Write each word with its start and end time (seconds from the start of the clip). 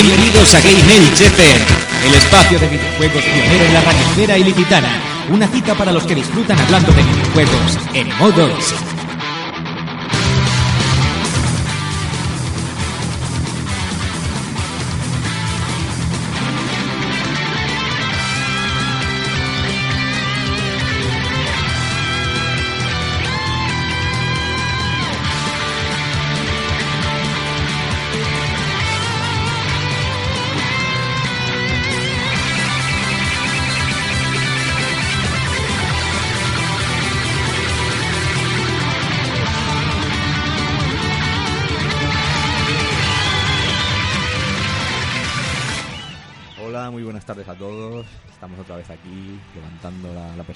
Bienvenidos 0.00 0.54
a 0.54 0.60
Game 0.60 0.78
el 2.06 2.14
espacio 2.14 2.56
de 2.60 2.68
videojuegos 2.68 3.24
pionero 3.24 3.64
en 3.64 3.74
la 3.74 3.80
radiosfera 3.80 4.38
ilicitana. 4.38 4.88
Una 5.28 5.48
cita 5.48 5.74
para 5.74 5.90
los 5.90 6.04
que 6.04 6.14
disfrutan 6.14 6.56
hablando 6.56 6.92
de 6.92 7.02
videojuegos 7.02 7.78
en 7.94 8.08
modo 8.16 8.48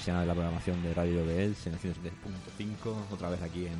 de 0.05 0.25
la 0.25 0.33
programación 0.33 0.81
de 0.83 0.93
Radio 0.93 1.23
BL 1.23 1.31
en 1.31 1.39
el 1.39 1.55
107.5, 1.55 2.93
otra 3.11 3.29
vez 3.29 3.41
aquí 3.41 3.65
en, 3.67 3.77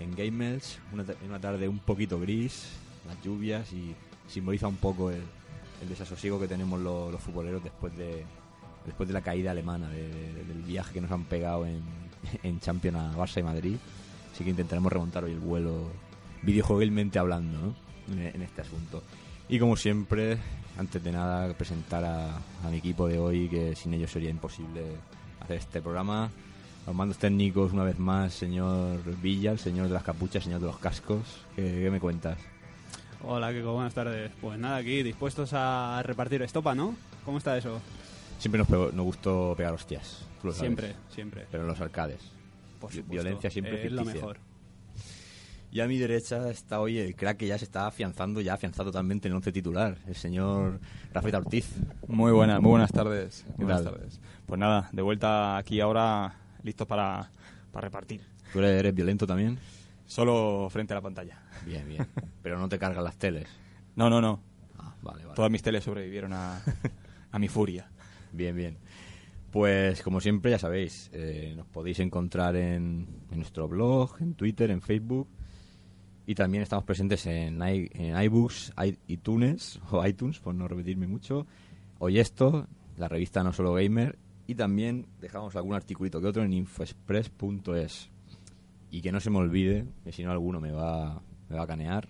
en 0.00 0.14
Gamers, 0.16 0.78
una, 0.92 1.04
una 1.26 1.40
tarde 1.40 1.66
un 1.68 1.78
poquito 1.80 2.18
gris, 2.20 2.68
las 3.06 3.20
lluvias 3.22 3.72
y 3.72 3.94
simboliza 4.28 4.68
un 4.68 4.76
poco 4.76 5.10
el, 5.10 5.20
el 5.82 5.88
desasosiego 5.88 6.38
que 6.40 6.46
tenemos 6.48 6.80
los, 6.80 7.10
los 7.12 7.20
futboleros 7.20 7.62
después 7.62 7.96
de 7.96 8.24
después 8.86 9.06
de 9.08 9.12
la 9.12 9.20
caída 9.22 9.52
alemana, 9.52 9.88
de- 9.90 10.08
de- 10.08 10.44
del 10.44 10.62
viaje 10.62 10.92
que 10.94 11.00
nos 11.00 11.10
han 11.12 11.24
pegado 11.24 11.66
en, 11.66 11.82
en 12.42 12.58
Champions 12.60 12.96
a 12.98 13.12
Barça 13.16 13.38
y 13.38 13.42
Madrid. 13.44 13.76
Así 14.32 14.42
que 14.44 14.50
intentaremos 14.50 14.92
remontar 14.92 15.22
hoy 15.24 15.32
el 15.32 15.38
vuelo 15.40 15.88
videojueguilmente 16.42 17.18
hablando 17.18 17.58
¿no? 17.60 17.74
en, 18.14 18.34
en 18.34 18.42
este 18.42 18.62
asunto. 18.62 19.02
Y 19.48 19.58
como 19.60 19.76
siempre, 19.76 20.38
antes 20.78 21.02
de 21.04 21.12
nada, 21.12 21.52
presentar 21.54 22.04
a, 22.04 22.36
a 22.36 22.70
mi 22.70 22.78
equipo 22.78 23.06
de 23.06 23.18
hoy, 23.18 23.48
que 23.48 23.76
sin 23.76 23.92
ellos 23.94 24.10
sería 24.10 24.30
imposible 24.30 24.82
hacer 25.42 25.58
este 25.58 25.80
programa. 25.80 26.30
Los 26.86 26.94
mandos 26.96 27.18
técnicos, 27.18 27.72
una 27.72 27.84
vez 27.84 27.98
más, 27.98 28.34
señor 28.34 28.98
Villa, 29.22 29.52
el 29.52 29.58
señor 29.58 29.86
de 29.86 29.94
las 29.94 30.02
capuchas, 30.02 30.42
señor 30.42 30.60
de 30.60 30.66
los 30.66 30.78
cascos. 30.78 31.20
¿Qué, 31.54 31.62
qué 31.84 31.90
me 31.90 32.00
cuentas? 32.00 32.38
Hola, 33.24 33.52
Kiko, 33.52 33.72
buenas 33.74 33.94
tardes. 33.94 34.32
Pues 34.40 34.58
nada, 34.58 34.78
aquí 34.78 35.02
dispuestos 35.04 35.50
a 35.52 36.02
repartir 36.04 36.42
estopa, 36.42 36.74
¿no? 36.74 36.96
¿Cómo 37.24 37.38
está 37.38 37.56
eso? 37.56 37.80
Siempre 38.40 38.58
nos, 38.58 38.66
pegó- 38.68 38.90
nos 38.92 39.04
gustó 39.04 39.54
pegar 39.56 39.72
hostias. 39.74 40.24
tú 40.40 40.48
lo 40.48 40.52
sabes. 40.52 40.66
Siempre, 40.68 40.94
siempre. 41.14 41.46
Pero 41.50 41.62
en 41.62 41.68
los 41.68 41.80
arcades. 41.80 42.20
Por 42.80 42.90
Vi- 42.90 42.96
supuesto. 42.96 43.22
Violencia 43.22 43.50
siempre 43.50 43.86
Es 43.86 43.92
lo 43.92 44.04
mejor. 44.04 44.38
Y 45.74 45.80
a 45.80 45.88
mi 45.88 45.96
derecha 45.96 46.50
está 46.50 46.80
hoy 46.80 46.98
el 46.98 47.16
crack 47.16 47.38
que 47.38 47.46
ya 47.46 47.56
se 47.56 47.64
está 47.64 47.86
afianzando, 47.86 48.42
ya 48.42 48.52
afianzado 48.52 48.90
totalmente 48.90 49.26
en 49.28 49.32
el 49.32 49.36
once 49.36 49.52
titular, 49.52 49.96
el 50.06 50.14
señor 50.14 50.78
Rafael 51.14 51.34
Ortiz. 51.36 51.66
Muy 52.08 52.30
buenas, 52.30 52.60
muy 52.60 52.72
buenas 52.72 52.92
tardes. 52.92 53.46
¿Qué 53.56 53.64
buenas 53.64 53.82
tal? 53.82 53.94
tardes. 53.94 54.20
Pues 54.44 54.60
nada, 54.60 54.90
de 54.92 55.00
vuelta 55.00 55.56
aquí 55.56 55.80
ahora, 55.80 56.34
listos 56.62 56.86
para, 56.86 57.30
para 57.72 57.86
repartir. 57.86 58.20
¿Tú 58.52 58.58
eres, 58.58 58.80
eres 58.80 58.94
violento 58.94 59.26
también? 59.26 59.58
Solo 60.04 60.68
frente 60.70 60.92
a 60.92 60.96
la 60.96 61.00
pantalla. 61.00 61.40
Bien, 61.64 61.88
bien. 61.88 62.06
Pero 62.42 62.58
no 62.58 62.68
te 62.68 62.78
cargan 62.78 63.02
las 63.02 63.16
teles. 63.16 63.48
No, 63.96 64.10
no, 64.10 64.20
no. 64.20 64.42
Ah, 64.78 64.94
vale, 65.00 65.22
vale. 65.24 65.36
Todas 65.36 65.50
mis 65.50 65.62
teles 65.62 65.84
sobrevivieron 65.84 66.34
a, 66.34 66.60
a 67.30 67.38
mi 67.38 67.48
furia. 67.48 67.90
Bien, 68.30 68.54
bien. 68.54 68.76
Pues 69.50 70.02
como 70.02 70.20
siempre, 70.20 70.50
ya 70.50 70.58
sabéis, 70.58 71.08
eh, 71.14 71.54
nos 71.56 71.66
podéis 71.66 71.98
encontrar 72.00 72.56
en, 72.56 73.06
en 73.30 73.38
nuestro 73.38 73.68
blog, 73.68 74.20
en 74.20 74.34
Twitter, 74.34 74.70
en 74.70 74.82
Facebook. 74.82 75.28
Y 76.26 76.34
también 76.34 76.62
estamos 76.62 76.84
presentes 76.84 77.26
en, 77.26 77.56
i- 77.62 77.90
en 77.92 78.20
iBooks, 78.22 78.72
iTunes, 79.08 79.80
o 79.90 80.06
iTunes, 80.06 80.38
por 80.38 80.54
no 80.54 80.68
repetirme 80.68 81.06
mucho. 81.06 81.46
Hoy 81.98 82.18
esto, 82.18 82.66
la 82.96 83.08
revista 83.08 83.42
No 83.42 83.52
Solo 83.52 83.74
Gamer. 83.74 84.18
Y 84.46 84.54
también 84.54 85.06
dejamos 85.20 85.54
algún 85.56 85.74
articulito 85.74 86.20
que 86.20 86.26
otro 86.26 86.42
en 86.42 86.52
infoexpress.es. 86.52 88.10
Y 88.90 89.00
que 89.00 89.12
no 89.12 89.20
se 89.20 89.30
me 89.30 89.38
olvide, 89.38 89.86
que 90.04 90.12
si 90.12 90.22
no 90.22 90.30
alguno 90.32 90.60
me 90.60 90.72
va, 90.72 91.22
me 91.48 91.56
va 91.56 91.62
a 91.62 91.66
canear, 91.66 92.08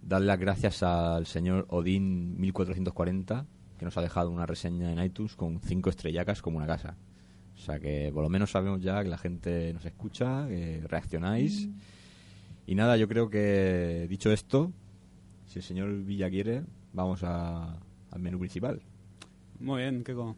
darle 0.00 0.28
las 0.28 0.38
gracias 0.38 0.82
al 0.82 1.26
señor 1.26 1.66
Odín 1.68 2.40
1440 2.40 3.46
que 3.78 3.84
nos 3.84 3.96
ha 3.96 4.00
dejado 4.02 4.30
una 4.30 4.46
reseña 4.46 4.92
en 4.92 5.02
iTunes 5.02 5.34
con 5.34 5.60
cinco 5.60 5.90
estrellacas 5.90 6.40
como 6.40 6.58
una 6.58 6.66
casa. 6.66 6.96
O 7.56 7.58
sea 7.58 7.78
que 7.80 8.10
por 8.14 8.22
lo 8.22 8.28
menos 8.30 8.50
sabemos 8.52 8.80
ya 8.80 9.02
que 9.02 9.08
la 9.08 9.18
gente 9.18 9.72
nos 9.74 9.84
escucha, 9.84 10.46
que 10.48 10.82
reaccionáis. 10.88 11.68
Y 12.66 12.74
nada, 12.74 12.96
yo 12.96 13.08
creo 13.08 13.28
que 13.28 14.06
dicho 14.08 14.30
esto, 14.32 14.72
si 15.46 15.58
el 15.58 15.62
señor 15.64 15.92
Villa 16.04 16.30
quiere, 16.30 16.62
vamos 16.92 17.22
a- 17.24 17.78
al 18.10 18.20
menú 18.20 18.38
principal. 18.38 18.80
Muy 19.58 19.82
bien, 19.82 20.04
Kiko. 20.04 20.36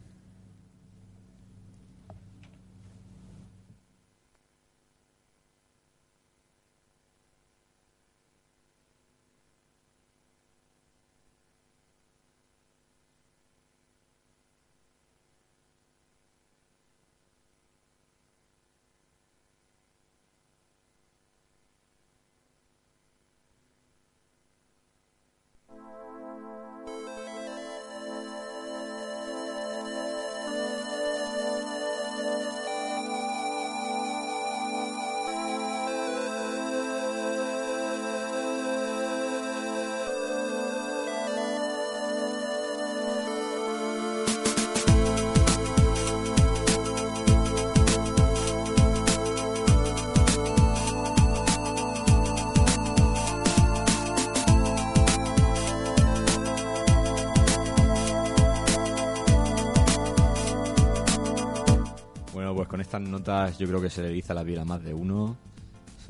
Notas 63.07 63.57
yo 63.57 63.67
creo 63.67 63.81
que 63.81 63.89
se 63.89 64.01
le 64.01 64.09
eriza 64.09 64.33
la 64.33 64.43
piel 64.43 64.59
a 64.59 64.65
más 64.65 64.83
de 64.83 64.93
uno. 64.93 65.37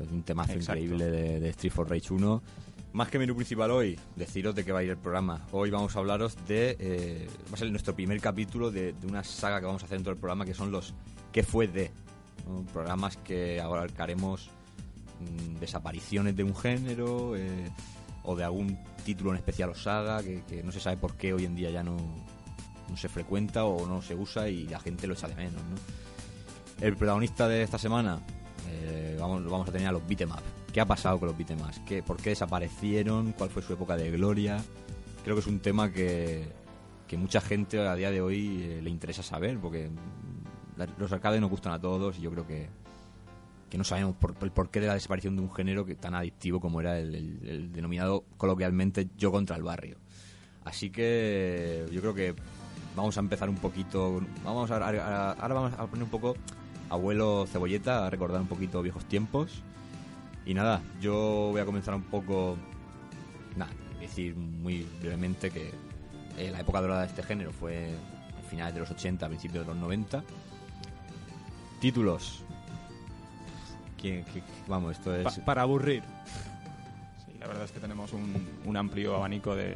un 0.10 0.22
temazo 0.22 0.52
Exacto. 0.52 0.80
increíble 0.80 1.10
de, 1.10 1.40
de 1.40 1.48
Street 1.50 1.72
for 1.72 1.88
Rage 1.88 2.12
1. 2.12 2.42
Más 2.92 3.08
que 3.08 3.18
menú 3.18 3.34
principal 3.34 3.70
hoy, 3.70 3.98
deciros 4.14 4.54
de 4.54 4.64
qué 4.64 4.72
va 4.72 4.78
a 4.80 4.82
ir 4.82 4.90
el 4.90 4.96
programa. 4.96 5.46
Hoy 5.52 5.70
vamos 5.70 5.94
a 5.96 5.98
hablaros 5.98 6.34
de... 6.46 6.76
eh, 6.78 7.28
va 7.50 7.54
a 7.54 7.56
ser 7.58 7.70
nuestro 7.70 7.94
primer 7.94 8.20
capítulo 8.20 8.70
de, 8.70 8.92
de 8.94 9.06
una 9.06 9.22
saga 9.24 9.60
que 9.60 9.66
vamos 9.66 9.82
a 9.82 9.86
hacer 9.86 9.98
dentro 9.98 10.12
del 10.12 10.20
programa 10.20 10.44
que 10.44 10.54
son 10.54 10.70
los 10.70 10.94
¿Qué 11.32 11.42
fue 11.42 11.66
de? 11.68 11.90
¿no? 12.48 12.62
Programas 12.72 13.16
que 13.18 13.60
abarcaremos 13.60 14.48
mm, 15.20 15.58
desapariciones 15.60 16.34
de 16.36 16.44
un 16.44 16.56
género 16.56 17.36
eh, 17.36 17.70
o 18.22 18.34
de 18.34 18.44
algún 18.44 18.78
título 19.04 19.30
en 19.30 19.36
especial 19.36 19.70
o 19.70 19.74
saga 19.74 20.22
que, 20.22 20.42
que 20.48 20.62
no 20.62 20.72
se 20.72 20.80
sabe 20.80 20.96
por 20.96 21.14
qué 21.16 21.32
hoy 21.34 21.44
en 21.44 21.54
día 21.54 21.70
ya 21.70 21.82
no, 21.82 21.96
no 22.88 22.96
se 22.96 23.08
frecuenta 23.10 23.64
o 23.66 23.86
no 23.86 24.00
se 24.00 24.14
usa 24.14 24.48
y 24.48 24.66
la 24.68 24.80
gente 24.80 25.06
lo 25.06 25.12
echa 25.14 25.28
de 25.28 25.34
menos, 25.34 25.62
¿no? 25.64 25.76
El 26.80 26.96
protagonista 26.96 27.48
de 27.48 27.62
esta 27.62 27.78
semana, 27.78 28.20
eh, 28.68 29.16
vamos, 29.18 29.44
vamos 29.44 29.68
a 29.68 29.72
tener 29.72 29.88
a 29.88 29.92
los 29.92 30.06
beat'em 30.06 30.30
up. 30.30 30.42
¿Qué 30.72 30.80
ha 30.80 30.84
pasado 30.86 31.18
con 31.18 31.28
los 31.28 31.36
beat'em 31.38 31.60
ups? 31.60 31.80
¿Qué, 31.86 32.02
¿Por 32.02 32.18
qué 32.18 32.30
desaparecieron? 32.30 33.32
¿Cuál 33.32 33.48
fue 33.50 33.62
su 33.62 33.72
época 33.72 33.96
de 33.96 34.10
gloria? 34.10 34.62
Creo 35.24 35.34
que 35.36 35.40
es 35.40 35.46
un 35.46 35.60
tema 35.60 35.90
que, 35.90 36.44
que 37.08 37.16
mucha 37.16 37.40
gente 37.40 37.80
a 37.80 37.94
día 37.94 38.10
de 38.10 38.20
hoy 38.20 38.62
eh, 38.62 38.80
le 38.82 38.90
interesa 38.90 39.22
saber, 39.22 39.58
porque 39.58 39.88
los 40.98 41.10
arcades 41.12 41.40
nos 41.40 41.50
gustan 41.50 41.72
a 41.72 41.80
todos 41.80 42.18
y 42.18 42.20
yo 42.22 42.30
creo 42.30 42.46
que, 42.46 42.68
que 43.70 43.78
no 43.78 43.84
sabemos 43.84 44.14
por, 44.16 44.34
el 44.42 44.50
porqué 44.52 44.80
de 44.80 44.88
la 44.88 44.94
desaparición 44.94 45.34
de 45.34 45.42
un 45.42 45.50
género 45.52 45.86
que 45.86 45.94
tan 45.94 46.14
adictivo 46.14 46.60
como 46.60 46.80
era 46.82 46.98
el, 46.98 47.14
el- 47.14 47.48
el 47.48 47.72
denominado 47.72 48.24
coloquialmente 48.36 49.08
yo 49.16 49.32
contra 49.32 49.56
el 49.56 49.62
barrio. 49.62 49.96
Así 50.66 50.90
que 50.90 51.86
yo 51.90 52.00
creo 52.02 52.12
que 52.14 52.34
vamos 52.94 53.16
a 53.16 53.20
empezar 53.20 53.48
un 53.48 53.56
poquito. 53.56 54.20
Vamos 54.44 54.70
a, 54.70 54.76
a- 54.76 54.90
a- 54.90 55.32
ahora 55.32 55.54
vamos 55.54 55.72
a 55.72 55.86
poner 55.86 56.04
un 56.04 56.10
poco 56.10 56.34
abuelo 56.90 57.46
cebolleta, 57.46 58.06
a 58.06 58.10
recordar 58.10 58.40
un 58.40 58.46
poquito 58.48 58.82
viejos 58.82 59.04
tiempos. 59.04 59.62
Y 60.44 60.54
nada, 60.54 60.80
yo 61.00 61.48
voy 61.52 61.60
a 61.60 61.64
comenzar 61.64 61.94
un 61.94 62.02
poco. 62.02 62.56
Nada, 63.56 63.70
decir 64.00 64.36
muy 64.36 64.86
brevemente 65.00 65.50
que 65.50 65.72
eh, 66.38 66.50
la 66.50 66.60
época 66.60 66.80
dorada 66.80 67.00
de 67.02 67.06
este 67.08 67.22
género 67.22 67.52
fue 67.52 67.94
a 68.38 68.48
finales 68.48 68.74
de 68.74 68.80
los 68.80 68.90
80, 68.90 69.26
principios 69.28 69.66
de 69.66 69.72
los 69.72 69.80
90. 69.80 70.22
Títulos. 71.80 72.42
¿Quién- 74.00 74.24
qué- 74.26 74.40
qué- 74.40 74.42
vamos, 74.68 74.92
esto 74.92 75.14
es... 75.14 75.24
Pa- 75.24 75.44
para 75.44 75.62
aburrir. 75.62 76.02
Sí, 77.26 77.32
la 77.40 77.46
verdad 77.46 77.64
es 77.64 77.72
que 77.72 77.80
tenemos 77.80 78.12
un, 78.12 78.46
un 78.64 78.76
amplio 78.76 79.16
abanico 79.16 79.54
de, 79.56 79.74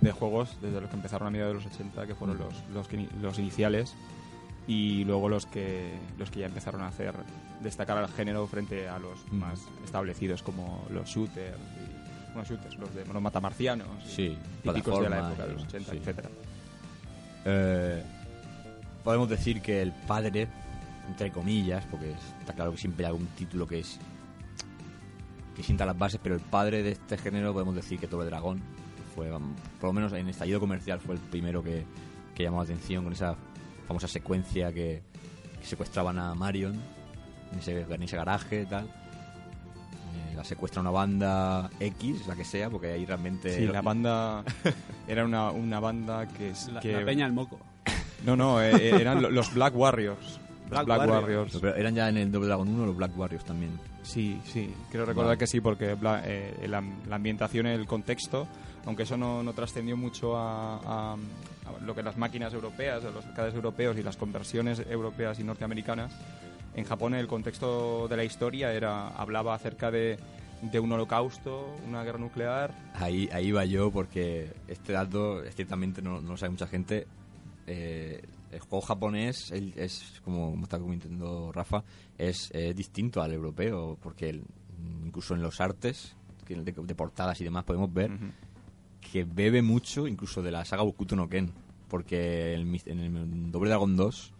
de 0.00 0.12
juegos, 0.12 0.56
desde 0.60 0.80
los 0.80 0.90
que 0.90 0.96
empezaron 0.96 1.28
a 1.28 1.30
mediados 1.30 1.52
de 1.56 1.62
los 1.64 1.72
80, 1.74 2.06
que 2.06 2.14
fueron 2.14 2.38
los, 2.38 2.54
los, 2.72 2.90
ini- 2.90 3.10
los 3.20 3.38
iniciales, 3.38 3.94
y 4.66 5.04
luego 5.04 5.28
los 5.28 5.46
que, 5.46 5.92
los 6.18 6.30
que 6.30 6.40
ya 6.40 6.46
empezaron 6.46 6.80
a 6.82 6.88
hacer 6.88 7.14
destacar 7.62 7.98
al 7.98 8.08
género 8.08 8.46
frente 8.46 8.88
a 8.88 8.98
los 8.98 9.18
Mm. 9.30 9.36
más 9.36 9.60
establecidos, 9.84 10.42
como 10.42 10.86
los 10.90 11.08
shooters, 11.08 11.56
y, 11.56 12.32
bueno, 12.32 12.48
shooters, 12.48 12.76
los 12.78 12.94
de 12.94 13.04
los 13.06 13.22
matamarcianos, 13.22 13.86
y 14.06 14.08
Sí, 14.08 14.38
típicos 14.62 15.00
de 15.02 15.08
la 15.10 15.28
época 15.28 15.46
de 15.46 15.52
los 15.54 15.62
80, 15.64 15.90
sí. 15.92 15.98
etcétera. 15.98 16.28
Eh, 17.44 18.02
podemos 19.02 19.28
decir 19.28 19.60
que 19.60 19.82
el 19.82 19.92
padre, 19.92 20.48
entre 21.08 21.30
comillas, 21.30 21.84
porque 21.90 22.12
está 22.40 22.54
claro 22.54 22.72
que 22.72 22.78
siempre 22.78 23.04
hay 23.06 23.10
algún 23.12 23.26
título 23.28 23.66
que 23.66 23.80
es 23.80 23.98
que 25.54 25.62
sienta 25.62 25.86
las 25.86 25.96
bases, 25.96 26.18
pero 26.22 26.34
el 26.34 26.40
padre 26.40 26.82
de 26.82 26.92
este 26.92 27.16
género 27.16 27.52
podemos 27.52 27.76
decir 27.76 27.98
que 28.00 28.08
Doble 28.08 28.26
Dragón 28.26 28.60
fue, 29.14 29.28
por 29.30 29.88
lo 29.90 29.92
menos 29.92 30.12
en 30.12 30.28
estallido 30.28 30.58
comercial, 30.58 30.98
fue 31.00 31.14
el 31.14 31.20
primero 31.20 31.62
que, 31.62 31.84
que 32.34 32.42
llamó 32.42 32.56
la 32.56 32.64
atención 32.64 33.04
con 33.04 33.12
esa 33.12 33.36
famosa 33.86 34.08
secuencia 34.08 34.72
que, 34.72 35.02
que 35.60 35.66
secuestraban 35.66 36.18
a 36.18 36.34
Marion 36.34 36.80
en 37.52 37.58
ese, 37.58 37.80
en 37.82 38.02
ese 38.02 38.16
garaje 38.16 38.62
y 38.62 38.66
tal. 38.66 38.84
Eh, 38.86 40.34
la 40.36 40.44
secuestra 40.44 40.80
una 40.80 40.90
banda 40.90 41.70
X, 41.80 42.26
la 42.26 42.36
que 42.36 42.44
sea, 42.44 42.70
porque 42.70 42.92
ahí 42.92 43.04
realmente... 43.06 43.56
Sí, 43.56 43.66
la 43.66 43.82
banda 43.82 44.44
era 45.08 45.24
una, 45.24 45.50
una 45.50 45.80
banda 45.80 46.26
que... 46.28 46.50
es- 46.50 46.68
La, 46.68 46.80
que 46.80 46.92
la 46.92 47.04
peña 47.04 47.26
al 47.26 47.32
moco. 47.32 47.58
No, 48.24 48.36
no, 48.36 48.62
eh, 48.62 48.72
eh, 48.76 48.96
eran 49.00 49.20
lo- 49.22 49.30
los 49.30 49.52
Black 49.54 49.76
Warriors. 49.76 50.40
Los 50.62 50.70
Black 50.70 50.86
Black, 50.86 50.98
Warriors. 51.00 51.22
Warriors. 51.22 51.58
Pero 51.60 51.74
eran 51.76 51.94
ya 51.94 52.08
en 52.08 52.16
el 52.16 52.32
Double 52.32 52.46
Dragon 52.48 52.68
1 52.68 52.86
los 52.86 52.96
Black 52.96 53.16
Warriors 53.18 53.44
también. 53.44 53.78
Sí, 54.02 54.40
sí, 54.44 54.72
creo 54.90 55.04
recordar 55.04 55.28
Vale. 55.30 55.38
que 55.38 55.46
sí, 55.46 55.60
porque 55.60 55.94
Bla- 55.94 56.22
eh, 56.24 56.66
la, 56.68 56.82
la 57.08 57.16
ambientación, 57.16 57.66
el 57.66 57.86
contexto, 57.86 58.46
aunque 58.86 59.02
eso 59.04 59.16
no, 59.16 59.42
no 59.42 59.52
trascendió 59.52 59.96
mucho 59.96 60.36
a 60.36 61.16
lo 61.84 61.94
que 61.94 62.02
las 62.02 62.16
máquinas 62.16 62.52
europeas, 62.54 63.02
los 63.04 63.24
arcades 63.26 63.54
europeos 63.54 63.96
y 63.96 64.02
las 64.02 64.16
conversiones 64.16 64.82
europeas 64.88 65.38
y 65.40 65.44
norteamericanas, 65.44 66.12
en 66.74 66.84
Japón 66.84 67.14
el 67.14 67.26
contexto 67.26 68.08
de 68.08 68.16
la 68.16 68.24
historia 68.24 68.72
era 68.72 69.08
hablaba 69.08 69.54
acerca 69.54 69.90
de, 69.90 70.18
de 70.62 70.80
un 70.80 70.90
holocausto, 70.92 71.74
una 71.86 72.02
guerra 72.04 72.18
nuclear. 72.18 72.74
Ahí, 72.94 73.28
ahí 73.32 73.52
va 73.52 73.64
yo 73.64 73.90
porque 73.90 74.52
este 74.68 74.92
dato 74.92 75.42
ciertamente 75.52 76.02
no, 76.02 76.20
no 76.20 76.32
lo 76.32 76.36
sabe 76.36 76.50
mucha 76.50 76.66
gente. 76.66 77.06
Eh, 77.66 78.22
el 78.50 78.60
juego 78.60 78.82
japonés 78.82 79.50
el- 79.52 79.72
es, 79.76 80.20
como, 80.24 80.50
como 80.50 80.62
está 80.64 80.78
comentando 80.78 81.50
Rafa, 81.52 81.82
es, 82.18 82.50
eh, 82.54 82.72
distinto 82.74 83.22
al 83.22 83.32
europeo 83.32 83.96
porque 84.02 84.28
el- 84.30 84.44
incluso 85.04 85.34
en 85.34 85.42
los 85.42 85.60
artes 85.60 86.14
de, 86.46 86.56
de 86.72 86.94
portadas 86.94 87.40
y 87.40 87.44
demás 87.44 87.64
podemos 87.64 87.92
ver 87.92 88.10
Ujú. 88.12 88.24
Que 89.14 89.22
bebe 89.22 89.62
mucho 89.62 90.08
incluso 90.08 90.42
de 90.42 90.50
la 90.50 90.64
saga 90.64 90.82
Bokuto 90.82 91.14
no 91.14 91.28
Ken 91.28 91.52
porque 91.88 92.52
el 92.52 92.66
mis- 92.66 92.84
en 92.88 92.98
el 92.98 93.52
Doble 93.52 93.68
Dragon 93.70 93.94
2 93.94 94.32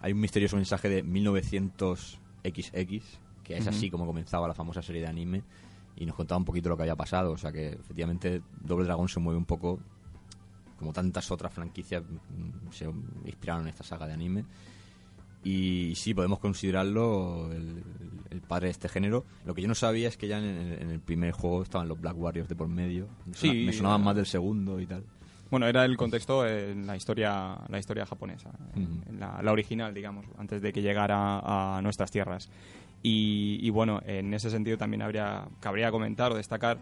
hay 0.00 0.12
un 0.12 0.18
misterioso 0.18 0.56
mensaje 0.56 0.88
de 0.88 1.04
1900XX 1.04 3.02
que 3.44 3.56
es 3.56 3.66
así 3.70 3.90
como 3.90 4.06
comenzaba 4.06 4.48
la 4.48 4.54
famosa 4.54 4.82
serie 4.82 5.02
de 5.02 5.06
anime 5.08 5.42
y 5.96 6.04
nos 6.04 6.16
contaba 6.16 6.38
un 6.38 6.44
poquito 6.44 6.68
lo 6.68 6.76
que 6.76 6.82
había 6.82 6.96
pasado 6.96 7.32
o 7.32 7.36
sea 7.38 7.52
que 7.52 7.68
efectivamente 7.68 8.42
Doble 8.60 8.84
Dragon 8.86 9.08
se 9.08 9.20
mueve 9.20 9.38
un 9.38 9.44
poco 9.44 9.78
como 10.78 10.92
tantas 10.92 11.30
otras 11.30 11.52
franquicias 11.52 12.02
mm, 12.02 12.72
se 12.72 12.86
inspiraron 13.24 13.62
en 13.62 13.68
esta 13.68 13.84
saga 13.84 14.06
de 14.06 14.14
anime 14.14 14.44
y 15.44 15.94
sí, 15.96 16.14
podemos 16.14 16.38
considerarlo 16.40 17.50
el, 17.52 17.82
el 18.30 18.40
padre 18.40 18.66
de 18.66 18.72
este 18.72 18.88
género. 18.88 19.24
Lo 19.44 19.54
que 19.54 19.62
yo 19.62 19.68
no 19.68 19.74
sabía 19.74 20.08
es 20.08 20.16
que 20.16 20.28
ya 20.28 20.38
en 20.38 20.44
el, 20.44 20.82
en 20.82 20.90
el 20.90 21.00
primer 21.00 21.32
juego 21.32 21.62
estaban 21.62 21.88
los 21.88 22.00
Black 22.00 22.16
Warriors 22.18 22.48
de 22.48 22.56
por 22.56 22.68
medio. 22.68 23.08
Me, 23.26 23.34
Sí, 23.34 23.48
sona- 23.48 23.66
me 23.66 23.72
sonaban 23.72 24.00
eh, 24.00 24.04
más 24.04 24.16
del 24.16 24.26
segundo 24.26 24.80
y 24.80 24.86
tal. 24.86 25.04
Bueno, 25.50 25.66
era 25.66 25.84
el 25.86 25.96
contexto 25.96 26.46
en 26.46 26.86
la 26.86 26.94
historia, 26.96 27.56
la 27.68 27.78
historia 27.78 28.04
japonesa, 28.04 28.50
Ujú. 28.76 28.80
en 29.08 29.18
la, 29.20 29.40
la 29.42 29.50
original, 29.52 29.94
digamos, 29.94 30.26
antes 30.36 30.60
de 30.60 30.72
que 30.74 30.82
llegara 30.82 31.40
a 31.76 31.80
nuestras 31.82 32.10
tierras. 32.10 32.50
Y, 33.02 33.58
y 33.62 33.70
bueno, 33.70 34.00
en 34.04 34.34
ese 34.34 34.50
sentido 34.50 34.76
también 34.76 35.00
habría, 35.02 35.48
cabría 35.60 35.90
comentar 35.90 36.32
o 36.32 36.36
destacar 36.36 36.78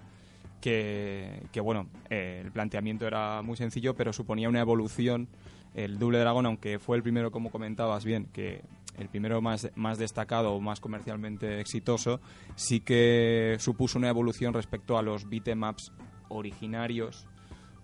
que, 0.61 1.43
que, 1.53 1.61
bueno, 1.61 1.89
eh, 2.11 2.43
el 2.45 2.53
planteamiento 2.53 3.07
era 3.07 3.43
muy 3.43 3.57
sencillo, 3.57 3.95
pero 3.95 4.13
suponía 4.13 4.49
una 4.49 4.61
evolución. 4.61 5.29
El 5.75 5.99
Double 5.99 6.19
Dragon, 6.19 6.47
aunque 6.47 6.79
fue 6.79 6.97
el 6.97 7.03
primero, 7.03 7.31
como 7.31 7.51
comentabas 7.51 8.05
bien, 8.05 8.27
que 8.33 8.63
el 8.99 9.09
primero 9.09 9.43
más, 9.43 9.71
más 9.75 9.99
destacado 9.99 10.53
o 10.55 10.61
más 10.61 10.81
comercialmente 10.81 11.61
exitoso, 11.61 12.21
sí 12.55 12.81
que 12.81 13.57
supuso 13.59 13.99
una 13.99 14.09
evolución 14.09 14.55
respecto 14.55 14.97
a 14.97 15.03
los 15.03 15.29
beat'em 15.29 15.63
ups 15.65 15.93
originarios 16.29 17.27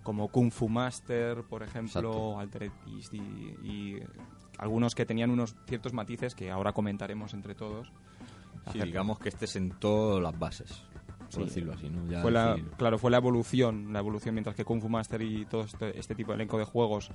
como 0.03 0.29
Kung 0.29 0.51
Fu 0.51 0.69
Master, 0.69 1.45
por 1.45 1.63
ejemplo. 1.63 2.39
Altered 2.39 2.73
Beast 2.87 3.15
y, 3.15 3.19
y 3.63 3.99
algunos 4.59 4.95
que 4.95 5.07
tenían 5.07 5.31
unos 5.31 5.55
ciertos 5.67 5.93
matices 5.93 6.35
que 6.35 6.51
ahora 6.51 6.73
comentaremos 6.73 7.35
entre 7.35 7.55
todos. 7.55 7.93
Sí, 8.73 8.81
digamos 8.81 9.19
que 9.19 9.29
este 9.29 9.47
sentó 9.47 10.21
las 10.21 10.39
bases, 10.39 10.85
por 11.33 11.43
Sí. 11.43 11.49
decirlo 11.49 11.73
así. 11.73 11.89
¿no? 11.89 12.07
Ya 12.11 12.23
fue 12.23 12.31
la, 12.31 12.55
decir- 12.57 12.71
claro, 12.77 12.99
fue 12.99 13.11
la 13.11 13.17
evolución, 13.19 13.93
la 13.93 13.99
evolución 14.01 14.35
mientras 14.35 14.55
que 14.57 14.65
Kung 14.65 14.81
Fu 14.81 14.89
Master 14.89 15.21
y 15.23 15.45
todo 15.47 15.63
este, 15.63 15.99
este 15.99 16.15
tipo 16.15 16.33
de 16.33 16.37
elenco 16.37 16.59
de 16.59 16.65
juegos 16.65 17.11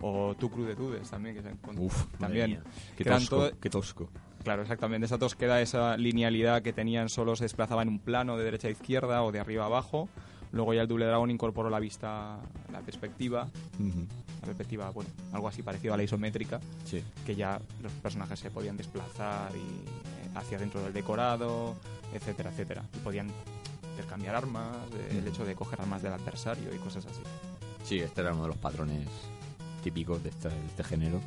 o 0.00 0.34
Tu 0.38 0.50
Crew 0.50 0.64
de 0.66 0.76
Tudes 0.76 1.10
también 1.10 1.34
que 1.36 1.42
se 1.42 1.54
Uf, 1.78 2.06
también 2.18 2.62
Qué 2.96 3.04
tosco, 3.04 3.36
todo- 3.36 3.50
qué 3.60 3.70
tosco. 3.70 4.10
Claro, 4.42 4.62
exactamente. 4.62 5.06
Esa 5.06 5.18
tosqueda, 5.18 5.60
esa 5.60 5.96
linealidad 5.96 6.62
que 6.62 6.72
tenían 6.72 7.08
solo 7.08 7.36
se 7.36 7.44
desplazaba 7.44 7.82
en 7.82 7.88
un 7.88 7.98
plano 8.00 8.36
de 8.36 8.44
derecha 8.44 8.66
a 8.68 8.72
izquierda 8.72 9.22
o 9.22 9.30
de 9.30 9.38
arriba 9.40 9.62
a 9.64 9.66
abajo. 9.66 10.08
Luego 10.50 10.74
ya 10.74 10.82
el 10.82 10.88
Double 10.88 11.06
Dragon 11.06 11.30
incorporó 11.30 11.70
la 11.70 11.78
vista, 11.78 12.38
la 12.70 12.80
perspectiva, 12.80 13.48
Ujú. 13.78 14.00
la 14.40 14.46
perspectiva, 14.46 14.90
bueno, 14.90 15.08
algo 15.32 15.48
así 15.48 15.62
parecido 15.62 15.94
a 15.94 15.96
la 15.96 16.02
isométrica, 16.02 16.60
Sí. 16.84 17.02
que 17.24 17.34
ya 17.36 17.58
los 17.82 17.90
personajes 17.92 18.38
se 18.40 18.50
podían 18.50 18.76
desplazar 18.76 19.50
y, 19.54 19.58
eh, 19.60 20.30
hacia 20.34 20.58
dentro 20.58 20.82
del 20.82 20.92
decorado, 20.92 21.76
etcétera, 22.12 22.50
etcétera. 22.50 22.82
Y 22.94 22.98
podían 22.98 23.28
intercambiar 23.92 24.34
armas, 24.34 24.76
el 25.10 25.26
hecho 25.26 25.44
de 25.44 25.54
coger 25.54 25.80
armas 25.80 26.02
del 26.02 26.12
adversario 26.12 26.74
y 26.74 26.78
cosas 26.78 27.06
así. 27.06 27.20
Sí, 27.84 27.98
este 28.00 28.20
era 28.20 28.32
uno 28.32 28.42
de 28.42 28.48
los 28.48 28.56
patrones 28.58 29.06
típicos 29.82 30.22
de 30.22 30.30
este, 30.30 30.48
de 30.48 30.66
este 30.66 30.84
género. 30.84 31.20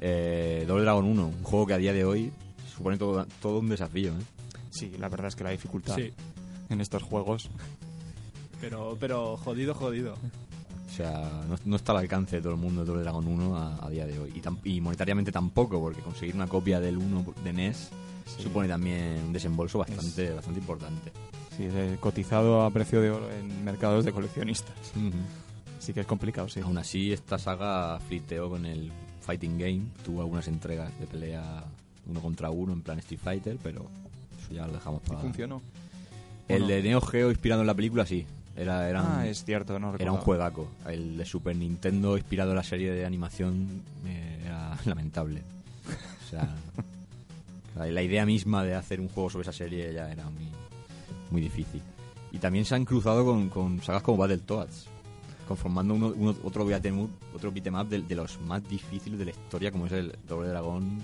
Eh, 0.00 0.64
Double 0.66 0.82
Dragon 0.84 1.04
1, 1.04 1.26
un 1.26 1.42
juego 1.42 1.66
que 1.66 1.74
a 1.74 1.78
día 1.78 1.92
de 1.92 2.04
hoy 2.04 2.32
supone 2.74 2.96
todo, 2.98 3.26
todo 3.40 3.60
un 3.60 3.68
desafío. 3.68 4.12
¿eh? 4.12 4.22
Sí, 4.70 4.92
la 4.98 5.08
verdad 5.08 5.28
es 5.28 5.36
que 5.36 5.44
la 5.44 5.50
dificultad 5.50 5.94
Sí, 5.94 6.12
en 6.68 6.80
estos 6.80 7.02
juegos. 7.02 7.48
pero, 8.60 8.96
pero 8.98 9.36
jodido, 9.36 9.74
jodido. 9.74 10.14
O 10.14 10.96
sea, 10.96 11.42
no, 11.48 11.56
no 11.64 11.76
está 11.76 11.92
al 11.92 11.98
alcance 11.98 12.36
de 12.36 12.42
todo 12.42 12.52
el 12.52 12.58
mundo 12.58 12.80
de 12.82 12.86
Double 12.86 13.02
Dragon 13.02 13.26
1 13.26 13.56
a, 13.56 13.84
a 13.86 13.90
día 13.90 14.06
de 14.06 14.18
hoy. 14.18 14.32
Y, 14.34 14.40
tam- 14.40 14.60
y 14.64 14.80
monetariamente 14.80 15.32
tampoco, 15.32 15.80
porque 15.80 16.00
conseguir 16.02 16.34
una 16.34 16.46
copia 16.46 16.80
del 16.80 16.98
1 16.98 17.24
de 17.42 17.52
NES 17.52 17.90
Sí. 18.26 18.42
supone 18.42 18.66
también 18.68 19.22
un 19.26 19.32
desembolso 19.34 19.78
bastante, 19.78 20.32
bastante 20.32 20.58
importante. 20.58 21.12
Sí, 21.56 21.68
eh, 21.70 21.96
cotizado 22.00 22.62
a 22.62 22.70
precio 22.70 23.00
de 23.00 23.10
oro 23.10 23.30
en 23.30 23.64
mercados 23.64 24.04
de 24.04 24.12
coleccionistas. 24.12 24.74
Sí 25.78 25.92
que 25.92 26.00
es 26.00 26.06
complicado, 26.06 26.48
sí. 26.48 26.60
Aún 26.60 26.78
así, 26.78 27.12
esta 27.12 27.38
saga 27.38 28.00
flirteó 28.00 28.48
con 28.48 28.66
el 28.66 28.90
Fighting 29.20 29.58
Game. 29.58 29.82
Tuvo 30.04 30.22
algunas 30.22 30.48
entregas 30.48 30.98
de 30.98 31.06
pelea 31.06 31.64
uno 32.06 32.20
contra 32.20 32.50
uno 32.50 32.72
en 32.72 32.82
plan 32.82 32.98
Street 32.98 33.20
Fighter, 33.22 33.58
pero 33.62 33.86
eso 34.38 34.52
ya 34.52 34.66
lo 34.66 34.72
dejamos 34.72 35.02
¿Y 35.04 35.08
para... 35.08 35.20
funcionó? 35.20 35.62
El 36.48 36.66
de 36.66 36.82
Neo 36.82 37.00
Geo 37.00 37.30
inspirado 37.30 37.62
en 37.62 37.66
la 37.66 37.74
película, 37.74 38.04
sí. 38.04 38.26
Era, 38.56 38.88
era, 38.88 39.02
un, 39.02 39.08
Ah, 39.10 39.26
es 39.26 39.44
cierto, 39.44 39.78
no 39.78 39.94
era 39.96 40.12
un 40.12 40.18
juegaco. 40.18 40.68
El 40.86 41.16
de 41.16 41.24
Super 41.24 41.56
Nintendo 41.56 42.16
inspirado 42.16 42.50
en 42.50 42.56
la 42.56 42.62
serie 42.62 42.92
de 42.92 43.04
animación 43.04 43.82
eh, 44.06 44.42
era 44.44 44.76
lamentable. 44.84 45.42
O 46.24 46.30
sea, 46.30 46.54
la 47.90 48.02
idea 48.02 48.26
misma 48.26 48.64
de 48.64 48.74
hacer 48.74 49.00
un 49.00 49.08
juego 49.08 49.30
sobre 49.30 49.42
esa 49.42 49.52
serie 49.52 49.92
ya 49.92 50.10
era 50.10 50.24
muy, 50.30 50.48
muy 51.30 51.40
difícil. 51.40 51.80
Y 52.32 52.38
también 52.38 52.64
se 52.64 52.74
han 52.74 52.84
cruzado 52.84 53.24
con, 53.24 53.48
con 53.48 53.80
sagas 53.82 54.02
como 54.02 54.18
Battletoads, 54.18 54.86
conformando 55.46 55.94
uno, 55.94 56.12
uno- 56.16 56.36
otro 56.42 56.64
beat'em 56.64 57.06
otro 57.34 57.52
beat'em 57.52 57.74
up 57.74 57.88
de, 57.88 58.02
de 58.02 58.14
los 58.14 58.40
más 58.40 58.66
difíciles 58.68 59.18
de 59.18 59.26
la 59.26 59.30
historia, 59.30 59.70
como 59.70 59.86
es 59.86 59.92
el 59.92 60.12
Doble 60.28 60.48
Dragón 60.48 60.98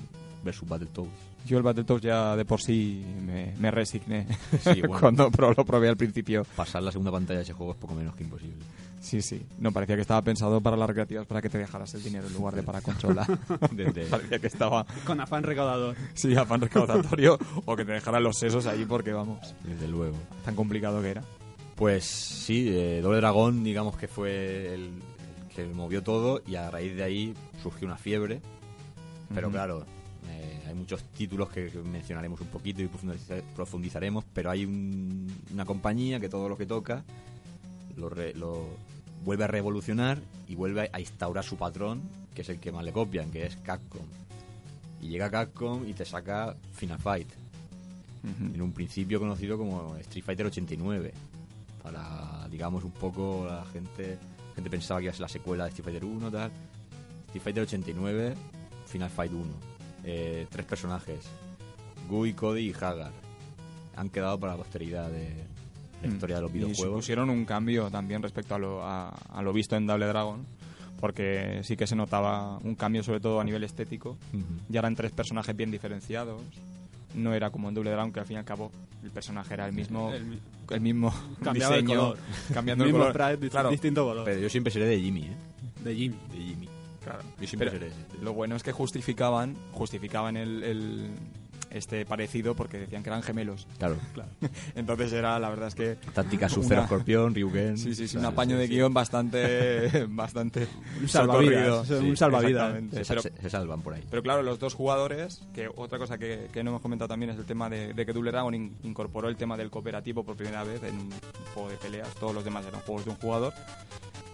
versus 0.45 0.69
Battletoads. 0.69 1.11
Yo 1.47 1.57
el 1.59 1.63
Battletoads 1.63 2.03
ya 2.03 2.37
de 2.37 2.45
por 2.45 2.61
sí 2.61 3.03
me, 3.25 3.55
me 3.59 3.71
resigné 3.71 4.27
Sí, 4.63 4.81
bueno. 4.87 4.99
cuando 5.01 5.31
lo 5.31 5.65
probé 5.65 5.89
al 5.89 5.97
principio. 5.97 6.45
Pasar 6.57 6.83
la 6.83 6.91
segunda 6.93 7.11
pantalla 7.13 7.39
de 7.39 7.45
ese 7.45 7.53
juego 7.53 7.73
es 7.73 7.79
poco 7.79 7.95
menos 7.95 8.15
que 8.17 8.25
imposible. 8.25 8.57
Sí, 9.01 9.23
sí. 9.23 9.43
No, 9.59 9.73
parecía 9.73 9.97
que 9.97 10.03
estaba 10.03 10.21
pensado 10.23 10.61
para 10.61 10.77
las 10.77 10.87
recreativas 10.87 11.27
para 11.27 11.41
que 11.41 11.49
te 11.49 11.57
dejaras 11.59 11.93
el 11.95 12.03
dinero 12.03 12.27
en 12.27 12.35
lugar 12.35 12.55
de 12.55 12.63
para 12.63 12.83
consola. 12.83 13.27
Parecía 14.11 14.39
que 14.39 14.47
estaba, 14.47 14.85
Con 15.07 15.21
afán 15.21 15.43
recaudador. 15.43 15.97
sí, 16.15 16.37
afán 16.37 16.61
recaudatorio 16.61 17.39
o 17.65 17.77
que 17.77 17.85
te 17.85 17.93
dejaran 17.93 18.23
los 18.23 18.37
sesos 18.39 18.67
ahí 18.67 18.85
porque, 18.85 19.13
vamos, 19.13 19.55
desde 19.65 19.89
luego. 19.89 20.17
tan 20.45 20.55
complicado 20.55 21.01
que 21.03 21.11
era. 21.11 21.25
Pues 21.77 22.05
sí, 22.05 22.69
eh, 22.69 23.01
Doble 23.03 23.19
Dragón, 23.19 23.65
digamos 23.65 23.97
que 23.97 24.07
fue 24.07 24.75
el, 24.75 24.91
que 25.57 25.65
movió 25.65 26.03
todo 26.03 26.43
y 26.47 26.57
a 26.57 26.71
raíz 26.71 26.95
de 26.95 27.03
ahí 27.03 27.35
surgió 27.63 27.87
una 27.89 27.97
fiebre. 27.97 28.43
Pero 29.35 29.51
claro, 29.51 29.87
eh, 30.29 30.61
hay 30.69 30.75
muchos 30.75 31.03
títulos 31.17 31.49
que, 31.49 31.71
mencionaremos 31.91 32.39
un 32.43 32.49
poquito 32.49 32.83
y 32.83 32.87
profundiza- 32.89 33.43
profundizaremos, 33.57 34.25
pero 34.35 34.51
hay 34.51 34.67
un- 34.67 35.33
una 35.55 35.65
compañía 35.65 36.21
que 36.21 36.29
todo 36.29 36.49
lo 36.51 36.59
que 36.59 36.67
toca 36.67 37.03
lo, 37.97 38.09
re- 38.11 38.35
lo 38.35 38.67
vuelve 39.25 39.45
a 39.45 39.47
revolucionar 39.47 40.21
y 40.49 40.55
vuelve 40.55 40.91
a 40.93 41.01
instaurar 41.01 41.45
su 41.45 41.57
patrón, 41.57 42.03
que 42.35 42.43
es 42.43 42.49
el 42.49 42.59
que 42.59 42.73
más 42.73 42.85
le 42.85 42.93
copian, 42.93 43.31
que 43.31 43.47
es 43.47 43.57
Capcom. 43.57 44.07
Y 45.01 45.09
llega 45.09 45.31
Capcom 45.31 45.87
y 45.89 45.93
te 45.95 46.05
saca 46.05 46.57
Final 46.73 46.99
Fight. 46.99 47.29
En 48.23 48.61
un 48.61 48.73
principio 48.73 49.19
conocido 49.19 49.57
como 49.57 49.97
Street 49.97 50.25
Fighter 50.25 50.47
89 50.47 51.15
para 51.83 52.47
digamos 52.51 52.85
un 52.85 52.91
poco 52.91 53.47
la 53.49 53.65
gente 53.65 54.19
la 54.51 54.55
gente 54.55 54.69
pensaba 54.69 55.01
que 55.01 55.05
iba 55.05 55.11
a 55.11 55.15
ser 55.15 55.23
la 55.23 55.29
secuela 55.29 55.65
de 55.65 55.71
Street 55.71 55.85
Fighter 55.87 56.05
1 56.05 56.31
tal. 56.31 56.51
Street 57.29 57.43
Fighter 57.43 57.63
89 57.63 58.35
Final 58.87 59.11
Fight 59.11 59.33
1 59.33 59.45
Eh, 60.05 60.47
tres 60.51 60.67
personajes 60.67 61.21
Gui, 62.11 62.35
Cody 62.35 62.69
y 62.69 62.73
Hagar. 62.75 63.13
Han 63.97 64.11
quedado 64.11 64.39
para 64.39 64.53
la 64.53 64.59
posteridad 64.59 65.09
de 65.09 65.33
la 66.03 66.09
Mm. 66.09 66.13
historia 66.13 66.37
de 66.37 66.43
los 66.43 66.51
Y 66.51 66.55
videojuegos 66.55 66.87
supusieron 66.87 67.31
un 67.31 67.45
cambio 67.45 67.91
también 67.91 68.23
respecto 68.23 68.55
a 68.55 68.59
lo, 68.59 68.83
a, 68.85 69.09
a 69.11 69.43
lo 69.43 69.53
visto 69.53 69.77
en 69.77 69.87
Double 69.87 70.07
Dragon, 70.07 70.45
porque 71.01 71.61
sí 71.63 71.77
que 71.77 71.87
se 71.87 71.97
notaba 71.97 72.59
un 72.59 72.75
cambio 72.75 73.03
sobre 73.03 73.21
todo 73.21 73.41
a 73.41 73.45
nivel 73.45 73.65
estético. 73.65 74.11
Ujú. 74.33 74.45
Ya 74.69 74.81
eran 74.81 74.95
tres 74.95 75.13
personajes 75.13 75.55
bien 75.57 75.71
diferenciados. 75.71 76.43
No 77.15 77.35
era 77.35 77.51
como 77.51 77.69
en 77.69 77.75
Double 77.75 77.91
Dragon, 77.91 78.13
que 78.13 78.21
al 78.21 78.27
fin 78.27 78.37
y 78.37 78.39
al 78.39 78.45
cabo 78.45 78.71
el 79.03 79.11
personaje 79.11 79.55
era 79.55 79.67
el 79.67 79.73
mismo, 79.73 80.13
El 80.13 80.39
el 80.71 80.81
mismo 80.81 81.13
Cambiaba 81.43 81.77
el 81.77 81.85
color. 81.85 82.17
cambiando 82.55 82.85
el 82.85 82.93
Mismo 82.93 83.05
color. 83.07 83.15
sprite, 83.23 83.45
di- 83.45 83.51
Claro, 83.51 83.71
distinto 83.71 84.05
color. 84.05 84.25
pero 84.25 84.41
yo 84.41 84.49
siempre 84.49 84.73
seré 84.73 84.87
de 84.87 85.01
Jimmy 85.01 85.23
¿eh? 85.23 85.37
de 85.83 85.95
Jim. 85.97 86.13
de 86.31 86.37
Jimmy 86.39 86.69
claro. 87.03 87.23
yo 87.41 87.47
siempre 87.49 87.71
Pero 87.71 87.91
seré. 87.91 88.23
Lo 88.23 88.33
bueno 88.35 88.55
es 88.55 88.63
que 88.63 88.71
justificaban, 88.71 89.57
justificaban 89.73 90.37
el, 90.37 90.63
el- 90.63 91.11
este 91.71 92.05
parecido 92.05 92.55
porque 92.55 92.79
decían 92.79 93.03
que 93.03 93.11
eran 93.11 93.23
gemelos. 93.23 93.67
claro 93.79 93.97
Entonces 94.75 95.13
era, 95.13 95.39
la 95.39 95.49
verdad 95.51 95.69
es 95.69 95.75
que 95.75 95.97
táctica 96.13 96.49
Sub-Zero 96.49 96.75
Una- 96.77 96.83
Escorpión 96.85 97.35
Ryuken 97.35 97.79
Sí, 97.79 97.95
sí, 97.95 98.09
sí, 98.09 98.17
un 98.17 98.25
apaño 98.25 98.57
sí, 98.57 98.63
de 98.63 98.67
sí. 98.69 98.75
guion 98.75 98.93
bastante, 98.93 100.07
bastante 100.09 100.67
Un 101.01 101.09
salvavidas, 101.09 101.89
un 101.91 102.17
salvavidas. 102.17 102.75
se, 102.93 103.05
Pero, 103.05 103.23
se- 103.23 103.33
se 103.41 103.51
salvan 103.51 103.83
por 103.83 103.95
ahí 103.95 104.05
pero 104.11 104.23
claro, 104.23 104.43
los 104.43 104.59
dos 104.59 104.75
jugadores, 104.75 105.43
que 105.55 105.69
otra 105.75 105.99
cosa 105.99 106.19
que, 106.19 106.49
que 106.53 106.63
no 106.65 106.71
hemos 106.71 106.83
comentado 106.83 107.09
también 107.09 107.31
es 107.31 107.39
el 107.39 107.45
tema 107.45 107.69
de, 107.71 107.95
de 107.95 108.07
que 108.07 108.13
Double 108.13 108.31
Dragon 108.31 108.55
in- 108.55 108.77
incorporó 108.83 109.29
el 109.29 109.37
tema 109.37 109.57
del 109.57 109.71
cooperativo 109.71 110.25
por 110.25 110.37
primera 110.37 110.65
vez 110.65 110.83
en 110.83 110.97
un 110.97 111.11
juego 111.55 111.69
de 111.69 111.77
peleas. 111.77 112.09
Todos 112.17 112.35
los 112.35 112.45
demás 112.45 112.65
eran 112.67 112.81
juegos 112.81 113.05
de 113.05 113.11
un 113.13 113.17
jugador. 113.17 113.53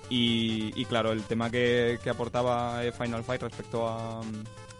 Y, 0.08 0.72
y 0.80 0.84
claro, 0.84 1.12
el 1.12 1.22
tema 1.24 1.50
que, 1.50 1.98
que 2.02 2.10
aportaba 2.10 2.84
eh, 2.84 2.92
Final 2.92 3.24
Fight 3.24 3.42
respecto 3.42 3.88
a, 3.88 4.20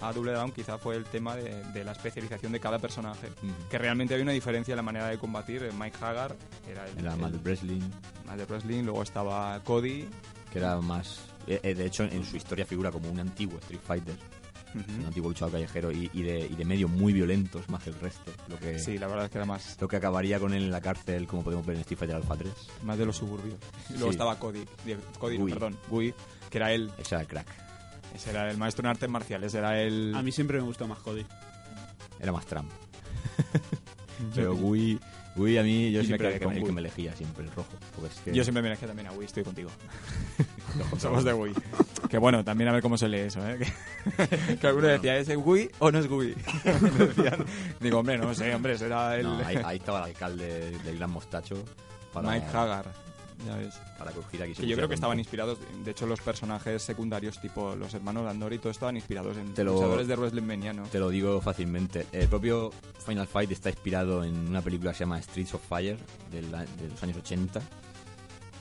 a 0.01 0.13
Double 0.13 0.33
Dragon 0.33 0.53
quizá 0.53 0.79
fue 0.79 0.97
el 0.97 1.05
tema 1.05 1.35
de, 1.37 1.63
de 1.73 1.85
la 1.85 1.93
especialización 1.93 2.53
de 2.53 2.61
cada 2.61 2.79
personaje. 2.79 3.29
Que 3.71 3.79
realmente 3.79 4.15
había 4.15 4.25
una 4.25 4.33
diferencia 4.33 4.73
en 4.73 4.77
la 4.77 4.83
manera 4.83 5.09
de 5.09 5.19
combatir. 5.19 5.69
Mike 5.79 5.97
Hagar 6.01 6.37
era 6.71 6.85
el, 6.87 6.99
era 6.99 7.15
el- 7.15 7.21
más 7.21 7.33
de 7.33 7.39
wrestling 7.39 7.81
más 8.27 8.37
de 8.39 8.45
wrestling, 8.45 8.83
luego 8.85 9.03
estaba 9.03 9.63
Cody. 9.63 10.09
que 10.53 10.59
era 10.59 10.81
más 10.81 11.21
eh, 11.47 11.61
eh, 11.63 11.75
de 11.75 11.87
hecho 11.87 12.03
en 12.05 12.25
su 12.25 12.37
historia 12.37 12.67
figura 12.67 12.91
como 12.91 13.09
un 13.11 13.21
antiguo 13.21 13.59
Street 13.59 13.81
Fighter 13.85 14.17
un 14.75 15.07
antiguo 15.07 15.31
luchador 15.31 15.53
callejero 15.53 15.91
y, 15.91 16.11
y 16.13 16.23
de, 16.23 16.41
y 16.41 16.55
de 16.55 16.65
medios 16.67 16.91
muy 16.91 17.13
violentos 17.15 17.67
más 17.71 17.83
que 17.83 17.91
el 17.91 17.99
resto 17.99 18.31
lo 18.49 18.59
que 18.59 18.79
Sí, 18.79 18.99
la 18.99 19.07
verdad 19.07 19.25
es 19.27 19.31
que 19.31 19.39
era 19.39 19.47
más, 19.47 19.77
lo 19.81 19.89
que 19.89 19.97
acabaría 19.97 20.39
con 20.39 20.53
él 20.53 20.65
en 20.65 20.71
la 20.71 20.83
cárcel 20.83 21.27
como 21.27 21.43
podemos 21.45 21.65
ver 21.65 21.77
en 21.77 21.81
Street 21.83 21.99
Fighter 21.99 22.17
Alpha 22.17 22.37
3 22.37 22.53
más 22.83 22.99
de 22.99 23.07
los 23.07 23.17
suburbios. 23.17 23.59
Y 23.89 23.93
luego 23.95 24.09
Sí. 24.09 24.11
estaba 24.17 24.39
Cody, 24.39 24.65
Cody 25.19 25.39
no, 25.39 25.47
perdón, 25.47 25.79
Gui, 25.89 26.13
que 26.51 26.59
era 26.59 26.73
él, 26.73 26.91
ese 26.99 27.15
era 27.15 27.23
el 27.23 27.29
crack 27.29 27.47
ese 28.17 28.31
era 28.31 28.51
el 28.51 28.59
maestro 28.59 28.85
en 28.85 28.91
artes 28.91 29.09
marciales, 29.09 29.55
era 29.55 29.81
el... 29.81 30.15
A 30.15 30.23
mí 30.23 30.33
siempre 30.33 30.59
me 30.59 30.65
gustó 30.65 30.87
más 30.87 30.99
Cody. 30.99 31.25
era 32.21 32.33
más 32.33 32.47
Trump 32.47 32.71
pero 34.35 34.55
Gui 34.55 34.99
Gui 35.37 35.59
a 35.59 35.63
mí 35.63 35.93
yo 35.93 36.03
siempre 36.03 36.29
quedé 36.29 36.35
el 36.35 36.39
que, 36.39 36.45
con 36.45 36.55
el 36.55 36.61
que 36.61 36.67
Gui. 36.67 36.75
me 36.75 36.81
elegía 36.81 37.15
siempre 37.15 37.45
el 37.45 37.51
rojo 37.53 37.69
porque 37.95 38.15
es 38.15 38.21
que 38.21 38.35
Yo 38.35 38.43
siempre 38.43 38.63
me 38.63 38.69
elegí 38.69 38.87
también 38.87 39.09
a 39.09 39.13
Wii, 39.13 39.27
estoy 39.27 39.45
contigo. 39.45 39.71
Somos 40.99 41.25
de 41.25 41.33
Wii. 41.33 41.55
Que 42.09 42.19
bueno, 42.19 42.45
también 42.45 42.69
a 42.69 42.73
ver 42.73 42.83
cómo 42.83 42.97
se 42.97 43.09
lee 43.09 43.21
eso, 43.21 43.47
¿eh? 43.47 43.59
Que, 44.17 44.57
que 44.59 44.67
alguno 44.67 44.89
decía, 44.89 45.17
¿es 45.17 45.29
Wii 45.35 45.71
o 45.79 45.91
no 45.91 45.99
es 45.99 46.11
Wii? 46.11 46.35
Digo, 47.81 47.99
hombre, 47.99 48.19
no 48.19 48.35
sé, 48.35 48.55
hombre, 48.55 48.79
será 48.79 49.17
el 49.17 49.25
no, 49.25 49.39
ahí, 49.45 49.59
ahí 49.65 49.77
estaba 49.79 49.99
el 49.99 50.05
alcalde 50.05 50.79
del 50.79 50.97
gran 50.99 51.11
mostacho 51.11 51.65
para, 52.13 52.31
Mike 52.31 52.47
Hagar. 52.47 52.87
Ya 53.45 53.57
ves. 53.57 53.75
para 53.99 54.13
corregir 54.13 54.43
aquí 54.43 54.55
Que 54.55 54.67
yo 54.67 54.77
creo 54.77 54.89
que 54.89 54.95
estaban 54.95 55.19
inspirados, 55.19 55.59
de 55.85 55.91
hecho 55.91 56.07
los 56.07 56.21
personajes 56.21 56.83
secundarios 56.83 57.39
tipo 57.41 57.77
los 57.77 57.93
hermanos 57.95 58.27
Andor 58.31 58.53
y 58.55 58.59
todo 58.59 58.71
estaban 58.71 58.97
inspirados 58.97 59.37
en 59.37 59.53
Te 59.53 59.63
lo- 59.63 59.75
luchadores 59.75 60.09
de 60.09 60.17
wrestling 60.17 60.43
meniano. 60.43 60.85
Te 60.91 60.99
lo 60.99 61.11
digo 61.11 61.41
fácilmente. 61.41 62.07
El 62.13 62.29
propio 62.29 62.71
Final 63.05 63.27
Fight 63.27 63.51
está 63.53 63.69
inspirado 63.71 64.25
en 64.25 64.35
una 64.49 64.63
película 64.63 64.93
que 64.93 64.99
se 64.99 65.05
llama 65.05 65.21
Streets 65.21 65.55
of 65.55 65.63
Fire 65.69 65.99
del 66.31 66.55
a- 66.55 66.65
de 66.65 66.89
los 66.89 67.03
años 67.03 67.19
80. 67.19 67.61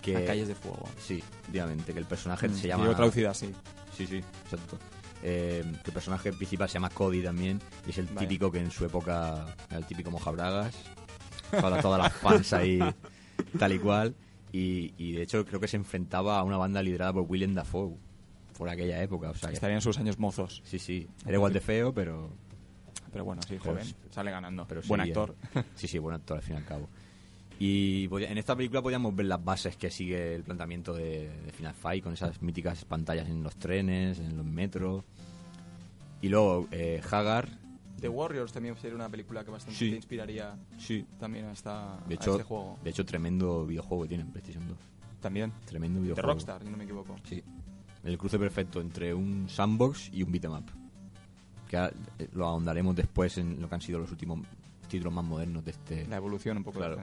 Que, 0.01 0.13
Las 0.13 0.23
calles 0.23 0.47
de 0.47 0.55
fuego. 0.55 0.87
Sí, 0.99 1.23
efectivamente, 1.41 1.91
que 1.93 1.99
el 1.99 2.05
personaje 2.05 2.47
Mm, 2.47 2.53
se 2.55 2.67
llama... 2.67 2.85
yo 2.85 2.95
traducida 2.95 3.31
así. 3.31 3.51
Sí, 3.97 4.05
sí, 4.05 4.17
exacto. 4.43 4.77
Eh, 5.23 5.63
que 5.83 5.89
el 5.89 5.93
personaje 5.93 6.31
principal 6.33 6.67
se 6.69 6.73
llama 6.75 6.89
Cody 6.91 7.23
también 7.23 7.59
y 7.87 7.89
es 7.89 7.97
el 7.97 8.05
Vale. 8.07 8.19
típico 8.27 8.51
que 8.51 8.59
en 8.59 8.69
su 8.69 8.85
época 8.85 9.47
era 9.69 9.79
el 9.79 9.85
típico 9.85 10.11
mojabragas. 10.11 10.75
Todas, 11.49 11.81
todas 11.81 12.01
las 12.03 12.13
fans 12.13 12.53
ahí 12.53 12.77
tal 13.59 13.71
y 13.73 13.79
cual. 13.79 14.13
Y, 14.55 14.93
y 14.97 15.11
de 15.13 15.23
hecho 15.23 15.43
creo 15.45 15.59
que 15.59 15.67
se 15.67 15.75
enfrentaba 15.75 16.39
a 16.39 16.43
una 16.43 16.55
banda 16.57 16.81
liderada 16.81 17.11
por 17.11 17.23
William 17.27 17.53
Dafoe 17.53 17.95
por 18.57 18.69
aquella 18.69 19.01
época. 19.03 19.31
O 19.31 19.33
sea, 19.35 19.49
que- 19.49 19.55
Estarían 19.55 19.81
sus 19.81 19.97
años 19.97 20.17
mozos. 20.17 20.61
sí, 20.63 20.79
sí. 20.79 21.07
Era 21.25 21.33
igual 21.35 21.51
de 21.51 21.59
feo, 21.59 21.93
pero 21.93 22.29
Pero 23.11 23.25
bueno, 23.25 23.41
sí, 23.41 23.57
Pero 23.61 23.75
joven. 23.75 23.87
Sale 24.11 24.31
ganando. 24.31 24.65
pero 24.67 24.81
Buen 24.87 25.01
sí, 25.03 25.09
actor. 25.09 25.35
eh, 25.55 25.63
Sí, 25.75 25.87
sí, 25.87 25.97
buen 25.99 26.15
actor 26.15 26.37
al 26.37 26.43
fin 26.43 26.55
y 26.55 26.57
al 26.59 26.65
cabo. 26.65 26.87
Y 27.59 28.09
en 28.11 28.37
esta 28.37 28.55
película 28.55 28.81
podíamos 28.81 29.15
ver 29.15 29.25
las 29.27 29.43
bases 29.43 29.77
que 29.77 29.89
sigue 29.89 30.35
el 30.35 30.43
planteamiento 30.43 30.93
de, 30.93 31.29
de 31.45 31.51
Final 31.53 31.73
Fight, 31.73 32.03
con 32.03 32.11
esas 32.13 32.41
míticas 32.41 32.83
pantallas 32.85 33.27
en 33.29 33.43
los 33.43 33.55
trenes, 33.55 34.19
en 34.19 34.35
los 34.37 34.45
metros. 34.45 35.03
Y 36.21 36.27
luego, 36.29 36.67
eh, 36.71 37.01
Hagar, 37.09 37.47
The 37.99 38.09
Warriors 38.09 38.51
también 38.51 38.75
sería 38.77 38.95
una 38.95 39.09
película 39.09 39.43
que 39.43 39.51
bastante 39.51 39.77
Sí. 39.79 39.89
te 39.89 39.95
inspiraría 39.95 40.55
sí, 40.77 41.05
también 41.19 41.45
a, 41.45 41.51
esta, 41.53 41.97
de 42.07 42.13
a 42.13 42.17
hecho, 42.17 42.31
este 42.31 42.43
juego. 42.43 42.77
de 42.83 42.89
hecho 42.89 43.05
tremendo 43.05 43.65
videojuego 43.65 44.03
que 44.03 44.09
tiene 44.09 44.23
en 44.23 44.31
PlayStation 44.31 44.67
2. 44.67 44.77
También. 45.21 45.51
Tremendo 45.65 45.99
De 45.99 46.03
videojuego. 46.03 46.29
Rockstar, 46.29 46.63
si 46.63 46.69
no 46.69 46.77
me 46.77 46.83
equivoco. 46.83 47.15
Sí. 47.23 47.41
El 48.03 48.17
cruce 48.17 48.37
perfecto 48.37 48.79
entre 48.81 49.13
un 49.13 49.49
sandbox 49.49 50.09
y 50.13 50.21
un 50.23 50.31
beat'em 50.31 50.51
up. 50.51 50.65
Que 51.69 51.77
a- 51.77 51.91
eh, 52.19 52.29
lo 52.33 52.45
ahondaremos 52.45 52.95
después 52.95 53.37
en 53.39 53.59
lo 53.59 53.67
que 53.67 53.75
han 53.75 53.81
sido 53.81 53.97
los 53.99 54.11
últimos 54.11 54.39
títulos 54.87 55.11
más 55.13 55.25
modernos 55.25 55.65
de 55.65 55.71
este, 55.71 56.05
La 56.07 56.17
evolución 56.17 56.57
un 56.57 56.63
poco 56.63 56.77
Claro. 56.79 56.97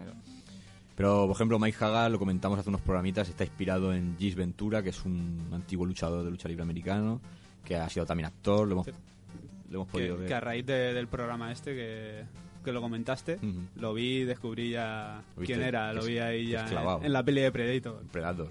Pero, 0.94 1.26
por 1.26 1.34
ejemplo, 1.34 1.58
Mike 1.58 1.84
Hagar, 1.84 2.10
lo 2.10 2.18
comentamos 2.18 2.58
hace 2.58 2.68
unos 2.68 2.82
programitas, 2.82 3.28
está 3.28 3.44
inspirado 3.44 3.94
en 3.94 4.16
Gis 4.18 4.34
Ventura, 4.36 4.82
que 4.82 4.90
es 4.90 5.04
un 5.04 5.48
antiguo 5.50 5.86
luchador 5.86 6.22
de 6.22 6.30
lucha 6.30 6.48
libre 6.48 6.62
americano, 6.62 7.20
que 7.64 7.76
ha 7.76 7.88
sido 7.88 8.04
también 8.04 8.26
actor, 8.26 8.68
lo 8.68 8.74
hemos, 8.74 8.86
lo 9.72 9.78
hemos 9.80 9.88
podido 9.88 10.14
Que, 10.14 10.20
ver. 10.20 10.28
que 10.28 10.34
a 10.34 10.40
raíz 10.40 10.66
de- 10.66 10.94
del 10.94 11.08
programa 11.08 11.50
este 11.50 11.74
que, 11.74 12.22
que 12.64 12.72
lo 12.72 12.80
comentaste, 12.80 13.38
lo 13.76 13.92
vi 13.94 14.18
y 14.18 14.24
descubrí 14.24 14.70
ya 14.70 15.22
quién 15.44 15.62
era. 15.62 15.92
Lo 15.92 16.04
vi 16.04 16.18
ahí 16.18 16.46
ya 16.48 16.66
en, 16.98 17.06
en 17.06 17.12
la 17.12 17.22
peli 17.24 17.40
de 17.40 17.50
Predator. 17.50 18.02
Predator. 18.12 18.48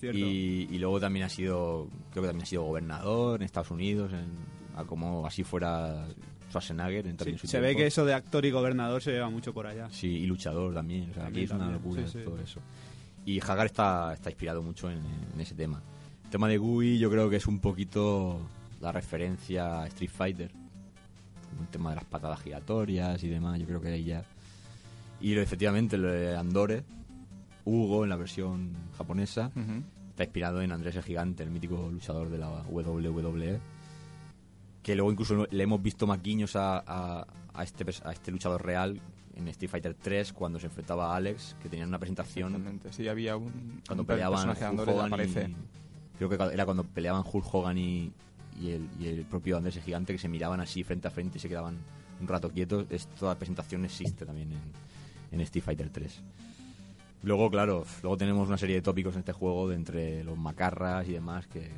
Y, 0.00 0.68
y 0.70 0.78
luego 0.78 1.00
también 1.00 1.24
ha 1.24 1.28
sido, 1.28 1.88
creo 2.12 2.22
que 2.22 2.28
también 2.28 2.44
ha 2.44 2.46
sido 2.46 2.62
gobernador 2.62 3.40
en 3.40 3.44
Estados 3.46 3.72
Unidos, 3.72 4.12
en, 4.12 4.28
a 4.76 4.84
como 4.84 5.26
así 5.26 5.42
fuera 5.42 6.06
Schwarzenegger. 6.50 7.06
En 7.08 7.18
Sí, 7.18 7.36
su 7.36 7.46
se 7.48 7.60
ve 7.60 7.74
que 7.74 7.86
eso 7.86 8.04
de 8.04 8.14
actor 8.14 8.44
y 8.44 8.50
gobernador 8.52 9.02
se 9.02 9.10
lleva 9.10 9.28
mucho 9.28 9.52
por 9.52 9.66
allá. 9.66 9.88
Sí, 9.90 10.06
y 10.08 10.26
luchador 10.26 10.72
también. 10.72 11.10
O 11.10 11.14
sea, 11.14 11.26
aquí 11.26 11.42
es 11.42 11.50
una 11.50 11.68
locura 11.70 12.06
sí, 12.06 12.18
sí. 12.18 12.24
todo 12.24 12.38
eso. 12.38 12.60
Y 13.24 13.40
Hagar 13.40 13.66
está, 13.66 14.14
está 14.14 14.30
inspirado 14.30 14.62
mucho 14.62 14.88
en, 14.88 15.00
en 15.34 15.40
ese 15.40 15.54
tema. 15.56 15.82
El 16.24 16.30
tema 16.30 16.46
de 16.48 16.58
Gui 16.58 16.98
yo 17.00 17.10
creo 17.10 17.28
que 17.28 17.36
es 17.36 17.46
un 17.48 17.58
poquito 17.58 18.40
la 18.80 18.92
referencia 18.92 19.82
a 19.82 19.86
Street 19.88 20.10
Fighter. 20.10 20.50
Un 21.58 21.66
tema 21.66 21.90
de 21.90 21.96
las 21.96 22.04
patadas 22.04 22.40
giratorias 22.40 23.22
y 23.24 23.28
demás, 23.28 23.58
yo 23.58 23.66
creo 23.66 23.80
que 23.80 23.88
ahí 23.88 24.04
ya... 24.04 24.24
Y 25.20 25.36
efectivamente, 25.36 25.98
lo 25.98 26.08
de 26.12 26.36
Andore, 26.36 26.84
Hugo 27.64 28.04
en 28.04 28.10
la 28.10 28.16
versión 28.16 28.72
japonesa, 28.96 29.50
Ujú. 29.56 29.82
está 30.10 30.22
inspirado 30.24 30.62
en 30.62 30.70
Andrés 30.72 30.94
el 30.96 31.02
Gigante, 31.02 31.42
el 31.42 31.50
mítico 31.50 31.88
luchador 31.90 32.30
de 32.30 32.38
la 32.38 32.48
WWE. 32.68 33.58
Que 34.82 34.94
luego 34.94 35.10
incluso 35.10 35.46
le 35.50 35.62
hemos 35.64 35.82
visto 35.82 36.06
más 36.06 36.22
guiños 36.22 36.54
a, 36.56 36.78
a- 36.86 37.26
a 37.54 37.62
este, 37.64 37.84
a 38.04 38.12
este 38.12 38.30
luchador 38.30 38.64
real 38.64 39.00
en 39.34 39.48
Street 39.48 39.70
Fighter 39.70 39.94
3 39.94 40.32
cuando 40.32 40.60
se 40.60 40.66
enfrentaba 40.66 41.12
a 41.12 41.16
Alex, 41.16 41.56
que 41.62 41.68
tenían 41.68 41.88
una 41.88 41.98
presentación. 41.98 42.80
Sí, 42.90 43.08
había 43.08 43.36
un, 43.36 43.82
cuando 43.86 44.02
un 44.02 44.06
peleaban 44.06 44.48
Hulk 44.50 44.88
Hogan 44.88 45.06
aparece. 45.06 45.48
y- 45.50 45.56
creo 46.18 46.28
que 46.28 46.54
era 46.54 46.64
cuando 46.64 46.84
peleaban 46.84 47.24
Hulk 47.30 47.52
Hogan 47.54 47.76
y, 47.78 48.12
y 48.60 48.70
el, 48.70 48.88
y 48.98 49.06
el 49.06 49.24
propio 49.24 49.56
Andrés 49.56 49.76
el 49.76 49.82
Gigante 49.82 50.12
que 50.12 50.18
se 50.18 50.28
miraban 50.28 50.60
así 50.60 50.82
frente 50.84 51.08
a 51.08 51.10
frente 51.10 51.38
y 51.38 51.40
se 51.40 51.48
quedaban 51.48 51.76
un 52.20 52.28
rato 52.28 52.50
quietos. 52.50 52.86
Esta 52.90 53.34
presentación 53.36 53.84
existe 53.84 54.24
también 54.26 54.52
en, 54.52 54.58
en 55.32 55.40
Street 55.42 55.64
Fighter 55.64 55.90
3. 55.90 56.20
Luego, 57.22 57.50
claro, 57.50 57.84
luego 58.02 58.16
tenemos 58.16 58.46
una 58.48 58.56
serie 58.58 58.76
de 58.76 58.82
tópicos 58.82 59.14
en 59.14 59.20
este 59.20 59.32
juego 59.32 59.68
de 59.68 59.74
entre 59.76 60.22
los 60.24 60.38
macarras 60.38 61.08
y 61.08 61.12
demás 61.12 61.46
que 61.48 61.68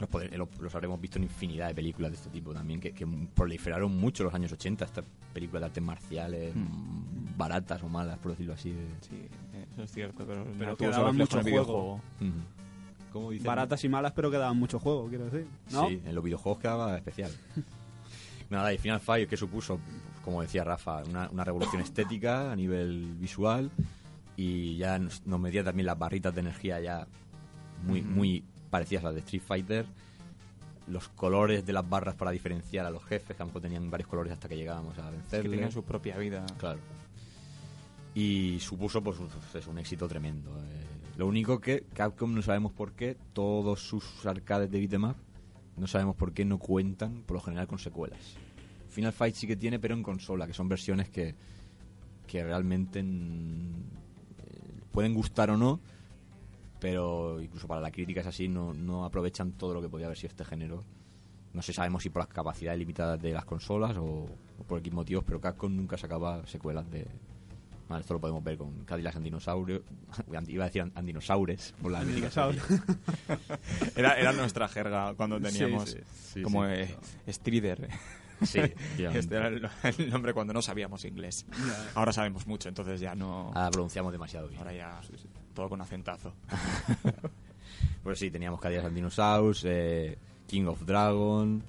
los, 0.00 0.08
poder- 0.08 0.36
los, 0.36 0.48
los 0.58 0.74
habremos 0.74 1.00
visto 1.00 1.18
en 1.18 1.24
infinidad 1.24 1.68
de 1.68 1.74
películas 1.74 2.10
de 2.10 2.16
este 2.16 2.30
tipo 2.30 2.52
también, 2.52 2.80
que, 2.80 2.92
que 2.92 3.06
proliferaron 3.34 3.96
mucho 3.96 4.22
en 4.22 4.26
los 4.26 4.34
años 4.34 4.52
80, 4.52 4.84
estas 4.84 5.04
películas 5.32 5.60
de 5.62 5.66
artes 5.66 5.82
marciales, 5.84 6.54
mm, 6.54 7.36
baratas 7.36 7.80
o 7.84 7.88
malas, 7.88 8.18
por 8.18 8.32
decirlo 8.32 8.54
así. 8.54 8.70
de- 8.70 8.86
Sí, 9.02 9.22
eso 9.72 9.82
es 9.84 9.92
cierto, 9.92 10.24
pero, 10.26 10.44
Pero 10.58 10.70
no 10.72 10.76
tuvo 10.76 11.12
mucho 11.18 11.36
juego. 11.66 11.94
Ujú. 12.20 12.63
Baratas 13.44 13.82
y 13.84 13.88
malas, 13.88 14.12
pero 14.12 14.30
que 14.30 14.38
daban 14.38 14.56
mucho 14.58 14.78
juego, 14.78 15.08
quiero 15.08 15.24
decir. 15.26 15.46
¿no? 15.72 15.88
Sí, 15.88 16.00
en 16.04 16.14
los 16.14 16.22
videojuegos 16.24 16.60
quedaba 16.60 16.96
especial. 16.96 17.30
Nada, 18.50 18.72
y 18.72 18.78
Final 18.78 19.00
Fight, 19.00 19.28
que 19.28 19.36
supuso? 19.36 19.78
Como 20.24 20.42
decía 20.42 20.64
Rafa, 20.64 21.02
una, 21.04 21.28
una 21.30 21.44
revolución 21.44 21.80
estética 21.82 22.52
a 22.52 22.56
nivel 22.56 23.14
visual 23.18 23.70
y 24.36 24.76
ya 24.76 24.98
nos, 24.98 25.26
nos 25.26 25.38
medía 25.40 25.62
también 25.64 25.86
las 25.86 25.98
barritas 25.98 26.34
de 26.34 26.40
energía 26.40 26.80
ya 26.80 27.06
muy, 27.86 28.02
muy 28.02 28.42
parecidas 28.70 29.04
a 29.04 29.06
las 29.08 29.14
de 29.14 29.20
Street 29.20 29.42
Fighter. 29.46 29.86
Los 30.86 31.08
colores 31.08 31.64
de 31.64 31.72
las 31.72 31.88
barras 31.88 32.14
para 32.14 32.30
diferenciar 32.30 32.84
a 32.84 32.90
los 32.90 33.02
jefes, 33.04 33.34
que 33.36 33.42
a 33.42 33.44
lo 33.44 33.46
mejor 33.46 33.62
tenían 33.62 33.90
varios 33.90 34.08
colores 34.08 34.32
hasta 34.32 34.48
que 34.48 34.56
llegábamos 34.56 34.98
a 34.98 35.04
Que 35.06 35.10
vencerles. 35.16 35.50
tenían 35.50 35.72
su 35.72 35.82
propia 35.82 36.16
vida. 36.18 36.44
Claro. 36.58 36.78
Y 38.14 38.58
supuso 38.60 39.02
pues 39.02 39.18
un- 39.18 39.28
es 39.54 39.66
un 39.66 39.78
éxito 39.78 40.06
tremendo. 40.06 40.50
eh. 40.50 40.84
Lo 41.16 41.26
único 41.26 41.60
que 41.60 41.84
Capcom 41.94 42.34
no 42.34 42.42
sabemos 42.42 42.72
por 42.72 42.92
qué 42.92 43.16
todos 43.32 43.80
sus 43.80 44.26
arcades 44.26 44.70
de 44.70 44.78
beat'em 44.80 45.14
no 45.76 45.86
sabemos 45.86 46.16
por 46.16 46.32
qué 46.32 46.44
no 46.44 46.58
cuentan 46.58 47.22
por 47.26 47.36
lo 47.36 47.40
general 47.40 47.66
con 47.66 47.78
secuelas. 47.78 48.36
Final 48.88 49.12
Fight 49.12 49.34
sí 49.34 49.46
que 49.46 49.56
tiene, 49.56 49.78
pero 49.78 49.94
en 49.94 50.02
consola, 50.02 50.46
que 50.46 50.52
son 50.52 50.68
versiones 50.68 51.08
que, 51.10 51.34
que 52.26 52.44
realmente 52.44 53.00
eh, 53.00 53.04
pueden 54.92 55.14
gustar 55.14 55.50
o 55.50 55.56
no, 55.56 55.80
pero 56.78 57.40
incluso 57.40 57.66
para 57.66 57.80
la 57.80 57.90
crítica 57.90 58.20
es 58.20 58.26
así, 58.26 58.46
no, 58.46 58.72
no 58.72 59.04
aprovechan 59.04 59.52
todo 59.52 59.74
lo 59.74 59.82
que 59.82 59.88
podía 59.88 60.06
haber 60.06 60.18
sido 60.18 60.30
este 60.30 60.44
género. 60.44 60.84
No 61.52 61.62
sé, 61.62 61.72
sabemos 61.72 62.02
si 62.02 62.10
por 62.10 62.22
las 62.22 62.28
capacidades 62.28 62.78
limitadas 62.78 63.20
de 63.20 63.32
las 63.32 63.44
consolas 63.44 63.96
o, 63.96 64.26
o 64.58 64.64
por 64.66 64.78
X 64.78 64.92
motivos, 64.92 65.24
pero 65.24 65.40
Capcom 65.40 65.74
nunca 65.74 65.96
sacaba 65.96 66.46
secuelas 66.46 66.88
de... 66.90 67.06
Esto 67.98 68.14
lo 68.14 68.20
podemos 68.20 68.42
ver 68.42 68.56
con 68.56 68.84
Cadillac 68.84 69.16
and 69.16 69.24
Dinosaurios. 69.24 69.82
Iba 70.48 70.64
a 70.64 70.66
decir 70.66 70.90
Andinosaures, 70.94 71.74
por 71.80 71.92
la. 71.92 72.02
Era, 73.96 74.18
era 74.18 74.32
nuestra 74.32 74.68
jerga 74.68 75.14
cuando 75.14 75.40
teníamos 75.40 75.90
sí, 75.90 75.98
sí, 76.34 76.42
como 76.42 76.64
sí. 76.64 76.72
eh, 76.72 76.96
Strider. 77.28 77.88
Sí. 78.42 78.58
Este 78.98 79.36
era 79.36 79.48
el, 79.48 79.68
el 79.98 80.10
nombre 80.10 80.34
cuando 80.34 80.52
no 80.52 80.60
sabíamos 80.60 81.04
inglés. 81.04 81.46
Ahora 81.94 82.12
sabemos 82.12 82.46
mucho, 82.46 82.68
entonces 82.68 83.00
ya 83.00 83.14
no... 83.14 83.52
Ahora 83.54 83.70
pronunciamos 83.70 84.12
demasiado 84.12 84.48
bien. 84.48 84.58
Ahora 84.60 84.72
ya 84.72 85.00
todo 85.54 85.68
con 85.68 85.80
acentazo. 85.80 86.34
Pues 88.02 88.18
sí, 88.18 88.30
teníamos 88.30 88.60
Cadillac 88.60 88.84
and 88.84 88.94
Dinosaurs, 88.94 89.64
eh, 89.64 90.18
King 90.46 90.66
of 90.66 90.84
Dragon, 90.84 91.62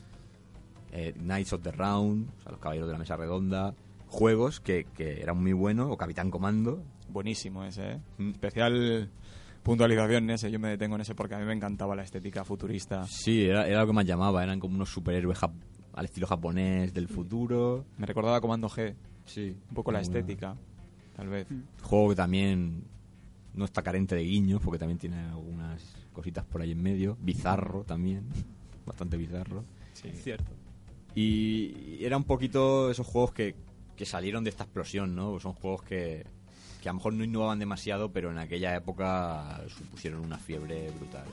eh, 0.91 1.13
Knights 1.13 1.53
of 1.53 1.62
the 1.62 1.72
Round, 1.72 2.27
o 2.39 2.41
sea, 2.41 2.51
los 2.51 2.60
Caballeros 2.60 2.88
de 2.88 2.93
la 2.93 3.00
Mesa 3.00 3.15
Redonda, 3.15 3.74
juegos 4.15 4.60
que, 4.62 4.86
que 4.95 5.22
eran 5.22 5.41
muy 5.41 5.53
buenos, 5.53 5.88
o 5.91 5.98
Capitán 5.98 6.31
Comando. 6.31 6.84
Buenísimo 7.10 7.63
ese, 7.65 7.91
¿eh? 7.93 8.00
Mm. 8.17 8.29
Especial 8.31 9.10
puntualización 9.63 10.24
en 10.25 10.29
ese. 10.31 10.50
Yo 10.51 10.60
me 10.60 10.69
detengo 10.69 10.95
en 10.95 11.01
ese 11.01 11.15
porque 11.15 11.36
a 11.36 11.39
mí 11.39 11.45
me 11.45 11.53
encantaba 11.53 11.95
la 11.95 12.03
estética 12.03 12.43
futurista. 12.45 13.05
Sí, 13.07 13.45
era, 13.45 13.67
era 13.67 13.81
lo 13.81 13.88
que 13.88 13.93
más 13.93 14.05
llamaba, 14.05 14.43
eran 14.43 14.60
como 14.60 14.75
unos 14.75 14.89
superhéroes 14.89 15.39
jap- 15.39 15.53
al 15.93 16.05
estilo 16.05 16.27
japonés 16.27 16.93
del 16.93 17.07
futuro. 17.07 17.86
Me 17.97 18.06
recordaba 18.06 18.39
Comando 18.41 18.69
G. 18.69 18.95
Sí, 19.25 19.56
Un 19.69 19.75
poco 19.75 19.91
la 19.91 20.01
estética, 20.01 20.56
tal 21.15 21.28
vez. 21.30 21.47
Juego 21.82 22.10
que 22.10 22.15
también 22.15 22.84
no 23.54 23.65
está 23.65 23.82
carente 23.82 24.15
de 24.15 24.23
guiños, 24.23 24.62
porque 24.63 24.78
también 24.80 24.97
tiene 24.99 25.19
algunas 25.19 25.95
cositas 26.13 26.45
por 26.45 26.62
ahí 26.62 26.71
en 26.71 26.82
medio. 26.84 27.17
Bizarro 27.21 27.84
también, 27.84 28.23
bastante 28.86 29.17
bizarro. 29.17 29.63
Sí, 29.93 30.10
cierto. 30.12 30.51
Y 31.15 32.04
era 32.04 32.17
un 32.17 32.23
poquito 32.25 32.91
esos 32.91 33.08
juegos 33.08 33.32
que, 33.32 33.56
que 33.95 34.05
salieron 34.05 34.43
de 34.43 34.49
esta 34.49 34.63
explosión, 34.63 35.15
¿no? 35.15 35.39
Son 35.39 35.53
juegos 35.53 35.84
que, 35.84 36.25
que 36.81 36.89
a 36.89 36.91
lo 36.91 36.97
mejor 36.97 37.13
no 37.13 37.23
innovaban 37.23 37.60
demasiado, 37.60 38.12
pero 38.12 38.31
en 38.31 38.38
aquella 38.38 38.75
época 38.75 39.62
supusieron 39.69 40.19
una 40.21 40.38
fiebre 40.38 40.89
brutal. 40.91 41.25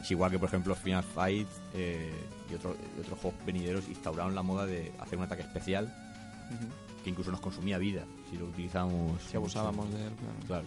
Es 0.00 0.10
igual 0.10 0.30
que, 0.30 0.38
por 0.38 0.48
ejemplo, 0.48 0.74
Final 0.74 1.02
Fight 1.02 1.48
eh, 1.74 2.12
y, 2.50 2.54
otro- 2.54 2.76
y 2.96 3.00
otros 3.00 3.18
juegos 3.18 3.44
venideros 3.46 3.88
instauraron 3.88 4.34
la 4.34 4.42
moda 4.42 4.64
de 4.66 4.92
hacer 5.00 5.18
un 5.18 5.24
ataque 5.24 5.42
especial 5.42 5.86
Ujú. 5.86 7.02
que 7.02 7.10
incluso 7.10 7.30
nos 7.32 7.40
consumía 7.40 7.78
vida 7.78 8.04
si 8.30 8.36
lo 8.38 8.44
utilizábamos. 8.46 9.20
Si 9.22 9.36
abusábamos 9.36 9.90
de 9.92 10.04
él, 10.06 10.12
claro. 10.18 10.34
Claro. 10.46 10.64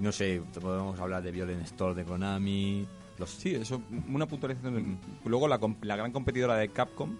No 0.00 0.10
sé, 0.12 0.42
podemos 0.60 0.98
hablar 0.98 1.22
de 1.22 1.30
Violent 1.30 1.62
Store 1.64 1.94
de 1.94 2.04
Konami. 2.04 2.86
Los, 3.18 3.30
Sí, 3.30 3.54
eso, 3.54 3.80
una 4.08 4.26
puntualización. 4.26 4.98
Luego 5.24 5.46
la, 5.46 5.60
la 5.82 5.96
gran 5.96 6.10
competidora 6.10 6.56
de 6.56 6.68
Capcom 6.68 7.16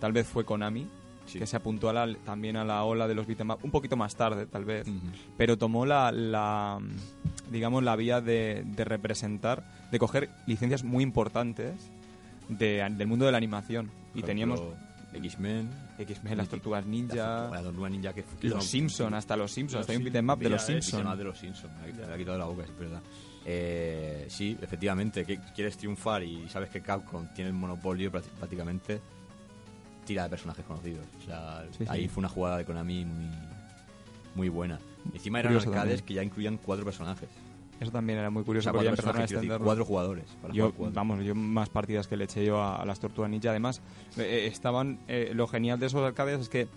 tal 0.00 0.12
vez 0.12 0.26
fue 0.26 0.44
Konami, 0.44 0.86
Sí. 1.28 1.38
que 1.38 1.46
se 1.46 1.56
apuntó 1.56 1.88
a 1.88 1.92
la- 1.92 2.14
también 2.24 2.56
a 2.56 2.64
la 2.64 2.82
ola 2.84 3.06
de 3.06 3.14
los 3.14 3.26
beat'em 3.26 3.50
un 3.62 3.70
poquito 3.70 3.96
más 3.96 4.16
tarde, 4.16 4.46
tal 4.46 4.64
vez. 4.64 4.86
Pero 5.36 5.56
tomó 5.58 5.84
la, 5.86 6.10
la, 6.10 6.78
digamos 7.50 7.82
la 7.84 7.94
vía 7.96 8.20
de, 8.20 8.64
de 8.66 8.84
representar 8.84 9.64
de 9.92 9.98
coger 9.98 10.30
licencias 10.46 10.84
muy 10.84 11.04
importantes 11.04 11.90
de- 12.48 12.86
del 12.96 13.06
mundo 13.06 13.26
de 13.26 13.32
la 13.32 13.38
animación 13.38 13.90
y 14.14 14.22
teníamos 14.22 14.60
X-Men, 15.12 15.70
X-Men 15.98 16.36
las 16.36 16.48
tortugas 16.48 16.84
ninja 16.86 17.50
que 18.12 18.24
los 18.42 18.52
son- 18.52 18.62
Simpson 18.62 19.14
hasta 19.14 19.36
los 19.36 19.50
Simpsons 19.52 19.80
Los 19.86 19.88
hay 19.90 19.96
un 19.96 20.04
beat'em 20.04 20.28
up 20.30 20.38
de 20.38 20.50
los 20.50 20.62
Simpsons 20.62 21.18
de 21.18 21.24
los 21.24 21.38
Simpsons. 21.38 21.72
Me 21.96 22.04
ha- 22.12 22.16
quitado 22.16 22.38
la 22.38 22.44
boca, 22.44 22.64
es 22.64 22.78
verdad. 22.78 23.00
Eh, 23.50 24.26
sí, 24.28 24.56
efectivamente, 24.60 25.24
que 25.24 25.38
quieres 25.54 25.78
triunfar 25.78 26.22
y 26.22 26.46
sabes 26.50 26.68
que 26.68 26.82
Capcom 26.82 27.26
tiene 27.34 27.48
el 27.48 27.56
monopolio 27.56 28.12
prácti- 28.12 28.28
prácticamente, 28.38 29.00
tira 30.08 30.24
de 30.24 30.30
personajes 30.30 30.64
conocidos. 30.64 31.06
O 31.22 31.24
sea, 31.24 31.64
Sí, 31.76 31.84
ahí 31.88 32.02
sí. 32.02 32.08
fue 32.08 32.20
una 32.22 32.28
jugada 32.28 32.56
de 32.58 32.64
Konami 32.64 33.04
muy, 33.04 33.30
muy 34.34 34.48
buena. 34.48 34.78
Encima 35.14 35.38
eran 35.40 35.52
Curioso 35.52 35.68
arcades 35.70 35.88
también. 36.00 36.06
que 36.06 36.14
ya 36.14 36.22
incluían 36.24 36.56
cuatro 36.58 36.84
personajes. 36.84 37.28
eso 37.80 37.92
también 37.92 38.18
era 38.18 38.30
muy 38.30 38.42
O 38.42 38.44
curioso 38.44 38.64
sea, 38.64 38.72
porque 38.72 38.86
ya 38.86 38.90
cuatro 38.90 39.10
empezaron 39.10 39.22
a 39.22 39.48
decir, 39.52 39.64
cuatro 39.64 39.84
jugadores. 39.84 40.24
para 40.42 40.52
yo 40.52 40.72
cuatro. 40.72 40.94
vamos 40.94 41.24
yo 41.24 41.34
más 41.34 41.68
partidas 41.68 42.08
que 42.08 42.16
le 42.16 42.24
eché 42.24 42.44
yo 42.44 42.60
a, 42.60 42.76
a 42.82 42.84
las 42.84 42.98
tortugas 42.98 43.30
ninja 43.30 43.50
además 43.50 43.80
eh, 44.16 44.22
eh, 44.22 44.46
estaban 44.48 44.98
eh, 45.06 45.30
lo 45.34 45.46
genial 45.46 45.78
de 45.78 45.86
esos 45.86 46.02
arcades 46.04 46.40
es 46.40 46.48
que 46.48 46.62
eh, 46.62 46.68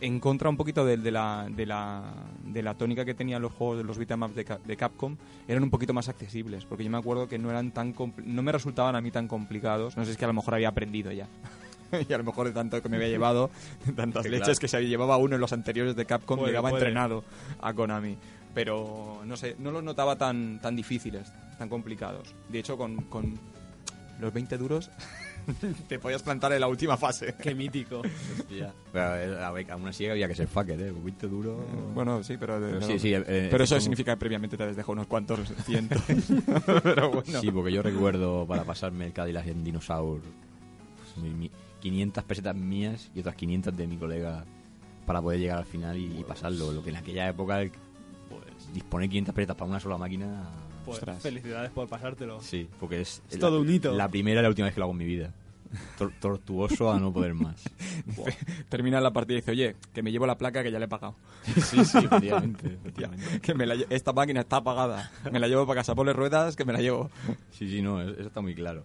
en 0.00 0.20
contra 0.20 0.48
un 0.48 0.56
poquito 0.56 0.84
de, 0.86 0.96
de 0.96 1.10
la, 1.10 1.48
de, 1.50 1.66
la, 1.66 2.04
de 2.44 2.62
la 2.62 2.74
tónica 2.74 3.04
que 3.04 3.14
tenían 3.14 3.42
los 3.42 3.52
juegos 3.52 3.78
de 3.78 3.84
los 3.84 3.98
beat'em 3.98 4.22
ups 4.22 4.34
de, 4.36 4.46
de 4.64 4.76
Capcom 4.76 5.16
eran 5.48 5.62
un 5.64 5.70
poquito 5.70 5.92
más 5.92 6.08
accesibles 6.08 6.64
porque 6.66 6.84
yo 6.84 6.90
me 6.90 6.98
acuerdo 6.98 7.26
que 7.28 7.38
no 7.38 7.50
eran 7.50 7.72
tan 7.72 7.92
no 8.24 8.42
me 8.42 8.52
resultaban 8.52 8.94
a 8.96 9.00
mí 9.00 9.10
tan 9.10 9.26
complicados 9.28 9.96
no 9.96 10.04
sé 10.04 10.12
es 10.12 10.16
que 10.16 10.24
a 10.24 10.28
lo 10.28 10.34
mejor 10.34 10.54
había 10.54 10.68
aprendido 10.68 11.10
ya 11.10 11.26
y 12.08 12.12
a 12.12 12.18
lo 12.18 12.24
mejor 12.24 12.46
de 12.46 12.52
tanto 12.52 12.82
que 12.82 12.88
me 12.88 12.96
había 12.96 13.08
llevado 13.16 13.50
de 13.84 13.92
tantas 13.92 14.22
Que 14.22 14.30
leches 14.30 14.46
claro. 14.46 14.60
que 14.60 14.68
se 14.68 14.86
llevaba 14.86 15.16
uno 15.16 15.34
en 15.36 15.40
los 15.40 15.52
anteriores 15.52 15.96
de 15.96 16.04
Capcom 16.06 16.38
Puede, 16.38 16.50
llegaba 16.50 16.70
puede. 16.70 16.82
entrenado 16.84 17.24
a 17.60 17.72
Konami 17.74 18.16
pero 18.54 19.20
no 19.24 19.36
sé 19.36 19.56
no 19.58 19.70
los 19.70 19.82
notaba 19.82 20.16
tan 20.16 20.58
tan 20.60 20.74
difíciles 20.74 21.30
tan 21.58 21.68
complicados 21.68 22.34
de 22.48 22.58
hecho 22.58 22.76
con, 22.76 22.96
con 23.04 23.38
los 24.20 24.32
20 24.32 24.58
duros 24.58 24.90
te 25.88 25.98
podías 25.98 26.22
plantar 26.22 26.52
en 26.52 26.60
la 26.60 26.66
última 26.68 26.96
fase 26.98 27.34
Qué 27.40 27.54
mítico. 27.54 28.02
Hostia. 28.38 28.74
Pero, 28.92 29.16
eh, 29.16 29.42
a 29.42 29.50
ver, 29.50 29.70
aún 29.70 29.86
así 29.88 30.06
había 30.06 30.28
que 30.28 30.34
ser 30.34 30.46
fucker, 30.46 30.78
¿eh? 30.78 30.90
Un 30.92 30.98
poquito 30.98 31.26
duro. 31.28 31.56
bueno 31.94 32.22
sí 32.22 32.36
pero, 32.38 32.58
Pero 32.60 32.80
pero- 32.80 32.86
sí, 32.86 32.98
sí, 32.98 33.14
eh, 33.14 33.48
pero 33.50 33.64
eso 33.64 33.74
como- 33.76 33.80
significa 33.82 34.12
que 34.12 34.18
previamente 34.18 34.56
te 34.58 34.64
has 34.64 34.76
dejado 34.76 34.92
unos 34.92 35.06
cuantos 35.06 35.40
cientos 35.64 36.02
pero 36.82 37.10
bueno 37.12 37.40
Sí, 37.40 37.50
porque 37.50 37.72
yo 37.72 37.80
recuerdo 37.82 38.44
para 38.46 38.64
pasarme 38.64 39.06
el 39.06 39.12
Cadillac 39.12 39.46
en 39.46 39.64
Dinosaur 39.64 40.20
pues, 40.20 41.16
mi- 41.24 41.30
mi- 41.34 41.50
500 41.80 42.24
pesetas 42.24 42.54
mías 42.56 43.10
y 43.14 43.20
otras 43.20 43.34
500 43.36 43.76
de 43.76 43.86
mi 43.86 43.96
colega 43.96 44.44
para 45.06 45.22
poder 45.22 45.40
llegar 45.40 45.58
al 45.58 45.64
final 45.64 45.96
y, 45.96 46.18
y 46.20 46.24
pasarlo. 46.24 46.72
Lo 46.72 46.82
que 46.82 46.90
en 46.90 46.96
aquella 46.96 47.28
época, 47.28 47.60
el- 47.62 47.70
pues, 48.28 48.72
disponer 48.74 49.08
500 49.08 49.34
pesetas 49.34 49.56
para 49.56 49.70
una 49.70 49.80
sola 49.80 49.96
máquina. 49.98 50.42
Pues 50.84 50.98
Ostras. 50.98 51.22
felicidades 51.22 51.70
por 51.70 51.86
pasártelo. 51.88 52.40
Sí, 52.40 52.68
porque 52.80 53.00
es, 53.02 53.22
Es 53.28 53.34
la- 53.34 53.40
todo 53.40 53.60
un 53.60 53.70
hito. 53.70 53.92
La 53.94 54.08
primera 54.08 54.40
y 54.40 54.42
la 54.42 54.48
última 54.48 54.66
vez 54.66 54.74
que 54.74 54.80
lo 54.80 54.84
hago 54.84 54.92
en 54.92 54.98
mi 54.98 55.04
vida. 55.04 55.32
Tor- 55.98 56.14
tortuoso 56.18 56.90
a 56.90 56.98
no 56.98 57.12
poder 57.12 57.34
más. 57.34 57.62
termina 58.70 59.00
la 59.02 59.12
partida 59.12 59.34
y 59.36 59.40
dice 59.40 59.50
oye 59.50 59.76
que 59.92 60.02
me 60.02 60.10
llevo 60.10 60.26
la 60.26 60.38
placa 60.38 60.62
que 60.62 60.70
ya 60.72 60.78
le 60.78 60.86
he 60.86 60.88
pagado 60.88 61.14
Sí, 61.44 61.84
sí, 61.84 61.98
efectivamente. 62.04 62.66
efectivamente. 62.74 63.40
que 63.40 63.52
me 63.54 63.66
la 63.66 63.74
lle- 63.74 63.86
esta 63.90 64.14
máquina 64.14 64.40
está 64.40 64.56
apagada 64.56 65.10
me 65.30 65.38
la 65.38 65.46
llevo 65.46 65.66
para 65.66 65.80
casa 65.80 65.94
ponle 65.94 66.14
ruedas 66.14 66.56
que 66.56 66.64
me 66.64 66.72
la 66.72 66.80
llevo 66.80 67.10
Sí, 67.50 67.68
sí, 67.68 67.82
no, 67.82 68.00
eso 68.00 68.18
está 68.22 68.40
muy 68.40 68.54
claro. 68.54 68.84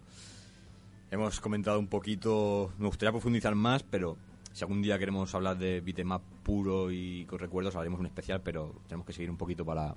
Hemos 1.13 1.39
comentado 1.39 1.77
un 1.77 1.85
poquito, 1.85 2.73
me 2.79 2.87
gustaría 2.87 3.11
profundizar 3.11 3.53
más, 3.53 3.83
pero 3.83 4.17
si 4.51 4.63
algún 4.63 4.81
día 4.81 4.97
queremos 4.97 5.35
hablar 5.35 5.59
de 5.59 5.79
beat'em 5.79 6.11
up 6.11 6.23
puro 6.41 6.91
y 6.91 7.25
con 7.25 7.37
recuerdos, 7.37 7.75
haremos 7.75 7.99
un 7.99 8.07
especial, 8.07 8.41
pero 8.41 8.81
tenemos 8.87 9.05
que 9.05 9.13
seguir 9.13 9.29
un 9.29 9.37
poquito 9.37 9.63
para 9.63 9.95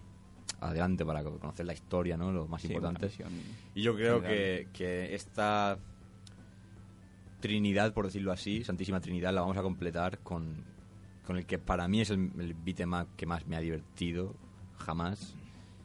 adelante 0.60 1.06
para 1.06 1.24
conocer 1.24 1.64
la 1.64 1.72
historia, 1.72 2.18
¿no? 2.18 2.30
Lo 2.32 2.46
más 2.48 2.60
Sí, 2.60 2.68
importante. 2.68 3.08
Y 3.74 3.80
yo 3.80 3.96
creo 3.96 4.20
que, 4.20 4.68
que 4.74 5.14
esta 5.14 5.78
Trinidad, 7.40 7.94
por 7.94 8.04
decirlo 8.04 8.30
así, 8.30 8.62
Santísima 8.62 9.00
Trinidad, 9.00 9.32
la 9.32 9.40
vamos 9.40 9.56
a 9.56 9.62
completar 9.62 10.18
con, 10.18 10.64
con 11.26 11.38
el 11.38 11.46
que 11.46 11.58
para 11.58 11.88
mí 11.88 12.02
es 12.02 12.10
el, 12.10 12.30
el 12.38 12.54
que 13.16 13.24
más 13.24 13.46
me 13.46 13.56
ha 13.56 13.60
divertido 13.60 14.34
jamás 14.76 15.34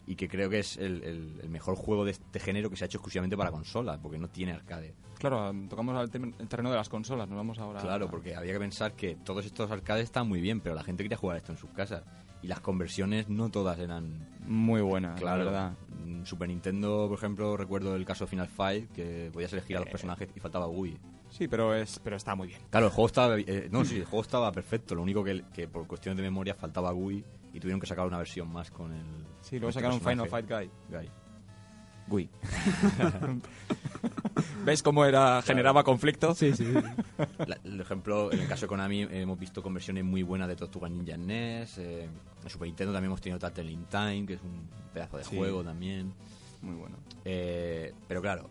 y 0.07 0.15
que 0.15 0.27
creo 0.27 0.49
que 0.49 0.59
es 0.59 0.77
el, 0.77 1.03
el- 1.03 1.39
el 1.43 1.49
mejor 1.49 1.75
juego 1.75 2.03
de 2.05 2.11
este 2.11 2.39
género 2.39 2.69
que 2.69 2.75
se 2.75 2.83
ha 2.83 2.87
hecho 2.87 2.97
exclusivamente 2.97 3.37
para 3.37 3.51
consolas, 3.51 3.99
porque 3.99 4.17
no 4.17 4.27
tiene 4.29 4.53
arcade. 4.53 4.93
Claro, 5.19 5.53
tocamos 5.69 6.01
el 6.15 6.47
terreno 6.47 6.71
de 6.71 6.77
las 6.77 6.89
consolas, 6.89 7.27
nos 7.29 7.37
vamos 7.37 7.59
ahora... 7.59 7.79
Claro, 7.81 8.09
porque 8.09 8.35
había 8.35 8.53
que 8.53 8.59
pensar 8.59 8.93
que 8.93 9.15
todos 9.17 9.45
estos 9.45 9.69
arcades 9.69 10.05
están 10.05 10.27
muy 10.27 10.41
bien, 10.41 10.59
pero 10.61 10.73
la 10.73 10.83
gente 10.83 11.03
quería 11.03 11.17
jugar 11.17 11.37
esto 11.37 11.51
en 11.51 11.59
sus 11.59 11.69
casas. 11.69 12.03
Y 12.41 12.47
las 12.47 12.59
conversiones 12.59 13.29
no 13.29 13.49
todas 13.49 13.77
eran... 13.77 14.27
Muy 14.47 14.81
buena, 14.81 15.13
Claro, 15.13 15.43
la 15.43 15.51
verdad. 15.51 15.73
Mm, 16.03 16.23
Super 16.25 16.47
Nintendo, 16.47 17.05
por 17.07 17.19
ejemplo, 17.19 17.55
recuerdo 17.55 17.95
el 17.95 18.03
caso 18.03 18.23
de 18.25 18.31
Final 18.31 18.47
Fight, 18.47 18.91
que 18.93 19.29
podías 19.31 19.53
elegir 19.53 19.77
a 19.77 19.81
los 19.81 19.89
Eh. 19.89 19.91
personajes 19.91 20.29
y 20.35 20.39
faltaba 20.39 20.67
Wii. 20.67 20.97
Sí, 21.29 21.47
pero, 21.47 21.75
es, 21.75 21.99
pero 22.03 22.15
está 22.15 22.33
muy 22.33 22.47
bien. 22.47 22.59
Claro, 22.71 22.87
el 22.87 22.91
juego 22.91 23.05
estaba... 23.05 23.37
eh, 23.39 23.69
no, 23.71 23.85
sí, 23.85 23.97
el 23.97 24.05
juego 24.05 24.23
estaba 24.23 24.51
perfecto. 24.51 24.95
Lo 24.95 25.03
único 25.03 25.23
que, 25.23 25.43
que 25.53 25.67
por 25.67 25.85
cuestiones 25.85 26.17
de 26.17 26.23
memoria 26.23 26.55
faltaba 26.55 26.91
Wii 26.93 27.23
y 27.53 27.59
tuvieron 27.59 27.79
que 27.79 27.87
sacar 27.87 28.05
una 28.07 28.17
versión 28.17 28.51
más 28.51 28.71
con 28.71 28.91
el... 28.93 29.03
Sí, 29.41 29.57
luego 29.59 29.69
este 29.69 29.81
sacaron 29.81 29.99
Final. 30.01 30.29
Fight 30.29 30.49
Guy. 30.49 30.69
Guy. 30.89 31.09
Gui. 32.07 32.29
¿Ves 34.65 34.83
cómo 34.83 35.05
era 35.05 35.41
generaba 35.41 35.83
conflicto? 35.83 36.33
Sí, 36.35 36.53
sí. 36.55 36.65
La- 37.47 37.57
el 37.63 37.79
ejemplo, 37.81 38.31
en 38.31 38.39
el 38.41 38.47
caso 38.47 38.61
de 38.61 38.67
Konami 38.67 39.01
hemos 39.11 39.39
visto 39.39 39.61
conversiones 39.63 40.03
muy 40.03 40.23
buenas 40.23 40.47
de 40.47 40.55
Tortuga 40.55 40.87
Ninja 40.89 41.15
en 41.15 41.27
NES. 41.27 41.77
eh, 41.79 42.03
en 42.43 42.49
Super 42.49 42.67
Nintendo 42.67 42.93
también 42.93 43.09
hemos 43.09 43.21
tenido 43.21 43.39
Tattle 43.39 43.71
in 43.71 43.85
Time, 43.85 44.25
que 44.25 44.33
es 44.33 44.41
un 44.41 44.67
pedazo 44.93 45.17
de 45.17 45.23
Sí. 45.23 45.35
juego 45.37 45.63
también. 45.63 46.13
Muy 46.61 46.75
bueno. 46.75 46.97
Eh, 47.25 47.93
pero 48.07 48.21
claro, 48.21 48.49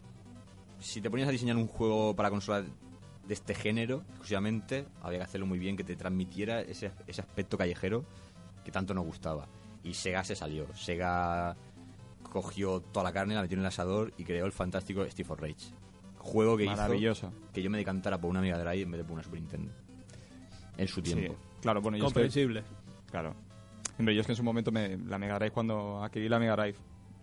si 0.81 1.01
te 1.01 1.11
ponías 1.11 1.29
a 1.29 1.33
diseñar 1.33 1.57
un 1.57 1.67
juego 1.69 2.15
para 2.15 2.31
consola 2.31 2.63
de 2.63 3.35
este 3.35 3.55
género, 3.55 4.03
exclusivamente, 4.11 4.87
había 5.03 5.19
que 5.19 5.25
hacerlo 5.25 5.47
muy 5.47 5.59
bien, 5.59 5.77
que 5.77 5.85
te 5.85 5.95
transmitiera 5.97 6.61
ese, 6.61 6.91
ese 7.07 7.21
aspecto 7.21 7.57
callejero 7.57 8.05
que 8.71 8.75
tanto 8.75 8.95
nos 8.95 9.05
gustaba. 9.05 9.47
Y 9.83 9.95
Sega 9.95 10.23
se 10.25 10.37
salió. 10.37 10.67
Sega 10.77 11.57
cogió 12.31 12.81
toda 12.81 13.05
la 13.05 13.13
carne, 13.13 13.35
la 13.35 13.43
metió 13.43 13.57
en 13.57 13.61
el 13.61 13.67
asador 13.67 14.13
y 14.17 14.25
creó 14.25 14.47
el 14.47 14.53
fantástico 14.53 15.05
Steve 15.09 15.29
of 15.33 15.41
Rage. 15.41 15.75
Juego 16.19 16.57
que 16.57 16.67
Maravilloso. 16.67 17.29
hizo 17.29 17.53
que 17.53 17.63
yo 17.63 17.71
me 17.71 17.79
decantara 17.79 18.21
por 18.21 18.31
una 18.31 18.41
Mega 18.41 18.59
Drive 18.59 18.83
en 18.83 18.91
vez 18.91 18.99
de 18.99 19.05
por 19.05 19.15
una 19.15 19.23
Super 19.23 19.41
Nintendo. 19.41 19.73
En 20.77 20.87
su 20.89 20.97
Sí, 20.97 21.13
tiempo. 21.15 21.37
claro, 21.61 21.81
bueno, 21.83 21.97
yo 21.99 22.05
es 22.05 22.09
que- 22.11 22.15
Comprensible. 22.15 22.63
Claro. 23.11 23.35
Hombre, 23.99 24.15
yo 24.15 24.21
es 24.21 24.27
que 24.27 24.33
en 24.33 24.37
su 24.37 24.43
momento 24.45 24.71
me, 24.71 24.97
la 24.97 25.19
Mega 25.19 25.37
Drive, 25.39 25.51
cuando 25.51 26.03
adquirí 26.05 26.29
la 26.29 26.39
Mega 26.39 26.57
Drive, 26.57 26.77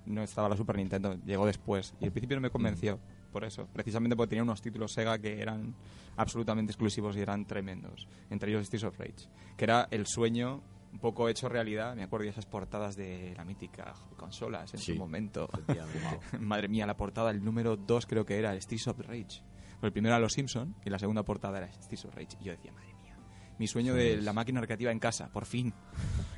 no 0.07 0.21
estaba 0.23 0.49
la 0.49 0.57
Super 0.57 0.75
Nintendo, 0.77 1.15
llegó 1.25 1.45
después. 1.45 1.93
Y 2.01 2.05
al 2.05 2.12
principio 2.12 2.38
no 2.38 2.41
me 2.41 2.49
convenció, 2.49 2.99
por 3.31 3.43
eso. 3.45 3.67
Precisamente 3.73 4.15
porque 4.15 4.29
tenía 4.31 4.43
unos 4.43 4.62
títulos 4.62 4.91
Sega 4.91 5.17
que 5.19 5.41
eran 5.41 5.73
absolutamente 6.17 6.71
exclusivos 6.71 7.15
y 7.15 7.21
eran 7.21 7.45
tremendos. 7.45 8.07
Entre 8.29 8.51
ellos 8.51 8.65
Streets 8.65 8.83
of 8.83 8.99
Rage, 8.99 9.27
que 9.55 9.63
era 9.63 9.88
el 9.91 10.05
sueño 10.07 10.62
un 10.97 11.01
poco 11.01 11.29
hecho 11.29 11.47
realidad. 11.47 11.95
Me 11.95 12.01
acuerdo 12.01 12.23
de 12.23 12.31
esas 12.31 12.47
portadas 12.47 12.95
de 12.95 13.36
la 13.38 13.45
mítica 13.45 13.93
consolas 14.15 14.73
en 14.73 14.79
Sí. 14.79 14.93
su 14.93 14.97
momento. 14.97 15.47
Madre 16.39 16.67
mía, 16.67 16.88
la 16.88 16.97
portada, 16.97 17.29
el 17.29 17.43
número 17.45 17.77
2 17.77 18.07
creo 18.07 18.25
que 18.25 18.39
era 18.39 18.60
Streets 18.60 18.88
of 18.88 18.99
Rage. 19.01 19.43
Pues 19.79 19.83
el 19.83 19.91
primero 19.91 20.15
era 20.15 20.19
Los 20.19 20.33
Simpson 20.33 20.73
y 20.83 20.89
la 20.89 20.97
segunda 20.97 21.21
portada 21.23 21.60
era 21.60 21.71
Streets 21.71 22.05
of 22.05 22.15
Rage. 22.15 22.36
Y 22.41 22.45
yo 22.45 22.51
decía, 22.53 22.71
madre 22.73 22.95
mía, 23.03 23.15
mi 23.60 23.67
sueño 23.67 23.93
de 23.93 24.19
la 24.23 24.33
máquina 24.33 24.60
recreativa 24.60 24.91
en 24.91 24.97
casa, 24.97 25.29
por 25.31 25.45
fin. 25.45 25.71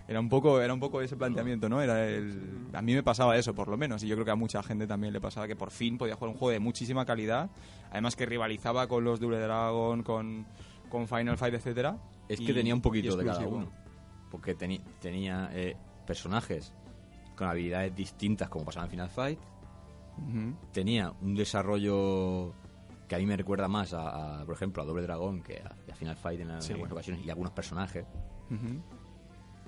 Era 0.09 0.19
un 0.19 0.27
poco, 0.27 0.59
era 0.59 0.73
un 0.73 0.79
poco 0.81 1.01
ese 1.01 1.15
planteamiento, 1.15 1.69
¿no? 1.69 1.81
Era 1.81 2.05
el, 2.05 2.67
a 2.73 2.81
mí 2.81 2.93
me 2.93 3.01
pasaba 3.03 3.37
eso, 3.37 3.55
por 3.55 3.69
lo 3.69 3.77
menos, 3.77 4.03
y 4.03 4.07
yo 4.07 4.15
creo 4.15 4.25
que 4.25 4.31
a 4.31 4.35
mucha 4.35 4.61
gente 4.61 4.87
también 4.87 5.13
le 5.13 5.21
pasaba 5.21 5.47
que 5.47 5.55
por 5.55 5.71
fin 5.71 5.97
podía 5.97 6.15
jugar 6.15 6.31
un 6.31 6.37
juego 6.37 6.51
de 6.51 6.59
muchísima 6.59 7.05
calidad, 7.05 7.49
además 7.91 8.17
que 8.17 8.25
rivalizaba 8.25 8.87
con 8.89 9.05
los 9.05 9.21
Double 9.21 9.39
Dragon, 9.39 10.03
con, 10.03 10.45
con 10.89 11.07
Final 11.07 11.37
Fight, 11.37 11.53
etcétera. 11.53 11.97
Es 12.27 12.41
y- 12.41 12.45
que 12.45 12.53
tenía 12.53 12.73
un 12.75 12.81
poquito 12.81 13.15
de 13.15 13.23
cada 13.25 13.47
uno. 13.47 13.71
Porque 14.29 14.55
tenía 14.55 15.49
eh, 15.53 15.75
personajes 16.05 16.73
con 17.35 17.47
habilidades 17.47 17.95
distintas, 17.95 18.49
como 18.49 18.65
pasaba 18.65 18.85
en 18.85 18.91
Final 18.91 19.09
Fight. 19.09 19.39
Tenía 20.73 21.11
un 21.21 21.33
desarrollo 21.35 22.53
que 23.07 23.15
a 23.15 23.17
mí 23.17 23.25
me 23.25 23.37
recuerda 23.37 23.67
más 23.69 23.93
a, 23.93 24.41
a, 24.41 24.45
por 24.45 24.53
ejemplo, 24.55 24.83
a 24.83 24.85
Doble 24.85 25.01
Dragón 25.03 25.41
que 25.41 25.61
a, 25.63 25.95
Final 25.95 26.17
Fight 26.17 26.41
en, 26.41 26.61
Sí. 26.61 26.67
en 26.69 26.73
algunas 26.75 26.91
ocasiones 26.91 27.25
y 27.25 27.29
algunos 27.29 27.53
personajes. 27.53 28.05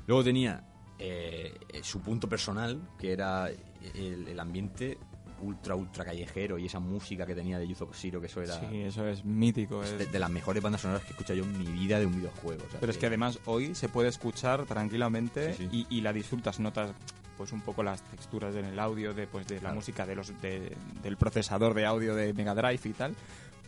Luego 0.07 0.23
tenía 0.23 0.63
eh, 0.99 1.57
eh, 1.69 1.79
su 1.83 2.01
punto 2.01 2.27
personal, 2.27 2.89
que 2.97 3.13
era 3.13 3.49
el, 3.49 4.27
el 4.27 4.39
ambiente 4.39 4.97
ultra, 5.41 5.75
ultra 5.75 6.05
callejero 6.05 6.57
y 6.57 6.65
esa 6.67 6.79
música 6.79 7.25
que 7.25 7.35
tenía 7.35 7.57
de 7.59 7.67
Yuzo 7.67 7.87
Koshiro, 7.87 8.19
que 8.21 8.27
eso 8.27 8.41
era 8.41 8.59
Sí, 8.59 8.81
eso 8.81 9.07
es 9.07 9.25
mítico. 9.25 9.83
es 9.83 9.97
de, 9.97 10.05
de 10.05 10.19
las 10.19 10.29
mejores 10.29 10.61
bandas 10.63 10.81
sonoras 10.81 11.01
que 11.03 11.09
he 11.09 11.11
escuchado 11.11 11.35
yo 11.39 11.43
en 11.43 11.57
mi 11.57 11.65
vida 11.65 11.99
de 11.99 12.05
un 12.05 12.15
videojuego. 12.15 12.63
o 12.65 12.69
sea, 12.71 12.79
Pero 12.79 12.91
es 12.91 12.97
que 12.97 13.05
además 13.07 13.39
hoy 13.45 13.75
se 13.75 13.89
puede 13.89 14.09
escuchar 14.09 14.65
tranquilamente 14.65 15.53
Sí, 15.55 15.67
sí. 15.69 15.85
Y, 15.89 15.97
y 15.97 16.01
la 16.01 16.13
disfrutas, 16.13 16.59
notas 16.59 16.91
pues 17.37 17.51
un 17.53 17.61
poco 17.61 17.81
las 17.81 18.01
texturas 18.03 18.53
en 18.55 18.65
el 18.65 18.79
audio 18.79 19.13
de, 19.15 19.25
pues, 19.25 19.47
de 19.47 19.55
la 19.55 19.61
Claro. 19.61 19.75
música 19.75 20.05
de 20.05 20.15
los, 20.15 20.39
de- 20.41 20.75
del 21.01 21.17
procesador 21.17 21.73
de 21.73 21.85
audio 21.85 22.13
de 22.15 22.33
Mega 22.33 22.53
Drive 22.53 22.81
y 22.83 22.93
tal, 22.93 23.15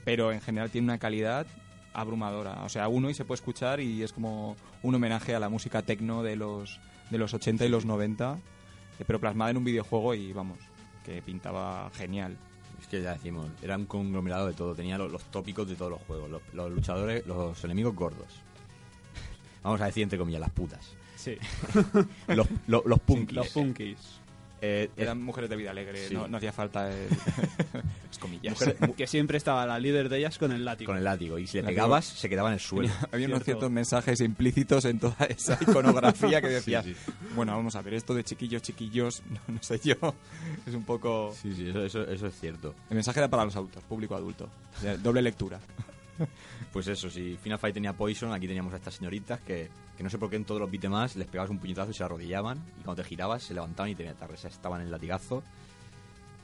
pero 0.05 0.31
en 0.31 0.41
general 0.41 0.69
tiene 0.69 0.85
una 0.85 0.99
calidad 0.99 1.47
abrumadora. 1.93 2.63
O 2.65 2.69
sea, 2.69 2.87
uno 2.87 3.09
y 3.09 3.13
se 3.13 3.25
puede 3.25 3.37
escuchar 3.37 3.79
y 3.79 4.03
es 4.03 4.13
como 4.13 4.55
un 4.81 4.95
homenaje 4.95 5.35
a 5.35 5.39
la 5.39 5.49
música 5.49 5.81
techno 5.81 6.23
de 6.23 6.35
los, 6.35 6.79
de 7.09 7.17
los 7.17 7.33
80 7.33 7.65
y 7.65 7.69
los 7.69 7.85
90, 7.85 8.37
eh, 8.99 9.03
pero 9.07 9.19
plasmada 9.19 9.51
en 9.51 9.57
un 9.57 9.63
videojuego 9.63 10.13
y 10.15 10.33
vamos, 10.33 10.57
que 11.03 11.21
pintaba 11.21 11.89
genial. 11.95 12.35
Es 12.81 12.87
que 12.87 13.01
ya 13.01 13.13
decimos, 13.13 13.47
era 13.61 13.77
un 13.77 13.85
conglomerado 13.85 14.47
de 14.47 14.53
todo, 14.53 14.75
tenía 14.75 14.97
los, 14.97 15.11
los 15.11 15.23
tópicos 15.25 15.67
de 15.69 15.75
todos 15.75 15.91
los 15.91 16.01
juegos, 16.01 16.29
los, 16.29 16.41
los 16.53 16.71
luchadores, 16.71 17.25
los 17.27 17.63
enemigos 17.63 17.95
gordos. 17.95 18.27
Vamos 19.63 19.79
a 19.79 19.85
decir 19.85 20.03
entre 20.03 20.17
comillas, 20.19 20.41
las 20.41 20.49
putas. 20.51 20.93
Sí. 21.15 21.37
Los, 22.27 22.49
los, 22.67 22.85
los 22.85 22.99
punkis. 22.99 23.33
Los 23.33 23.47
punkis. 23.49 23.97
Eh, 24.59 24.89
eh, 24.97 25.01
Eran 25.03 25.21
mujeres 25.23 25.49
de 25.49 25.55
vida 25.55 25.71
alegre, 25.71 26.09
Sí. 26.09 26.13
no, 26.13 26.27
no 26.27 26.35
hacía 26.35 26.51
falta 26.51 26.91
el... 26.91 27.07
Que 28.97 29.07
siempre 29.07 29.37
estaba 29.37 29.65
la 29.65 29.79
líder 29.79 30.09
de 30.09 30.19
ellas 30.19 30.37
con 30.37 30.51
el 30.51 30.63
látigo. 30.65 30.89
con 30.89 30.97
el 30.97 31.03
látigo. 31.03 31.39
Y 31.39 31.47
si 31.47 31.57
le 31.57 31.63
Látigo. 31.63 31.75
pegabas, 31.75 32.05
se 32.05 32.29
quedaba 32.29 32.49
en 32.49 32.53
el 32.55 32.59
suelo. 32.59 32.89
Había 33.11 33.27
unos 33.27 33.37
Cierto. 33.39 33.45
ciertos 33.45 33.71
mensajes 33.71 34.21
implícitos 34.21 34.85
en 34.85 34.99
toda 34.99 35.25
esa 35.29 35.57
iconografía 35.61 36.41
que 36.41 36.47
decías, 36.49 36.85
Sí, 36.85 36.95
bueno, 37.35 37.53
vamos 37.55 37.75
a 37.75 37.81
ver, 37.81 37.93
esto 37.95 38.13
de 38.13 38.23
chiquillos, 38.23 38.61
chiquillos, 38.61 39.23
no, 39.29 39.39
no 39.55 39.63
sé 39.63 39.79
yo, 39.83 39.95
es 40.65 40.73
un 40.73 40.83
poco... 40.83 41.33
Sí, 41.41 41.53
sí, 41.55 41.69
eso, 41.69 41.83
eso, 41.83 42.03
eso 42.07 42.27
es 42.27 42.39
cierto. 42.39 42.73
El 42.89 42.95
mensaje 42.95 43.19
era 43.19 43.29
para 43.29 43.45
los 43.45 43.55
autos, 43.55 43.83
público 43.83 44.15
adulto, 44.15 44.49
O 44.77 44.81
sea, 44.81 44.97
doble 44.97 45.21
lectura. 45.21 45.59
Pues 46.71 46.87
eso, 46.87 47.09
si 47.09 47.37
Final 47.37 47.59
Fight 47.59 47.73
tenía 47.73 47.93
Poison, 47.93 48.31
aquí 48.33 48.47
teníamos 48.47 48.73
a 48.73 48.77
estas 48.77 48.93
señoritas 48.95 49.39
que, 49.41 49.69
que 49.97 50.03
no 50.03 50.09
sé 50.09 50.17
por 50.17 50.29
qué 50.29 50.35
en 50.35 50.45
todos 50.45 50.61
los 50.61 50.69
beat'em 50.69 50.93
les 51.15 51.27
pegabas 51.27 51.49
un 51.49 51.59
puñetazo 51.59 51.91
y 51.91 51.93
se 51.93 52.03
arrodillaban. 52.03 52.57
Y 52.79 52.83
cuando 52.83 53.01
te 53.01 53.07
girabas, 53.09 53.43
se 53.43 53.53
levantaban 53.53 53.91
y 53.91 53.95
te, 53.95 54.03
te 54.05 54.47
estaban 54.47 54.81
en 54.81 54.85
el 54.87 54.91
latigazo. 54.91 55.43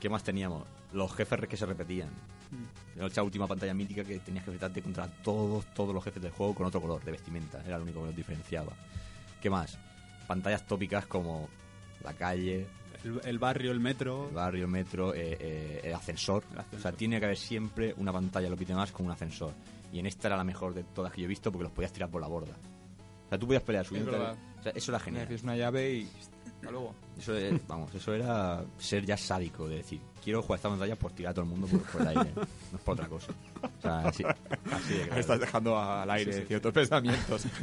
¿Qué 0.00 0.08
más 0.08 0.24
teníamos? 0.24 0.64
Los 0.92 1.12
jefes 1.14 1.46
que 1.46 1.56
se 1.56 1.66
repetían. 1.66 2.08
Era 2.96 3.06
esa 3.06 3.22
última 3.22 3.46
pantalla 3.46 3.74
mítica 3.74 4.02
que 4.02 4.18
tenías 4.18 4.44
que 4.44 4.50
enfrentarte 4.50 4.82
contra 4.82 5.06
todos, 5.22 5.66
todos 5.74 5.94
los 5.94 6.02
jefes 6.02 6.22
del 6.22 6.32
juego 6.32 6.54
con 6.54 6.66
otro 6.66 6.80
color 6.80 7.04
de 7.04 7.12
vestimenta. 7.12 7.62
Era 7.64 7.76
lo 7.76 7.84
único 7.84 8.00
que 8.00 8.06
los 8.06 8.16
diferenciaba. 8.16 8.72
¿Qué 9.40 9.48
más? 9.48 9.78
Pantallas 10.26 10.66
tópicas 10.66 11.06
como 11.06 11.48
la 12.02 12.14
calle, 12.14 12.66
El, 13.04 13.20
el 13.24 13.38
barrio, 13.38 13.72
el 13.72 13.80
metro. 13.80 14.28
el 14.28 14.34
barrio, 14.34 14.64
el 14.64 14.70
metro, 14.70 15.14
eh, 15.14 15.36
eh, 15.38 15.80
el, 15.84 15.94
ascensor. 15.94 16.44
El 16.52 16.58
ascensor. 16.58 16.78
O 16.78 16.82
sea, 16.82 16.92
tiene 16.92 17.18
que 17.18 17.26
haber 17.26 17.36
siempre 17.36 17.94
una 17.96 18.12
pantalla 18.12 18.48
en 18.48 18.56
los 18.56 18.68
más 18.70 18.92
con 18.92 19.06
un 19.06 19.12
ascensor. 19.12 19.52
Y 19.92 19.98
en 19.98 20.06
esta 20.06 20.28
era 20.28 20.36
la 20.36 20.44
mejor 20.44 20.74
de 20.74 20.84
todas 20.84 21.12
que 21.12 21.20
yo 21.20 21.26
he 21.26 21.28
visto 21.28 21.52
porque 21.52 21.64
los 21.64 21.72
podías 21.72 21.92
tirar 21.92 22.10
por 22.10 22.20
la 22.20 22.28
borda. 22.28 22.54
O 23.26 23.28
sea, 23.28 23.38
tú 23.38 23.46
podías 23.46 23.62
pelear 23.62 23.84
subiendo. 23.84 24.12
O 24.12 24.62
sea, 24.62 24.72
eso 24.74 24.90
era 24.92 24.98
genial. 24.98 25.30
Es 25.30 25.42
una 25.42 25.56
llave 25.56 25.92
y... 25.94 26.08
Hasta 26.60 26.70
luego. 26.70 26.94
Eso 27.18 27.34
es- 27.36 27.66
vamos, 27.66 27.94
eso 27.94 28.14
era 28.14 28.62
ser 28.78 29.04
ya 29.04 29.16
sádico, 29.16 29.68
de 29.68 29.76
decir, 29.76 30.00
quiero 30.22 30.42
jugar 30.42 30.58
esta 30.58 30.68
pantalla 30.68 30.96
por 30.96 31.12
tirar 31.12 31.30
a 31.32 31.34
todo 31.34 31.44
el 31.44 31.50
mundo 31.50 31.66
por, 31.66 31.80
por 31.82 32.00
el 32.02 32.08
aire. 32.08 32.32
No 32.34 32.42
es 32.78 32.84
por 32.84 32.94
otra 32.94 33.08
cosa. 33.08 33.32
O 33.78 33.80
sea, 33.82 34.00
así, 34.00 34.24
así 34.24 34.94
de 34.94 35.04
claro. 35.06 35.20
Estás 35.20 35.40
dejando 35.40 35.78
al 35.78 36.10
aire 36.10 36.32
Sí, 36.32 36.40
sí. 36.40 36.46
ciertos 36.46 36.72
pensamientos. 36.72 37.44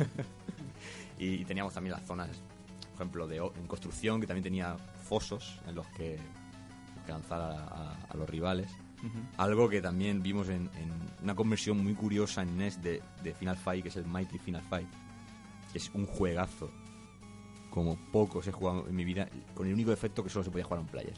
Y 1.19 1.45
teníamos 1.45 1.73
también 1.73 1.93
las 1.93 2.05
zonas, 2.05 2.29
por 2.91 2.93
ejemplo, 2.95 3.27
de 3.27 3.37
en 3.37 3.67
construcción, 3.67 4.21
que 4.21 4.27
también 4.27 4.43
tenía 4.43 4.77
fosos 5.03 5.59
en 5.67 5.73
los 5.75 5.87
que, 5.87 6.19
que 7.05 7.11
lanzar 7.11 7.41
a, 7.41 7.63
a- 7.63 7.97
a 8.09 8.17
los 8.17 8.29
rivales. 8.29 8.69
Algo 9.37 9.69
que 9.69 9.81
también 9.81 10.21
vimos 10.21 10.49
en, 10.49 10.69
en 10.75 10.91
una 11.23 11.33
conversión 11.35 11.83
muy 11.83 11.93
curiosa 11.93 12.41
en 12.41 12.57
NES 12.57 12.81
de, 12.81 13.01
de 13.23 13.33
Final 13.33 13.55
Fight, 13.57 13.83
que 13.83 13.89
es 13.89 13.95
el 13.95 14.05
Mighty 14.05 14.37
Final 14.39 14.61
Fight, 14.63 14.87
que 15.71 15.77
es 15.77 15.89
un 15.93 16.05
juegazo. 16.07 16.71
Como 17.77 17.95
pocos 18.11 18.47
he 18.47 18.51
jugado 18.51 18.87
en 18.87 18.95
mi 18.95 19.05
vida, 19.05 19.29
con 19.53 19.67
el 19.67 19.73
único 19.73 19.91
defecto 19.91 20.23
que 20.23 20.29
solo 20.31 20.43
se 20.43 20.49
podía 20.49 20.65
jugar 20.65 20.79
en 20.81 20.87
player. 20.87 21.13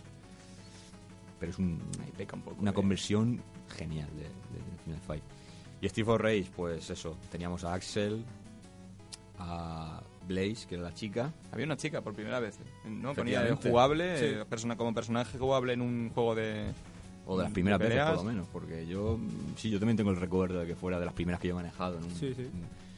Pero 1.39 1.51
es 1.53 1.57
un- 1.57 1.79
peca 2.17 2.35
un 2.35 2.41
poco, 2.41 2.57
una 2.59 2.71
eh. 2.71 2.73
conversión 2.73 3.41
genial 3.77 4.09
de, 4.17 4.23
de 4.23 4.83
Final 4.83 4.99
Fight. 4.99 5.23
Y 5.79 5.87
Steve 5.87 6.17
Rage, 6.17 6.47
pues 6.53 6.89
eso, 6.89 7.15
teníamos 7.31 7.63
a 7.63 7.73
Axel, 7.73 8.25
a 9.37 10.01
Blaze, 10.27 10.67
que 10.67 10.75
era 10.75 10.83
la 10.83 10.93
chica, 10.93 11.31
Había 11.51 11.65
una 11.65 11.77
chica 11.77 12.01
por 12.01 12.13
primera 12.13 12.39
vez, 12.41 12.57
¿eh? 12.59 12.89
¿no? 12.89 13.13
Ponía 13.13 13.41
de 13.41 13.53
jugable, 13.55 14.17
Sí. 14.19 14.25
eh, 14.25 14.45
persona, 14.47 14.75
como 14.75 14.93
personaje 14.93 15.37
jugable 15.37 15.73
en 15.73 15.81
un 15.81 16.09
juego 16.13 16.35
de... 16.35 16.73
o 17.25 17.37
de 17.37 17.43
las 17.43 17.51
de 17.51 17.53
primeras 17.53 17.79
veces 17.79 17.93
peleas. 17.93 18.09
por 18.17 18.25
lo 18.25 18.31
menos, 18.31 18.47
porque 18.51 18.85
yo, 18.85 19.17
sí, 19.55 19.69
yo 19.69 19.79
también 19.79 19.95
tengo 19.95 20.11
el 20.11 20.17
recuerdo 20.17 20.59
de 20.59 20.67
que 20.67 20.75
fuera 20.75 20.99
de 20.99 21.05
las 21.05 21.13
primeras 21.13 21.39
que 21.39 21.47
yo 21.47 21.53
he 21.53 21.55
manejado. 21.55 21.97
en 21.97 22.03
un- 22.03 22.11
Sí, 22.15 22.33
sí. 22.35 22.43
un- 22.53 22.88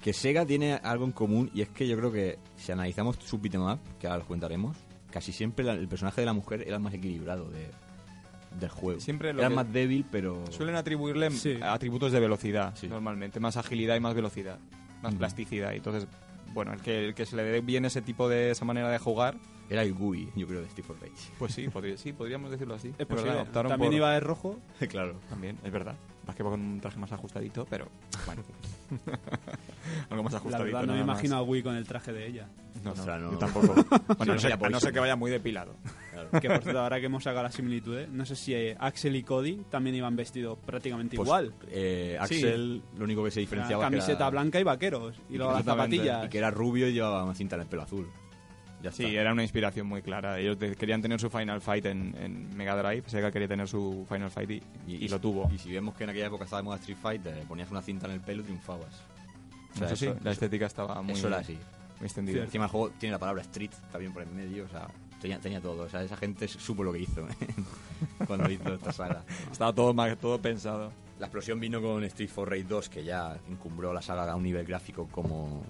que 0.00 0.12
Sega 0.12 0.46
tiene 0.46 0.74
algo 0.74 1.04
en 1.04 1.12
común 1.12 1.50
y 1.54 1.60
es 1.62 1.68
que 1.68 1.86
yo 1.86 1.96
creo 1.96 2.10
que 2.12 2.38
si 2.56 2.72
analizamos 2.72 3.16
su 3.16 3.38
beat'em 3.38 3.78
que 3.98 4.06
ahora 4.06 4.18
los 4.18 4.26
comentaremos, 4.26 4.76
casi 5.10 5.32
siempre 5.32 5.64
la- 5.64 5.72
el 5.74 5.88
personaje 5.88 6.20
de 6.22 6.26
la 6.26 6.32
mujer 6.32 6.62
era 6.66 6.76
el 6.76 6.82
más 6.82 6.94
equilibrado 6.94 7.48
de, 7.50 7.66
del 8.58 8.70
juego. 8.70 8.98
Siempre 9.00 9.32
lo 9.32 9.40
era 9.40 9.50
más 9.50 9.70
débil, 9.72 10.04
pero... 10.10 10.42
Suelen 10.50 10.76
atribuirle 10.76 11.30
Sí. 11.32 11.58
atributos 11.62 12.12
de 12.12 12.20
velocidad, 12.20 12.74
Sí. 12.76 12.88
normalmente, 12.88 13.40
más 13.40 13.56
agilidad 13.56 13.96
y 13.96 14.00
más 14.00 14.14
velocidad, 14.14 14.58
más 15.02 15.12
Ujú. 15.12 15.18
plasticidad. 15.18 15.72
Y 15.72 15.76
entonces, 15.76 16.06
bueno, 16.52 16.72
el 16.72 16.80
que, 16.80 17.06
el 17.08 17.14
que 17.14 17.26
se 17.26 17.36
le 17.36 17.42
dé 17.44 17.60
bien 17.60 17.84
ese 17.84 18.00
tipo 18.02 18.28
de, 18.28 18.50
esa 18.52 18.64
manera 18.64 18.88
de 18.88 18.98
jugar, 18.98 19.36
Era 19.70 19.82
el 19.82 19.94
GUI, 19.94 20.28
yo 20.34 20.46
creo, 20.48 20.60
de 20.62 20.68
Steve 20.68 20.88
Rage. 21.00 21.30
pues 21.38 21.54
sí, 21.54 21.68
podría- 21.68 21.96
sí, 21.96 22.12
podríamos 22.12 22.50
decirlo 22.50 22.74
así. 22.74 22.88
Es 22.88 22.98
verdad, 22.98 23.14
posible. 23.16 23.40
optaron 23.40 23.70
También 23.70 23.90
por- 23.92 23.96
iba 23.96 24.12
de 24.12 24.20
rojo. 24.20 24.58
claro. 24.90 25.14
También, 25.30 25.56
es 25.62 25.70
verdad. 25.72 25.94
Más 26.26 26.36
que 26.36 26.42
va 26.42 26.50
con 26.50 26.60
un 26.60 26.80
traje 26.80 26.98
más 26.98 27.10
ajustadito, 27.12 27.66
pero 27.70 27.88
bueno. 28.26 28.42
Algo 30.10 30.22
más 30.22 30.32
La 30.32 30.38
ajustadito. 30.38 30.64
verdad, 30.64 30.80
no 30.86 30.92
me 30.94 30.98
más. 31.04 31.04
imagino 31.18 31.36
a 31.36 31.42
Wii 31.42 31.62
con 31.62 31.74
el 31.76 31.86
traje 31.86 32.12
de 32.12 32.26
ella. 32.26 32.48
No, 32.84 32.94
no, 32.94 33.04
no, 33.04 33.18
yo 33.18 33.30
no. 33.32 33.38
tampoco. 33.38 33.74
Bueno, 34.18 34.34
no, 34.34 34.38
Sí, 34.38 34.48
ser, 34.48 34.70
no 34.70 34.80
ser 34.80 34.92
que 34.92 35.00
vaya 35.00 35.16
muy 35.16 35.30
depilado. 35.30 35.74
claro. 36.12 36.30
Que 36.40 36.48
por 36.48 36.62
cierto, 36.62 36.80
ahora 36.80 37.00
que 37.00 37.06
hemos 37.06 37.22
sacado 37.24 37.42
la 37.44 37.50
similitud, 37.52 37.96
¿eh? 37.98 38.08
no 38.10 38.24
sé 38.26 38.36
si 38.36 38.54
eh, 38.54 38.76
Axel 38.78 39.16
y 39.16 39.22
Cody 39.22 39.62
también 39.70 39.96
iban 39.96 40.14
vestidos 40.16 40.58
prácticamente 40.64 41.16
Pues, 41.16 41.26
igual. 41.26 41.54
eh, 41.68 42.16
Axel, 42.20 42.82
lo 42.96 43.04
único 43.04 43.24
que 43.24 43.30
se 43.30 43.40
diferenciaba 43.40 43.84
que 43.84 43.90
camiseta 43.90 44.24
era- 44.24 44.30
blanca 44.30 44.60
y 44.60 44.64
vaqueros. 44.64 45.16
Y, 45.30 45.36
luego 45.36 45.52
las 45.52 45.64
zapatillas. 45.64 46.26
y 46.26 46.28
que 46.28 46.38
era 46.38 46.50
rubio 46.50 46.88
y 46.88 46.92
llevaba 46.92 47.24
una 47.24 47.34
cinta 47.34 47.56
en 47.56 47.62
el 47.62 47.68
pelo 47.68 47.82
azul. 47.82 48.08
Ya 48.82 48.90
Sí, 48.90 49.04
está. 49.04 49.20
era 49.20 49.32
una 49.32 49.42
inspiración 49.42 49.86
muy 49.86 50.00
clara. 50.02 50.38
Ellos 50.38 50.58
de- 50.58 50.74
querían 50.74 51.02
tener 51.02 51.20
su 51.20 51.28
Final 51.28 51.60
Fight 51.60 51.84
en, 51.86 52.14
en 52.18 52.56
Mega 52.56 52.74
Drive. 52.82 53.02
Sega 53.08 53.30
quería 53.30 53.46
tener 53.48 53.68
su 53.68 54.06
Final 54.08 54.30
Fight 54.30 54.50
y, 54.50 54.62
y 54.86 55.08
lo 55.08 55.20
tuvo. 55.20 55.50
Y 55.52 55.58
si 55.58 55.70
vemos 55.72 55.94
que 55.94 56.04
en 56.04 56.10
aquella 56.10 56.26
época 56.26 56.44
estaba 56.44 56.62
de 56.62 56.64
moda 56.64 56.76
Street 56.78 56.96
Fighter, 57.00 57.42
ponías 57.46 57.70
una 57.70 57.82
cinta 57.82 58.06
en 58.06 58.12
el 58.12 58.20
pelo 58.20 58.40
y 58.40 58.44
triunfabas. 58.44 59.02
O 59.74 59.76
sea, 59.78 59.86
eso 59.86 59.96
sí, 59.96 60.06
eso- 60.06 60.16
la 60.22 60.32
estética 60.32 60.66
estaba 60.66 61.02
muy, 61.02 61.12
eso 61.12 61.28
era 61.28 61.38
así. 61.38 61.58
muy 61.98 62.06
extendida. 62.06 62.42
Encima 62.42 62.64
el 62.64 62.70
juego 62.70 62.90
tiene 62.98 63.12
la 63.12 63.18
palabra 63.18 63.42
street 63.42 63.70
también 63.92 64.12
por 64.14 64.22
en 64.22 64.34
medio, 64.34 64.64
o 64.64 64.68
sea, 64.68 64.88
tenía, 65.20 65.38
tenía 65.38 65.60
todo. 65.60 65.82
O 65.82 65.88
sea, 65.88 66.02
esa 66.02 66.16
gente 66.16 66.48
supo 66.48 66.82
lo 66.82 66.92
que 66.92 67.00
hizo 67.00 67.26
cuando 68.26 68.50
hizo 68.50 68.74
esta 68.74 68.92
saga. 68.92 69.24
Estaba 69.50 69.72
todo, 69.74 69.94
todo 70.16 70.40
pensado. 70.40 70.90
La 71.18 71.26
explosión 71.26 71.60
vino 71.60 71.82
con 71.82 72.02
Street 72.04 72.30
for 72.30 72.48
Rage 72.48 72.64
2, 72.64 72.88
que 72.88 73.04
ya 73.04 73.36
encumbró 73.50 73.92
la 73.92 74.00
saga 74.00 74.30
a 74.32 74.36
un 74.36 74.42
nivel 74.42 74.64
gráfico 74.64 75.06
como, 75.12 75.62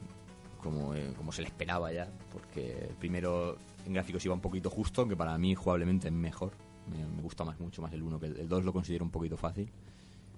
como, 0.60 0.94
eh, 0.94 1.12
como 1.16 1.32
se 1.32 1.42
le 1.42 1.48
esperaba 1.48 1.92
ya, 1.92 2.08
porque 2.32 2.90
primero 2.98 3.56
en 3.86 3.92
gráficos 3.94 4.24
iba 4.24 4.34
un 4.34 4.40
poquito 4.40 4.70
justo, 4.70 5.00
aunque 5.02 5.16
para 5.16 5.36
mí 5.38 5.54
jugablemente 5.54 6.08
es 6.08 6.14
mejor. 6.14 6.52
Me, 6.90 7.04
me 7.06 7.22
gusta 7.22 7.44
más 7.44 7.58
mucho 7.60 7.82
más 7.82 7.92
el 7.92 8.02
1 8.02 8.18
que 8.20 8.26
el, 8.26 8.36
el 8.40 8.48
2 8.48 8.64
lo 8.64 8.72
considero 8.72 9.04
un 9.04 9.10
poquito 9.10 9.36
fácil, 9.36 9.70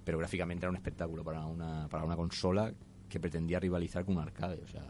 pero 0.04 0.18
gráficamente 0.18 0.64
era 0.64 0.70
un 0.70 0.76
espectáculo 0.76 1.24
para 1.24 1.44
una, 1.46 1.88
para 1.88 2.04
una 2.04 2.16
consola 2.16 2.72
que 3.08 3.20
pretendía 3.20 3.58
rivalizar 3.60 4.04
con 4.04 4.16
un 4.16 4.22
arcade, 4.22 4.60
o 4.62 4.68
sea, 4.68 4.82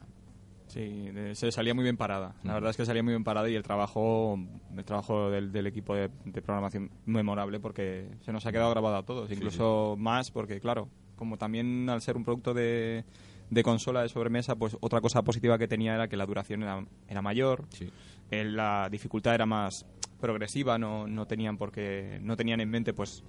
Sí, 0.68 1.10
de- 1.10 1.34
se 1.34 1.52
salía 1.52 1.74
muy 1.74 1.82
bien 1.82 1.98
parada. 1.98 2.34
La 2.44 2.54
verdad 2.54 2.70
es 2.70 2.78
que 2.78 2.86
salía 2.86 3.02
muy 3.02 3.12
bien 3.12 3.24
parada 3.24 3.48
y 3.50 3.54
el 3.54 3.62
trabajo, 3.62 4.38
el 4.74 4.84
trabajo 4.86 5.28
del, 5.30 5.52
del 5.52 5.66
equipo 5.66 5.94
de, 5.94 6.08
de 6.24 6.40
programación 6.40 6.90
memorable 7.04 7.60
porque 7.60 8.08
se 8.24 8.32
nos 8.32 8.46
ha 8.46 8.52
quedado 8.52 8.70
grabado 8.70 8.96
a 8.96 9.02
todos, 9.02 9.30
incluso 9.30 9.96
más 9.98 10.30
porque, 10.30 10.60
claro, 10.60 10.88
como 11.16 11.36
también 11.36 11.90
al 11.90 12.00
ser 12.00 12.16
un 12.16 12.24
producto 12.24 12.54
de, 12.54 13.04
de 13.52 13.62
consola 13.62 14.00
de 14.00 14.08
sobremesa, 14.08 14.56
pues 14.56 14.76
otra 14.80 15.02
cosa 15.02 15.22
positiva 15.22 15.58
que 15.58 15.68
tenía 15.68 15.94
era 15.94 16.08
que 16.08 16.16
la 16.16 16.24
duración 16.24 16.62
era, 16.62 16.82
era 17.06 17.20
mayor, 17.20 17.66
sí. 17.68 17.90
eh, 18.30 18.44
la 18.44 18.88
dificultad 18.90 19.34
era 19.34 19.44
más 19.44 19.84
progresiva, 20.20 20.78
no, 20.78 21.06
no 21.06 21.26
tenían 21.26 21.58
porque 21.58 22.18
no 22.22 22.34
tenían 22.34 22.60
en 22.60 22.70
mente 22.70 22.94
pues 22.94 23.22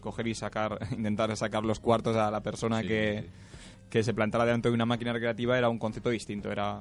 coger 0.00 0.28
y 0.28 0.34
sacar, 0.34 0.78
intentar 0.96 1.36
sacar 1.36 1.62
los 1.64 1.78
cuartos 1.78 2.16
a 2.16 2.30
la 2.30 2.40
persona 2.42 2.80
Sí, 2.80 2.88
que, 2.88 3.20
sí, 3.22 3.28
que 3.90 4.02
se 4.02 4.14
plantara 4.14 4.46
delante 4.46 4.68
de 4.70 4.74
una 4.74 4.86
máquina 4.86 5.12
recreativa 5.12 5.58
era 5.58 5.68
un 5.68 5.78
concepto 5.78 6.08
distinto, 6.08 6.50
era 6.50 6.80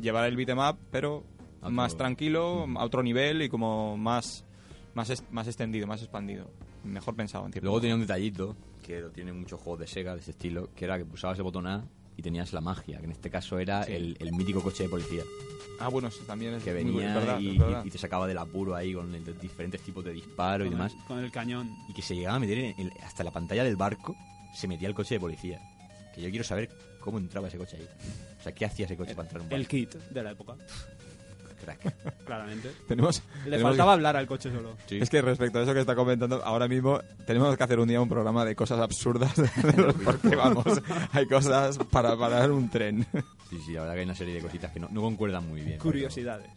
llevar 0.00 0.26
el 0.26 0.36
beat'em 0.36 0.58
up 0.58 0.78
pero 0.90 1.24
otro- 1.58 1.70
más 1.72 1.94
tranquilo, 1.94 2.66
a 2.78 2.84
otro 2.84 3.02
nivel 3.02 3.42
y 3.42 3.48
como 3.50 3.98
más 3.98 4.46
más, 4.94 5.10
es- 5.10 5.24
más 5.30 5.46
extendido, 5.46 5.86
más 5.86 6.00
expandido, 6.00 6.50
mejor 6.84 7.14
pensado 7.14 7.44
en 7.44 7.52
cierto 7.52 7.66
Luego 7.66 7.74
modo. 7.76 7.80
tenía 7.82 7.94
un 7.96 8.00
detallito, 8.00 8.56
que 8.82 9.00
lo 9.00 9.10
tienen 9.10 9.38
muchos 9.38 9.60
juegos 9.60 9.80
de 9.80 9.86
Sega 9.86 10.14
de 10.14 10.20
ese 10.20 10.30
estilo, 10.30 10.70
que 10.74 10.86
era 10.86 10.96
que 10.96 11.04
pulsabas 11.04 11.36
el 11.38 11.44
botón 11.44 11.66
A 11.66 11.84
y 12.20 12.22
tenías 12.22 12.52
la 12.52 12.60
magia, 12.60 12.98
que 12.98 13.06
en 13.06 13.12
este 13.12 13.30
caso 13.30 13.58
era 13.58 13.82
Sí. 13.84 13.92
el, 13.94 14.16
el 14.20 14.32
mítico 14.32 14.62
coche 14.62 14.84
de 14.84 14.88
policía, 14.90 15.22
Ah, 15.82 15.88
bueno, 15.88 16.08
eso 16.08 16.22
también 16.26 16.52
es 16.52 16.62
que 16.62 16.74
muy 16.74 16.84
venía 16.92 17.14
verdad, 17.14 17.40
y, 17.40 17.52
es 17.52 17.58
verdad. 17.58 17.82
y- 17.84 17.88
y 17.88 17.90
te 17.90 17.96
sacaba 17.96 18.26
del 18.28 18.36
apuro 18.36 18.74
ahí 18.76 18.92
con 18.92 19.14
el 19.14 19.24
diferentes 19.40 19.80
tipos 19.80 20.04
de 20.04 20.12
disparo 20.12 20.66
y 20.66 20.68
demás, 20.68 20.92
el, 20.92 21.04
con 21.06 21.18
el 21.18 21.30
cañón. 21.32 21.74
y 21.88 21.94
que 21.94 22.02
se 22.02 22.14
llegaba 22.14 22.36
a 22.36 22.38
meter 22.38 22.58
en 22.58 22.74
el- 22.78 22.92
hasta 23.02 23.24
la 23.24 23.30
pantalla 23.30 23.64
del 23.64 23.76
barco, 23.76 24.14
se 24.54 24.68
metía 24.68 24.88
el 24.88 24.94
coche 24.94 25.14
de 25.14 25.20
policía. 25.20 25.58
Que 26.14 26.20
yo 26.20 26.28
quiero 26.28 26.44
saber 26.44 26.68
cómo 27.00 27.16
entraba 27.16 27.48
ese 27.48 27.56
coche 27.56 27.78
ahí. 27.78 27.88
O 28.38 28.42
sea, 28.42 28.52
¿qué 28.52 28.66
hacía 28.66 28.84
ese 28.84 28.96
coche 28.96 29.14
para 29.14 29.28
entrar 29.28 29.40
en 29.40 29.46
un 29.46 29.52
El 29.54 29.60
barco? 29.62 29.70
kit 29.70 29.94
de 30.10 30.22
la 30.22 30.32
época, 30.32 30.56
Crack. 31.60 32.24
claramente. 32.26 32.70
Tenemos, 32.88 33.22
Le 33.44 33.50
tenemos- 33.52 33.62
faltaba 33.70 33.92
hablar 33.92 34.16
al 34.16 34.26
coche 34.26 34.50
solo. 34.50 34.76
Sí. 34.86 34.98
Es 35.00 35.10
que 35.10 35.20
respecto 35.22 35.58
a 35.58 35.62
eso 35.62 35.74
que 35.74 35.80
está 35.80 35.94
comentando, 35.94 36.42
ahora 36.44 36.66
mismo 36.68 37.00
tenemos 37.26 37.56
que 37.56 37.62
hacer 37.62 37.78
un 37.78 37.88
día 37.88 38.00
un 38.00 38.08
programa 38.08 38.44
de 38.44 38.54
cosas 38.56 38.78
absurdas, 38.80 39.32
porque 40.04 40.36
vamos, 40.36 40.64
hay 41.12 41.26
cosas 41.26 41.78
para 41.90 42.16
parar 42.16 42.50
un 42.50 42.68
tren. 42.70 43.06
sí, 43.50 43.58
sí, 43.66 43.72
la 43.72 43.80
verdad 43.82 43.94
que 43.94 44.00
hay 44.00 44.04
una 44.06 44.14
serie 44.14 44.34
de 44.34 44.40
cositas 44.42 44.72
que 44.72 44.80
no, 44.80 44.88
no 44.90 45.00
concuerdan 45.02 45.46
muy 45.48 45.60
bien. 45.60 45.78
Curiosidades. 45.78 46.48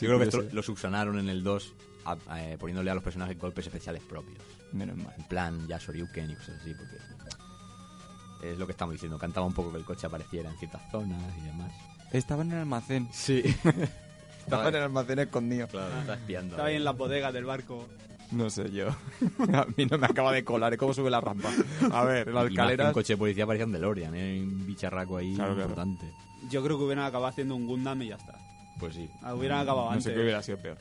Yo 0.00 0.08
creo 0.16 0.20
que 0.48 0.54
lo 0.54 0.62
subsanaron 0.62 1.18
en 1.18 1.28
el 1.28 1.42
2 1.42 1.74
a- 2.04 2.40
eh, 2.40 2.56
poniéndole 2.58 2.90
a 2.90 2.94
los 2.94 3.02
personajes 3.02 3.38
golpes 3.38 3.66
especiales 3.66 4.02
propios. 4.08 4.38
Menos 4.72 4.96
mal. 4.96 5.12
En 5.18 5.24
plan, 5.24 5.66
ya 5.66 5.78
Shoryuken 5.78 6.30
y 6.30 6.34
cosas 6.36 6.60
así, 6.60 6.72
porque 6.74 8.50
es 8.52 8.58
lo 8.58 8.66
que 8.66 8.72
estamos 8.72 8.92
diciendo. 8.94 9.18
Cantaba 9.18 9.46
un 9.46 9.52
poco 9.52 9.72
que 9.72 9.78
el 9.78 9.84
coche 9.84 10.06
apareciera 10.06 10.48
en 10.50 10.56
ciertas 10.58 10.80
zonas 10.90 11.20
y 11.38 11.40
demás. 11.46 11.72
Estaba 12.12 12.42
en 12.42 12.52
el 12.52 12.58
almacén. 12.60 13.08
Sí. 13.12 13.42
Estaba 14.40 14.68
en 14.68 14.74
el 14.74 14.82
almacén 14.82 15.18
escondido. 15.20 15.68
Claro, 15.68 16.00
está 16.00 16.14
espiando. 16.14 16.50
Estaba 16.54 16.68
ahí 16.68 16.76
en 16.76 16.84
las 16.84 16.96
bodegas 16.96 17.32
del 17.32 17.44
barco. 17.44 17.88
No 18.32 18.48
sé 18.50 18.70
yo. 18.70 18.88
A 19.54 19.66
mí 19.76 19.86
no 19.86 19.98
me 19.98 20.06
acaba 20.06 20.32
de 20.32 20.44
colar. 20.44 20.76
¿Cómo 20.76 20.92
sube 20.94 21.10
la 21.10 21.20
rampa? 21.20 21.50
A 21.92 22.04
ver, 22.04 22.28
la 22.32 22.44
escalera. 22.44 22.86
un 22.88 22.92
coche 22.92 23.14
de 23.14 23.16
policía 23.18 23.46
parecía 23.46 23.66
un 23.66 23.72
DeLorean, 23.72 24.14
¿eh? 24.14 24.40
un 24.40 24.66
bicharraco 24.66 25.16
ahí 25.16 25.34
Claro, 25.34 25.54
claro. 25.54 25.70
importante. 25.70 26.12
Yo 26.50 26.62
creo 26.64 26.78
que 26.78 26.84
hubieran 26.84 27.04
acabado 27.04 27.26
haciendo 27.28 27.54
un 27.56 27.66
Gundam 27.66 28.02
y 28.02 28.08
ya 28.08 28.16
está. 28.16 28.38
Pues 28.78 28.94
sí. 28.94 29.08
Ah, 29.22 29.34
Hubieran 29.34 29.60
acabado 29.60 29.86
No 29.86 29.90
antes. 29.92 30.04
sé 30.04 30.14
qué 30.14 30.20
hubiera 30.20 30.42
sido 30.42 30.58
peor. 30.58 30.78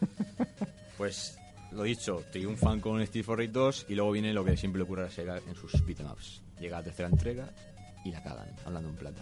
Pues 0.96 1.38
lo 1.70 1.82
dicho, 1.84 2.24
triunfan 2.32 2.80
con 2.80 3.04
Steve 3.06 3.22
for 3.22 3.38
Rage 3.38 3.52
2 3.52 3.86
y 3.88 3.94
luego 3.94 4.10
viene 4.10 4.32
lo 4.32 4.44
que 4.44 4.56
siempre 4.56 4.78
le 4.78 4.84
ocurre 4.84 5.06
a 5.06 5.10
Sega 5.10 5.38
en 5.46 5.54
sus 5.54 5.84
beat'em 5.86 6.10
ups. 6.10 6.42
Llega 6.58 6.78
la 6.78 6.84
tercera 6.84 7.08
entrega 7.08 7.48
y 8.04 8.10
la 8.10 8.22
cagan, 8.22 8.48
hablando 8.64 8.88
en 8.88 8.96
plata. 8.96 9.20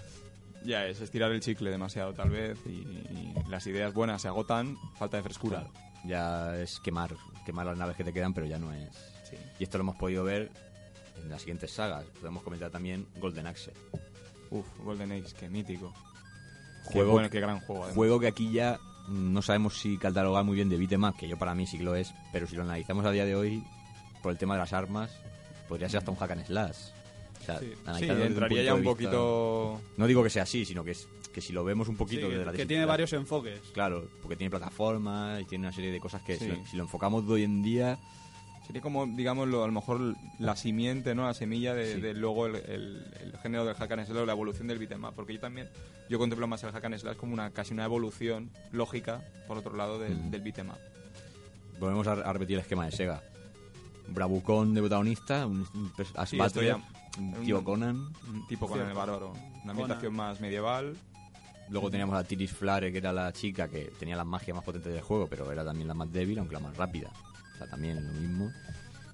Ya 0.65 0.85
es 0.87 1.01
estirar 1.01 1.31
el 1.31 1.41
chicle 1.41 1.71
demasiado, 1.71 2.13
tal 2.13 2.31
vez. 2.31 2.59
Y, 2.67 2.71
y 2.71 3.35
las 3.49 3.67
ideas 3.67 3.93
buenas 3.95 4.23
se 4.23 4.29
agotan. 4.29 4.77
Falta 4.99 5.17
de 5.17 5.23
frescura. 5.23 5.61
Claro. 5.61 5.73
Ya 6.05 6.57
es 6.61 6.81
quemar, 6.81 7.15
quemar 7.45 7.67
las 7.67 7.77
naves 7.79 7.97
que 7.97 8.05
te 8.05 8.13
quedan, 8.13 8.35
pero 8.35 8.47
ya 8.47 8.59
no 8.59 8.73
es. 8.73 8.91
Sí. 9.29 9.37
Y 9.59 9.65
esto 9.65 9.79
lo 9.79 9.83
hemos 9.83 9.97
podido 9.97 10.25
ver 10.25 10.51
en 11.23 11.29
las 11.29 11.41
siguientes 11.43 11.71
sagas. 11.73 12.05
Podemos 12.21 12.43
comentar 12.43 12.71
también 12.71 13.07
Golden 13.19 13.47
Axe. 13.47 13.73
Uf, 14.51 14.67
Golden 14.85 15.13
Age, 15.13 15.35
qué 15.39 15.49
mítico. 15.49 15.93
Qué 16.89 16.93
Juego- 16.93 17.13
bueno, 17.13 17.31
qué 17.31 17.41
gran 17.41 17.59
juego. 17.61 17.83
además. 17.83 17.97
Juego 17.97 18.21
que 18.21 18.29
aquí 18.29 18.53
ya 18.53 18.79
no 19.09 19.43
sabemos 19.43 19.79
si 19.81 19.99
catalogar 19.99 20.45
muy 20.45 20.55
bien 20.57 20.69
de 20.69 20.77
beat'em 20.77 21.13
que 21.19 21.29
yo 21.29 21.37
para 21.39 21.55
mí 21.55 21.67
sí 21.67 21.79
que 21.79 21.85
lo 21.85 21.95
es, 21.97 22.13
pero 22.33 22.47
si 22.47 22.55
lo 22.57 22.63
analizamos 22.63 23.05
a 23.07 23.11
día 23.11 23.25
de 23.25 23.35
hoy, 23.37 23.65
por 24.23 24.33
el 24.33 24.39
tema 24.39 24.55
de 24.55 24.61
las 24.61 24.73
armas, 24.73 25.11
podría 25.69 25.89
ser 25.89 25.99
hasta 25.99 26.11
un 26.13 26.17
hack 26.17 26.31
and 26.33 26.45
slash. 26.47 26.77
Sea, 27.47 27.59
Sí. 27.61 27.73
Sí, 27.99 28.05
entraría 28.11 28.63
ya 28.63 28.75
un 28.75 28.81
vista- 28.81 28.93
poquito. 28.93 29.81
No 29.97 30.07
digo 30.07 30.23
que 30.23 30.31
sea 30.31 30.43
así, 30.43 30.65
sino 30.65 30.83
que, 30.85 30.91
es, 30.93 31.07
que 31.33 31.41
si 31.41 31.53
lo 31.53 31.65
vemos 31.65 31.89
un 31.89 31.97
poquito 31.97 32.27
Sí, 32.27 32.33
desde 32.33 32.45
la 32.45 32.53
que 32.53 32.67
tiene 32.67 32.85
varios 32.85 33.13
enfoques. 33.13 33.61
Claro, 33.73 34.09
porque 34.23 34.37
tiene 34.37 34.51
plataformas 34.51 35.41
y 35.43 35.45
tiene 35.45 35.67
una 35.67 35.73
serie 35.75 35.91
de 35.93 36.01
cosas 36.01 36.23
que 36.23 36.37
Sí. 36.37 36.45
si, 36.45 36.51
lo, 36.51 36.67
si 36.67 36.77
lo 36.77 36.83
enfocamos 36.85 37.27
de 37.27 37.33
hoy 37.35 37.43
en 37.45 37.63
día, 37.63 37.99
Sería 38.67 38.83
como, 38.83 39.07
digamos, 39.07 39.47
lo- 39.47 39.63
a 39.63 39.67
lo 39.69 39.73
mejor 39.73 40.17
la 40.41 40.57
simiente, 40.57 41.15
¿no? 41.15 41.25
La 41.27 41.35
semilla 41.35 41.73
de, 41.73 41.95
Sí. 41.95 42.01
de 42.01 42.15
luego 42.15 42.47
el, 42.47 42.57
el- 42.57 43.05
el 43.21 43.39
género 43.39 43.65
del 43.65 43.77
hack 43.77 43.93
and 43.93 44.07
slash, 44.07 44.27
la 44.27 44.33
evolución 44.33 44.67
del 44.67 44.81
beat'em. 44.81 45.03
Porque 45.15 45.35
yo 45.35 45.39
también, 45.39 45.69
yo 46.11 46.19
contemplo 46.19 46.49
más 46.49 46.65
el 46.65 46.73
hack 46.73 46.85
and 46.85 46.99
slash 46.99 47.17
como 47.17 47.33
una 47.33 47.53
casi 47.53 47.75
una 47.75 47.85
evolución 47.85 48.51
lógica, 48.73 49.23
por 49.47 49.57
otro 49.59 49.77
lado, 49.77 50.01
del, 50.01 50.17
Mm. 50.17 50.31
del 50.33 50.43
beat'em 50.43 50.71
up. 50.71 50.79
volvemos 51.79 52.09
a, 52.09 52.15
a 52.15 52.33
repetir 52.33 52.57
el 52.57 52.63
esquema 52.63 52.87
de 52.87 52.91
Sega. 52.91 53.23
Bravucón 54.09 54.75
de 54.75 54.81
protagonista, 54.81 55.47
un, 55.47 55.61
un 55.75 55.93
Sí, 56.27 56.39
esto 56.41 56.61
ya- 56.63 56.79
un 57.19 57.33
tío 57.45 57.63
Conan. 57.65 57.97
Un 58.29 58.47
tipo 58.47 58.67
con 58.67 58.77
Cierto. 58.77 58.91
el 58.91 58.97
bárbaro. 58.97 59.33
Una 59.63 59.73
ambientación 59.73 60.15
más 60.15 60.41
medieval. 60.41 60.97
Luego 61.69 61.91
teníamos 61.91 62.17
a 62.17 62.23
Tiris 62.25 62.53
Flare, 62.53 62.93
que 62.93 62.99
era 62.99 63.13
la 63.13 63.33
chica 63.33 63.69
que 63.69 63.93
tenía 63.99 64.17
las 64.17 64.27
magias 64.27 64.55
más 64.55 64.65
potentes 64.65 64.93
del 64.93 65.03
juego, 65.03 65.27
pero 65.27 65.51
era 65.51 65.65
también 65.65 65.89
la 65.89 65.95
más 65.95 66.13
débil, 66.13 66.39
aunque 66.39 66.55
la 66.55 66.61
más 66.61 66.77
rápida. 66.77 67.11
O 67.55 67.59
sea, 67.59 67.67
también 67.69 68.07
lo 68.07 68.13
mismo. 68.13 68.53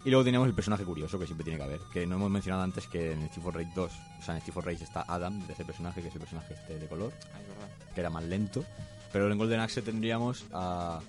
Y 0.05 0.11
luego 0.11 0.25
teníamos 0.25 0.49
el 0.49 0.55
personaje 0.55 0.85
curioso, 0.85 1.19
que 1.19 1.27
siempre 1.27 1.45
tiene 1.45 1.59
que 1.59 1.65
haber, 1.65 1.81
que 1.93 2.07
no 2.07 2.17
hemos 2.17 2.31
mencionado 2.31 2.63
antes 2.65 2.87
que 2.89 3.13
en 3.13 3.29
Steve 3.29 3.43
for 3.43 3.55
Rage 3.55 3.71
2, 3.75 3.93
o 4.21 4.23
sea, 4.23 4.35
en 4.35 4.41
Steve 4.41 4.53
for 4.53 4.67
Rage 4.67 4.83
está 4.85 5.03
Adam, 5.07 5.47
de 5.47 5.53
ese 5.53 5.65
personaje, 5.65 6.03
que 6.03 6.09
es 6.09 6.15
el 6.15 6.21
personaje 6.21 6.55
este 6.55 6.79
de 6.79 6.87
color, 6.89 7.13
Ay, 7.35 7.43
verdad. 7.49 7.95
que 7.95 8.01
era 8.01 8.11
más 8.11 8.25
lento. 8.25 8.65
Pero 9.13 9.31
en 9.31 9.39
Golden 9.39 9.61
Axe 9.61 9.81
tendríamos 9.81 10.45
a 10.53 11.01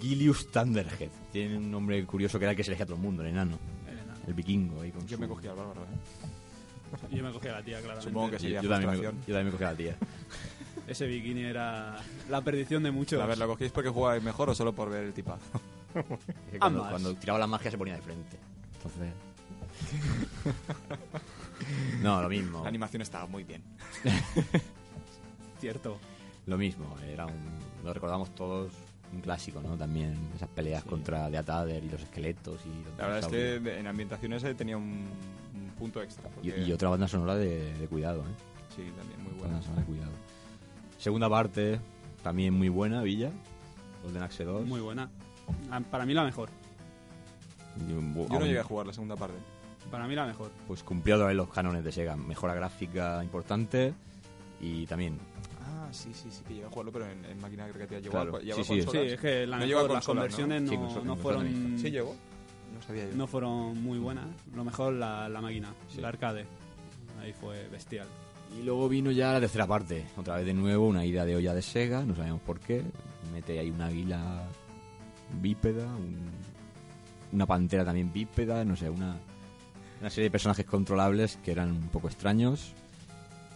Gilius 0.00 0.50
Thunderhead. 0.50 1.10
Tiene 1.32 1.58
un 1.58 1.70
nombre 1.70 2.04
curioso 2.06 2.38
que 2.38 2.44
era 2.46 2.50
el 2.52 2.56
que 2.56 2.64
se 2.64 2.70
elegía 2.70 2.84
a 2.84 2.86
todo 2.86 2.96
el 2.96 3.02
mundo, 3.02 3.22
el 3.22 3.28
enano. 3.28 3.58
El 4.26 4.34
vikingo 4.34 4.80
ahí 4.82 4.90
con 4.90 5.06
Yo 5.06 5.16
su- 5.16 5.20
me 5.22 5.28
cogí 5.28 5.46
al 5.48 5.56
bárbaro, 5.56 5.82
¿eh? 5.82 5.86
Yo 7.16 7.22
me 7.22 7.32
cogí 7.32 7.48
a 7.48 7.52
la 7.52 7.62
tía, 7.62 7.78
claramente. 7.78 8.08
Supongo 8.08 8.30
que 8.30 8.38
sí. 8.38 8.50
Yo, 8.50 8.60
Sería 8.60 8.62
yo 8.62 8.68
también 8.68 8.90
me, 8.90 9.02
yo 9.02 9.10
también 9.12 9.44
me 9.46 9.50
cogí 9.52 9.64
a 9.64 9.70
la 9.70 9.76
tía. 9.76 9.96
Ese 10.88 11.06
bikini 11.06 11.42
era 11.42 11.96
la 12.28 12.42
perdición 12.42 12.82
de 12.82 12.90
muchos. 12.90 13.20
A 13.20 13.26
ver, 13.26 13.38
¿lo 13.38 13.46
cogéis 13.46 13.70
porque 13.70 13.90
jugáis 13.90 14.22
mejor 14.22 14.50
o 14.50 14.54
solo 14.54 14.72
por 14.72 14.90
ver 14.90 15.04
el 15.04 15.12
tipazo? 15.12 15.60
Cuando, 16.58 16.88
cuando 16.88 17.14
tiraba 17.14 17.38
la 17.38 17.46
magia 17.48 17.70
se 17.70 17.78
ponía 17.78 17.94
de 17.94 18.02
frente. 18.02 18.36
Entonces. 18.76 19.12
no, 22.02 22.22
lo 22.22 22.28
mismo. 22.28 22.62
La 22.62 22.68
animación 22.68 23.02
estaba 23.02 23.26
muy 23.26 23.44
bien. 23.44 23.62
Cierto. 25.60 25.98
Lo 26.46 26.56
mismo. 26.56 26.96
Era 27.06 27.26
un, 27.26 27.34
lo 27.84 27.92
recordamos 27.92 28.34
todos 28.34 28.72
un 29.12 29.20
clásico, 29.20 29.60
¿no? 29.60 29.76
También 29.76 30.16
esas 30.36 30.48
peleas 30.48 30.84
contra 30.84 31.28
Deatader 31.30 31.82
y 31.84 31.90
los 31.90 32.00
esqueletos 32.02 32.60
y 32.64 32.84
los 32.84 32.96
La 32.98 33.06
verdad 33.08 33.34
es 33.34 33.60
que 33.62 33.78
en 33.78 33.86
ambientaciones 33.86 34.42
tenía 34.56 34.76
un, 34.76 35.06
un 35.54 35.70
punto 35.78 36.00
extra. 36.02 36.28
Y, 36.42 36.50
porque- 36.50 36.62
y 36.64 36.72
otra 36.72 36.88
banda 36.90 37.08
sonora 37.08 37.34
de, 37.36 37.74
de 37.74 37.86
cuidado, 37.88 38.20
¿eh? 38.20 38.34
Sí, 38.76 38.82
también 38.96 39.18
muy 39.22 39.32
Banda 39.32 39.46
buena. 39.48 39.62
sonora 39.62 39.80
de 39.80 39.86
cuidado. 39.86 40.12
Segunda 40.98 41.28
parte, 41.28 41.80
también 42.22 42.54
muy 42.54 42.68
buena, 42.68 43.02
Villa. 43.02 43.30
Golden 44.04 44.22
Axe 44.22 44.44
2. 44.44 44.66
Muy 44.66 44.80
buena. 44.80 45.10
Ah, 45.70 45.80
Para 45.90 46.06
mí 46.06 46.14
la 46.14 46.24
mejor. 46.24 46.48
Yo 47.88 48.00
no 48.00 48.44
llegué 48.46 48.60
a 48.60 48.64
jugar 48.64 48.86
la 48.86 48.92
segunda 48.92 49.16
parte. 49.16 49.36
Para 49.90 50.06
mí 50.06 50.14
la 50.14 50.26
mejor. 50.26 50.50
Pues 50.66 50.82
cumplió 50.82 51.16
otra 51.16 51.26
vez 51.28 51.36
los 51.36 51.48
cánones 51.48 51.82
de 51.84 51.90
Sega. 51.92 52.16
Mejora 52.16 52.54
gráfica 52.54 53.22
importante 53.24 53.94
y 54.60 54.86
también 54.86 55.18
sí, 55.92 56.10
sí, 56.14 56.28
sí 56.30 56.42
que 56.46 56.54
llegué 56.54 56.66
a 56.66 56.70
jugarlo, 56.70 56.92
pero 56.92 57.06
en, 57.10 57.24
en 57.24 57.40
máquina 57.40 57.66
recreativa 57.66 58.00
llegó 58.00 58.10
Claro, 58.12 58.36
a, 58.36 58.40
llegó 58.40 58.56
sí, 58.64 58.80
a 58.80 58.90
sí, 58.90 58.98
es 58.98 59.20
que 59.20 59.46
la 59.46 59.58
No 59.58 59.66
mejor, 59.66 59.82
las 59.82 60.04
consolas, 60.04 60.06
¿no? 60.06 60.06
conversiones 60.06 60.68
Sí, 60.70 60.76
no, 60.76 60.82
consola- 60.82 61.04
no 61.04 61.14
consola 61.16 61.38
fueron. 61.40 61.78
Sí 61.78 61.90
llegó. 61.90 62.16
No 62.74 62.82
sabía 62.82 63.08
yo. 63.10 63.16
no 63.16 63.26
fueron 63.26 63.82
muy 63.82 63.98
buenas. 63.98 64.26
Lo 64.54 64.64
mejor 64.64 64.92
la, 64.94 65.28
la 65.28 65.40
máquina, 65.40 65.74
Sí. 65.88 66.00
la 66.00 66.08
arcade. 66.08 66.46
Ahí 67.20 67.32
fue 67.32 67.68
bestial. 67.68 68.06
Y 68.58 68.62
luego 68.62 68.88
vino 68.88 69.10
ya 69.10 69.32
la 69.34 69.40
tercera 69.40 69.66
parte. 69.66 70.06
Otra 70.16 70.36
vez 70.36 70.46
de 70.46 70.54
nuevo, 70.54 70.86
una 70.88 71.04
ida 71.04 71.24
de 71.24 71.36
olla 71.36 71.54
de 71.54 71.62
Sega, 71.62 72.04
no 72.04 72.14
sabemos 72.16 72.40
por 72.40 72.58
qué. 72.60 72.82
Mete 73.32 73.58
ahí 73.58 73.70
un 73.70 73.80
águila 73.82 74.44
bípeda, 75.40 75.86
un- 75.86 76.30
una 77.32 77.46
pantera 77.46 77.84
también 77.84 78.12
bípeda, 78.12 78.64
no 78.64 78.74
sé, 78.76 78.90
una, 78.90 79.16
una 80.00 80.10
serie 80.10 80.24
de 80.24 80.30
personajes 80.32 80.66
controlables 80.66 81.38
que 81.44 81.52
eran 81.52 81.70
un 81.70 81.88
poco 81.88 82.08
extraños. 82.08 82.72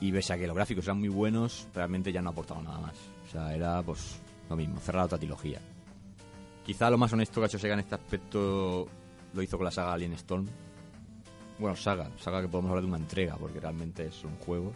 Y 0.00 0.12
pese 0.12 0.32
a 0.32 0.38
que 0.38 0.46
los 0.46 0.56
gráficos 0.56 0.84
eran 0.84 0.98
muy 0.98 1.08
buenos, 1.08 1.68
realmente 1.74 2.12
ya 2.12 2.20
no 2.20 2.30
aportaban 2.30 2.64
nada 2.64 2.78
más. 2.78 2.94
O 3.26 3.30
sea, 3.30 3.54
era 3.54 3.82
pues 3.82 4.18
lo 4.48 4.56
mismo, 4.56 4.80
cerrar 4.80 5.04
otra 5.04 5.18
trilogía. 5.18 5.60
Quizá 6.64 6.90
lo 6.90 6.98
más 6.98 7.12
honesto 7.12 7.40
que 7.40 7.44
ha 7.44 7.46
hecho 7.46 7.58
Sega 7.58 7.74
en 7.74 7.80
este 7.80 7.94
aspecto 7.94 8.88
lo 9.34 9.42
hizo 9.42 9.56
con 9.56 9.64
la 9.64 9.70
saga 9.70 9.92
Alien 9.92 10.14
Storm. 10.14 10.46
Bueno, 11.58 11.76
saga, 11.76 12.10
saga 12.18 12.40
que 12.40 12.48
podemos 12.48 12.70
hablar 12.70 12.82
de 12.84 12.88
una 12.88 12.98
entrega, 12.98 13.36
porque 13.36 13.60
realmente 13.60 14.06
es 14.06 14.24
un 14.24 14.36
juego. 14.36 14.72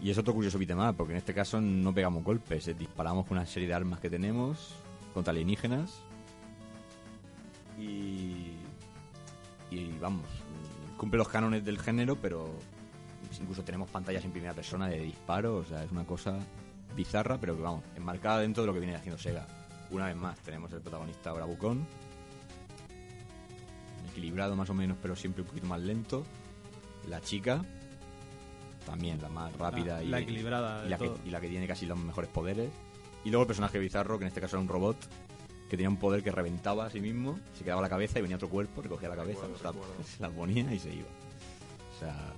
Y 0.00 0.10
es 0.10 0.18
otro 0.18 0.32
curioso 0.32 0.58
beat'em 0.58 0.78
up, 0.78 0.96
porque 0.96 1.12
en 1.12 1.18
este 1.18 1.34
caso 1.34 1.60
no 1.60 1.92
pegamos 1.92 2.22
golpes, 2.22 2.68
eh, 2.68 2.74
disparamos 2.74 3.26
con 3.26 3.36
una 3.36 3.46
serie 3.46 3.68
de 3.68 3.74
armas 3.74 4.00
que 4.00 4.08
tenemos 4.08 4.74
contra 5.12 5.32
alienígenas. 5.32 6.00
Y. 7.78 8.52
Y 9.70 9.92
vamos, 10.00 10.24
cumple 10.96 11.18
los 11.18 11.28
cánones 11.28 11.62
del 11.64 11.78
género, 11.78 12.16
pero 12.16 12.48
incluso 13.40 13.62
tenemos 13.62 13.90
pantallas 13.90 14.24
en 14.24 14.30
primera 14.32 14.54
persona 14.54 14.88
de 14.88 15.00
disparo, 15.00 15.56
o 15.58 15.64
sea, 15.64 15.84
es 15.84 15.90
una 15.90 16.04
cosa 16.04 16.38
bizarra, 16.96 17.38
pero 17.38 17.54
que 17.56 17.62
vamos, 17.62 17.84
enmarcada 17.96 18.40
dentro 18.40 18.62
de 18.62 18.66
lo 18.68 18.72
que 18.74 18.80
viene 18.80 18.94
haciendo 18.96 19.18
Sega. 19.20 19.46
Una 19.90 20.06
vez 20.06 20.16
más, 20.16 20.38
tenemos 20.40 20.72
el 20.72 20.80
protagonista 20.80 21.32
Bravucón, 21.32 21.86
equilibrado 24.10 24.56
más 24.56 24.68
o 24.70 24.74
menos, 24.74 24.96
pero 25.00 25.14
siempre 25.16 25.42
un 25.42 25.48
poquito 25.48 25.66
más 25.66 25.80
lento. 25.80 26.24
La 27.08 27.20
chica, 27.20 27.64
también 28.84 29.20
la 29.22 29.28
más 29.28 29.52
rápida 29.56 29.96
la, 29.96 30.02
y, 30.02 30.08
la 30.08 30.20
equilibrada 30.20 30.84
y 30.84 30.88
la, 30.88 30.98
que, 30.98 31.06
todo. 31.06 31.18
y 31.24 31.30
la 31.30 31.40
que 31.40 31.48
tiene 31.48 31.66
casi 31.66 31.86
los 31.86 31.98
mejores 31.98 32.30
poderes. 32.30 32.70
Y 33.24 33.30
luego 33.30 33.42
el 33.42 33.46
personaje 33.46 33.78
bizarro, 33.78 34.18
que 34.18 34.24
en 34.24 34.28
este 34.28 34.40
caso 34.40 34.56
era 34.56 34.62
un 34.62 34.68
robot, 34.68 34.96
que 35.70 35.76
tenía 35.76 35.88
un 35.88 35.96
poder 35.96 36.22
que 36.22 36.30
reventaba 36.32 36.86
a 36.86 36.90
sí 36.90 37.00
mismo, 37.00 37.38
se 37.54 37.64
quedaba 37.64 37.80
la 37.82 37.88
cabeza 37.88 38.18
y 38.18 38.22
venía 38.22 38.36
otro 38.36 38.48
cuerpo, 38.48 38.82
recogía 38.82 39.08
la 39.08 39.16
cabeza, 39.16 39.42
Recuerdo, 39.46 39.58
se 39.58 39.64
la- 39.64 39.72
recuerdo. 39.72 39.94
se 40.16 40.22
la 40.22 40.30
ponía 40.30 40.74
y 40.74 40.78
se 40.78 40.94
iba. 40.94 41.08
O 41.96 41.98
sea, 41.98 42.32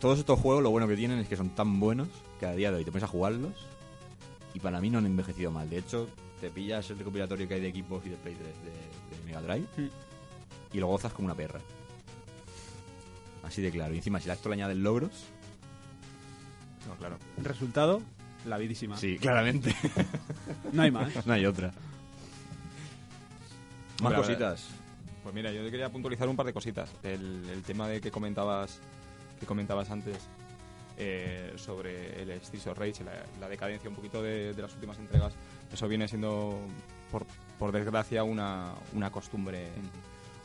todos 0.00 0.18
estos 0.18 0.38
juegos 0.38 0.62
lo 0.62 0.70
bueno 0.70 0.86
que 0.88 0.96
tienen 0.96 1.18
es 1.18 1.28
que 1.28 1.36
son 1.36 1.50
tan 1.50 1.80
buenos 1.80 2.08
que 2.40 2.46
a 2.46 2.52
día 2.52 2.70
de 2.70 2.78
hoy 2.78 2.84
te 2.84 2.90
pones 2.92 3.04
a 3.04 3.08
jugarlos 3.08 3.52
y 4.54 4.60
para 4.60 4.80
mí 4.80 4.90
no 4.90 4.98
han 4.98 5.06
envejecido 5.06 5.50
mal. 5.50 5.68
De 5.68 5.78
hecho, 5.78 6.08
te 6.40 6.50
pillas 6.50 6.88
el 6.90 6.98
recopilatorio 6.98 7.48
que 7.48 7.54
hay 7.54 7.60
de 7.60 7.68
equipos 7.68 8.04
y 8.06 8.10
de 8.10 8.16
Play 8.16 8.34
3 8.34 8.46
de, 8.46 9.16
de 9.16 9.24
Mega 9.26 9.42
Drive 9.42 9.66
Mm. 9.76 10.76
y 10.76 10.80
lo 10.80 10.86
gozas 10.86 11.12
como 11.12 11.26
una 11.26 11.34
perra. 11.34 11.60
Así 13.42 13.62
de 13.62 13.70
claro. 13.70 13.94
Y 13.94 13.98
encima, 13.98 14.20
si 14.20 14.28
a 14.30 14.34
esto 14.34 14.48
le 14.48 14.54
añades 14.56 14.76
logros, 14.76 15.10
No, 16.86 16.94
claro. 16.96 17.18
El 17.36 17.44
resultado, 17.44 18.00
la 18.46 18.56
vidísima. 18.58 18.96
sí, 18.96 19.18
claramente. 19.18 19.74
No 20.72 20.82
hay 20.82 20.90
más. 20.90 21.26
no 21.26 21.32
hay 21.32 21.44
otra. 21.46 21.72
Más 24.02 24.14
cositas. 24.14 24.66
Pues 25.22 25.34
mira, 25.34 25.50
yo 25.52 25.64
te 25.64 25.70
quería 25.70 25.90
puntualizar 25.90 26.28
un 26.28 26.36
par 26.36 26.46
de 26.46 26.52
cositas. 26.52 26.88
El, 27.02 27.48
el 27.50 27.62
tema 27.62 27.88
de 27.88 28.00
que 28.00 28.10
comentabas 28.10 28.78
que 29.38 29.46
comentabas 29.46 29.90
antes 29.90 30.16
eh, 30.96 31.52
sobre 31.56 32.22
el 32.22 32.30
of 32.32 32.78
Rage, 32.78 33.04
la, 33.04 33.12
la 33.40 33.48
decadencia 33.48 33.88
un 33.88 33.96
poquito 33.96 34.22
de, 34.22 34.52
de 34.52 34.62
las 34.62 34.74
últimas 34.74 34.98
entregas, 34.98 35.32
eso 35.72 35.86
viene 35.88 36.08
siendo, 36.08 36.58
por, 37.10 37.24
por 37.58 37.72
desgracia, 37.72 38.24
una, 38.24 38.72
una 38.94 39.10
costumbre 39.10 39.68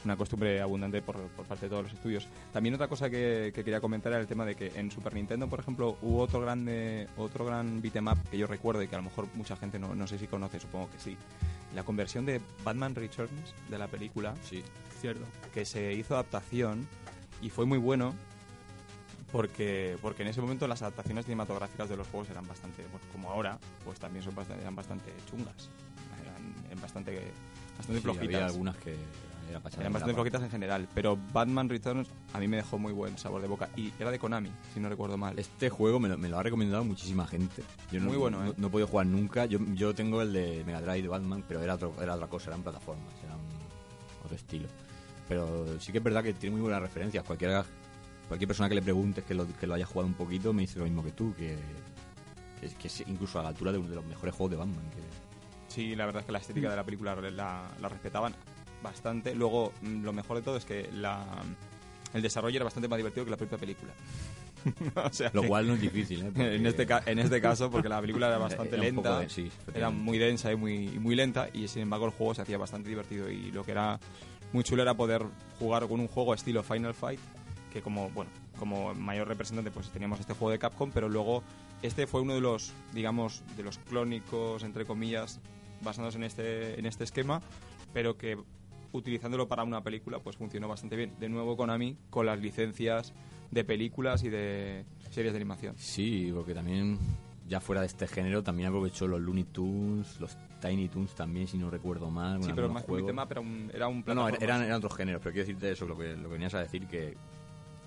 una 0.06 0.18
costumbre 0.18 0.60
abundante 0.60 1.02
por, 1.02 1.16
por 1.30 1.46
parte 1.46 1.66
de 1.66 1.70
todos 1.70 1.84
los 1.84 1.94
estudios. 1.94 2.28
También 2.52 2.76
otra 2.76 2.90
cosa 2.90 3.10
que, 3.10 3.52
que 3.56 3.64
quería 3.64 3.80
comentar 3.80 4.12
era 4.12 4.22
el 4.22 4.28
tema 4.28 4.46
de 4.46 4.56
que 4.56 4.72
en 4.76 4.92
Super 4.92 5.14
Nintendo, 5.14 5.48
por 5.48 5.62
ejemplo, 5.62 5.98
hubo 6.02 6.20
otro 6.20 6.42
grande 6.42 7.08
otro 7.18 7.46
gran 7.46 7.82
beat'em 7.82 8.08
up 8.08 8.18
que 8.30 8.38
yo 8.38 8.46
recuerdo 8.48 8.84
y 8.84 8.88
que 8.88 8.96
a 8.96 8.98
lo 8.98 9.06
mejor 9.06 9.28
mucha 9.36 9.56
gente 9.56 9.80
no, 9.80 9.96
no 9.96 10.06
sé 10.06 10.20
si 10.20 10.28
conoce, 10.28 10.60
supongo 10.60 10.90
que 10.92 11.00
sí. 11.00 11.18
La 11.74 11.84
conversión 11.84 12.26
de 12.26 12.42
Batman 12.64 12.96
Returns 12.96 13.56
de 13.70 13.78
la 13.78 13.88
película 13.88 14.36
Sí. 14.44 14.62
Cierto. 15.00 15.26
que 15.54 15.66
se 15.66 15.94
hizo 15.94 16.14
adaptación 16.14 16.88
y 17.42 17.50
fue 17.50 17.66
muy 17.66 17.78
bueno 17.78 18.14
porque 19.34 19.98
porque 20.02 20.22
en 20.22 20.30
ese 20.30 20.40
momento 20.40 20.68
las 20.68 20.82
adaptaciones 20.84 21.26
cinematográficas 21.26 21.90
de 21.90 21.98
los 21.98 22.08
juegos 22.08 22.30
eran 22.30 22.48
bastante 22.48 22.84
bueno, 22.84 23.06
como 23.12 23.30
ahora 23.32 23.60
pues 23.84 24.00
también 24.00 24.24
son 24.24 24.34
bastante, 24.36 24.62
eran 24.62 24.76
bastante 24.76 25.12
chungas 25.30 25.70
eran, 26.22 26.66
eran 26.68 26.80
bastante 26.82 27.32
bastante 27.78 28.02
Sí, 28.02 28.08
había 28.08 28.20
flojitas 28.22 28.44
algunas 28.44 28.78
que 28.78 28.92
era 29.50 29.60
eran 29.80 29.92
bastante 29.94 30.14
flojitas 30.14 30.44
en 30.44 30.52
general 30.52 30.88
pero 30.94 31.18
Batman 31.34 31.68
Returns 31.68 32.08
a 32.34 32.40
mí 32.40 32.48
me 32.48 32.58
dejó 32.58 32.78
muy 32.78 32.94
buen 32.94 33.18
sabor 33.18 33.42
de 33.42 33.48
boca 33.48 33.70
y 33.76 33.92
era 34.00 34.12
de 34.12 34.20
Konami 34.20 34.52
si 34.72 34.80
no 34.80 34.88
recuerdo 34.88 35.18
mal 35.18 35.38
Este 35.40 35.70
juego 35.72 36.00
me 36.00 36.10
lo, 36.10 36.18
me 36.18 36.30
lo 36.30 36.38
ha 36.38 36.44
recomendado 36.44 36.84
muchísima 36.84 37.26
gente. 37.26 37.64
Yo 37.92 38.00
no, 38.00 38.08
Muy 38.10 38.18
bueno, 38.18 38.44
no, 38.44 38.52
¿eh? 38.52 38.54
no 38.56 38.68
he 38.68 38.70
podido 38.70 38.88
jugar 38.88 39.08
nunca. 39.08 39.46
Yo, 39.46 39.58
yo 39.74 39.94
tengo 39.96 40.22
el 40.22 40.32
de 40.32 40.64
Mega 40.64 40.80
Drive 40.82 41.02
de 41.02 41.08
Batman, 41.08 41.44
pero 41.48 41.62
era, 41.62 41.74
otro, 41.76 41.94
era 42.02 42.14
otra 42.16 42.28
cosa, 42.28 42.50
eran 42.52 42.62
plataformas, 42.64 43.14
era 43.24 43.36
un- 43.36 44.24
otro 44.24 44.36
estilo. 44.36 44.68
Pero 45.28 45.80
sí 45.80 45.92
que 45.92 45.98
es 46.00 46.04
verdad 46.04 46.24
que 46.24 46.34
tiene 46.34 46.54
muy 46.56 46.62
buenas 46.62 46.82
referencias. 46.82 47.24
Cualquiera, 47.24 47.64
cualquier 48.28 48.48
persona 48.48 48.70
que 48.70 48.76
le 48.76 48.82
preguntes 48.82 49.24
que 49.24 49.34
lo, 49.34 49.48
que 49.60 49.68
lo 49.68 49.74
haya 49.76 49.86
jugado 49.86 50.08
un 50.08 50.14
poquito 50.14 50.54
me 50.54 50.62
dice 50.64 50.80
lo 50.80 50.86
mismo 50.86 51.04
que 51.04 51.12
tú, 51.12 51.34
que, 51.36 51.58
que, 52.60 52.66
es- 52.68 52.74
que 52.76 52.88
es 52.88 53.04
incluso 53.08 53.40
a 53.40 53.44
la 53.44 53.50
altura 53.50 53.72
de 53.72 53.78
uno 53.78 53.90
de 53.90 53.96
los 53.96 54.06
mejores 54.06 54.34
juegos 54.36 54.52
de 54.52 54.58
Batman. 54.58 54.84
Que, 54.92 55.02
Sí, 55.74 55.96
la 55.96 56.06
verdad 56.06 56.20
es 56.22 56.26
que 56.28 56.32
la 56.32 56.38
estética 56.40 56.70
de 56.70 56.76
la 56.76 56.84
película 56.84 57.16
la, 57.16 57.68
la 57.82 57.90
respetaban 57.90 58.34
bastante. 58.84 59.34
Luego, 59.34 59.72
mm, 59.82 60.04
lo 60.04 60.14
mejor 60.14 60.38
de 60.38 60.44
todo 60.44 60.58
es 60.58 60.66
que 60.66 60.88
la, 60.94 61.26
el 62.14 62.22
desarrollo 62.22 62.58
era 62.58 62.64
bastante 62.66 62.88
más 62.88 62.98
divertido 62.98 63.26
que 63.26 63.32
la 63.32 63.38
propia 63.38 63.58
película. 63.58 63.92
o 65.04 65.12
sea, 65.12 65.32
lo 65.34 65.44
cual 65.48 65.68
no 65.68 65.74
es 65.74 65.82
difícil, 65.82 66.22
¿eh? 66.22 66.26
Porque- 66.34 66.56
en, 66.56 66.66
este, 66.68 66.88
en 67.08 67.20
este 67.20 67.42
caso, 67.42 67.72
porque 67.72 67.90
la 67.90 68.00
película 68.02 68.28
era 68.28 68.38
bastante 68.40 68.76
Era 68.76 68.84
lenta, 68.84 69.20
de- 69.22 69.30
sí, 69.30 69.52
era 69.74 69.90
muy 69.90 70.18
densa 70.20 70.52
y 70.52 70.56
muy, 70.56 70.90
y 70.90 71.00
muy 71.00 71.16
lenta, 71.16 71.50
y 71.52 71.68
sin 71.68 71.82
embargo 71.82 72.06
el 72.06 72.12
juego 72.12 72.36
se 72.36 72.44
hacía 72.44 72.58
bastante 72.60 72.88
divertido. 72.90 73.30
Y 73.32 73.52
lo 73.52 73.64
que 73.64 73.72
era 73.72 74.00
muy 74.52 74.64
chulo 74.64 74.84
era 74.84 74.94
poder 74.94 75.26
jugar 75.58 75.88
con 75.88 76.00
un 76.00 76.08
juego 76.08 76.34
estilo 76.36 76.62
Final 76.62 76.94
Fight, 76.94 77.20
que 77.74 77.82
como, 77.82 78.10
bueno, 78.12 78.32
como 78.60 78.94
mayor 78.94 79.28
representante 79.28 79.72
pues 79.72 79.90
teníamos 79.90 80.20
este 80.20 80.34
juego 80.34 80.52
de 80.52 80.60
Capcom, 80.60 80.92
pero 80.94 81.10
luego 81.10 81.44
este 81.82 82.08
fue 82.08 82.22
uno 82.22 82.36
de 82.36 82.42
los, 82.42 82.72
digamos, 82.94 83.44
de 83.58 83.64
los 83.64 83.80
clónicos, 83.80 84.64
entre 84.64 84.86
comillas, 84.86 85.40
basados 85.82 86.16
en 86.16 86.24
este, 86.24 86.80
en 86.80 86.86
este 86.86 87.04
esquema, 87.04 87.42
pero 87.92 88.18
que 88.18 88.38
utilizándolo 88.94 89.48
para 89.48 89.64
una 89.64 89.84
película 89.84 90.20
pues 90.20 90.38
funcionó 90.38 90.68
bastante 90.68 90.96
bien. 90.96 91.14
De 91.20 91.28
nuevo 91.28 91.58
Konami 91.58 91.98
con 92.10 92.28
las 92.28 92.40
licencias 92.40 93.12
de 93.52 93.64
películas 93.64 94.24
y 94.24 94.30
de 94.30 94.86
series 95.10 95.34
de 95.34 95.38
animación. 95.38 95.76
Sí, 95.78 96.32
porque 96.34 96.54
también, 96.54 97.00
ya 97.48 97.60
fuera 97.60 97.82
de 97.82 97.88
este 97.88 98.08
género, 98.08 98.44
también 98.44 98.70
aprovechó 98.70 99.08
los 99.08 99.20
Looney 99.20 99.46
Tunes, 99.46 100.20
los 100.20 100.38
Tiny 100.62 100.88
Toons 100.88 101.14
también, 101.16 101.48
si 101.48 101.58
no 101.58 101.70
recuerdo 101.70 102.10
mal. 102.10 102.42
Sí, 102.44 102.52
pero 102.56 102.70
más 102.70 102.84
que 102.84 102.92
un 102.92 102.96
juegos. 102.96 103.10
tema, 103.10 103.28
pero 103.28 103.42
un, 103.42 103.70
era 103.74 103.88
un 103.88 104.04
No, 104.08 104.14
no, 104.14 104.30
eran, 104.30 104.62
eran 104.62 104.78
otros 104.78 104.96
géneros, 104.96 105.22
pero 105.22 105.34
quiero 105.34 105.48
decirte 105.48 105.72
eso, 105.72 105.86
lo 105.86 105.98
que, 105.98 106.16
lo 106.16 106.30
que 106.30 106.34
venías 106.34 106.54
a 106.54 106.60
decir, 106.60 106.88
que 106.88 107.18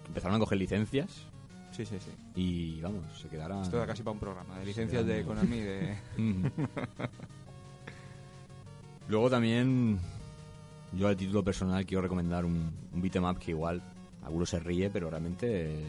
empezaron 0.06 0.36
a 0.36 0.38
coger 0.38 0.58
licencias 0.58 1.26
Sí, 1.72 1.84
sí, 1.84 1.96
sí. 2.00 2.10
y, 2.34 2.80
vamos, 2.80 3.04
se 3.20 3.28
quedaron... 3.28 3.62
Esto 3.62 3.76
da 3.76 3.86
casi 3.86 4.02
para 4.02 4.12
un 4.12 4.20
programa 4.20 4.58
de 4.58 4.64
licencias 4.64 5.04
de 5.04 5.24
Konami 5.24 5.60
de... 5.60 5.96
Luego 9.08 9.28
también, 9.28 9.98
yo 10.92 11.08
a 11.08 11.14
título 11.14 11.44
personal 11.44 11.84
quiero 11.84 12.02
recomendar 12.02 12.44
un, 12.44 12.72
un 12.92 13.02
beat'em 13.02 13.24
up 13.24 13.38
que 13.38 13.50
igual 13.50 13.82
algunos 14.24 14.48
se 14.48 14.58
ríe, 14.58 14.90
pero 14.90 15.10
realmente, 15.10 15.84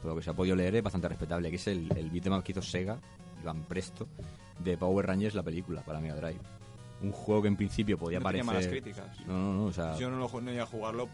por 0.00 0.12
lo 0.12 0.16
que 0.16 0.22
se 0.22 0.30
ha 0.30 0.34
podido 0.34 0.56
leer, 0.56 0.76
es 0.76 0.82
bastante 0.82 1.08
respetable, 1.08 1.50
que 1.50 1.56
es 1.56 1.66
el, 1.66 1.90
el 1.96 2.08
beat'em 2.10 2.32
up 2.32 2.42
que 2.42 2.52
hizo 2.52 2.62
Sega, 2.62 2.98
Iván 3.42 3.64
Presto, 3.64 4.06
de 4.60 4.78
Power 4.78 5.06
Rangers, 5.06 5.34
la 5.34 5.42
película, 5.42 5.82
para 5.82 6.00
Mega 6.00 6.14
Drive. 6.14 6.40
Un 7.02 7.12
juego 7.12 7.42
que 7.42 7.48
en 7.48 7.56
principio 7.56 7.98
podía 7.98 8.20
No 8.20 8.26
tenía 8.26 8.44
malas 8.44 8.66
críticas. 8.66 9.20
No, 9.26 9.34
no, 9.34 9.52
no, 9.52 9.64
o 9.64 9.72
sea, 9.72 9.96
Yo 9.98 10.08
no, 10.10 10.16
lo, 10.16 10.40
no 10.40 10.52
iba 10.52 10.62
a 10.62 10.66
jugarlo. 10.66 11.08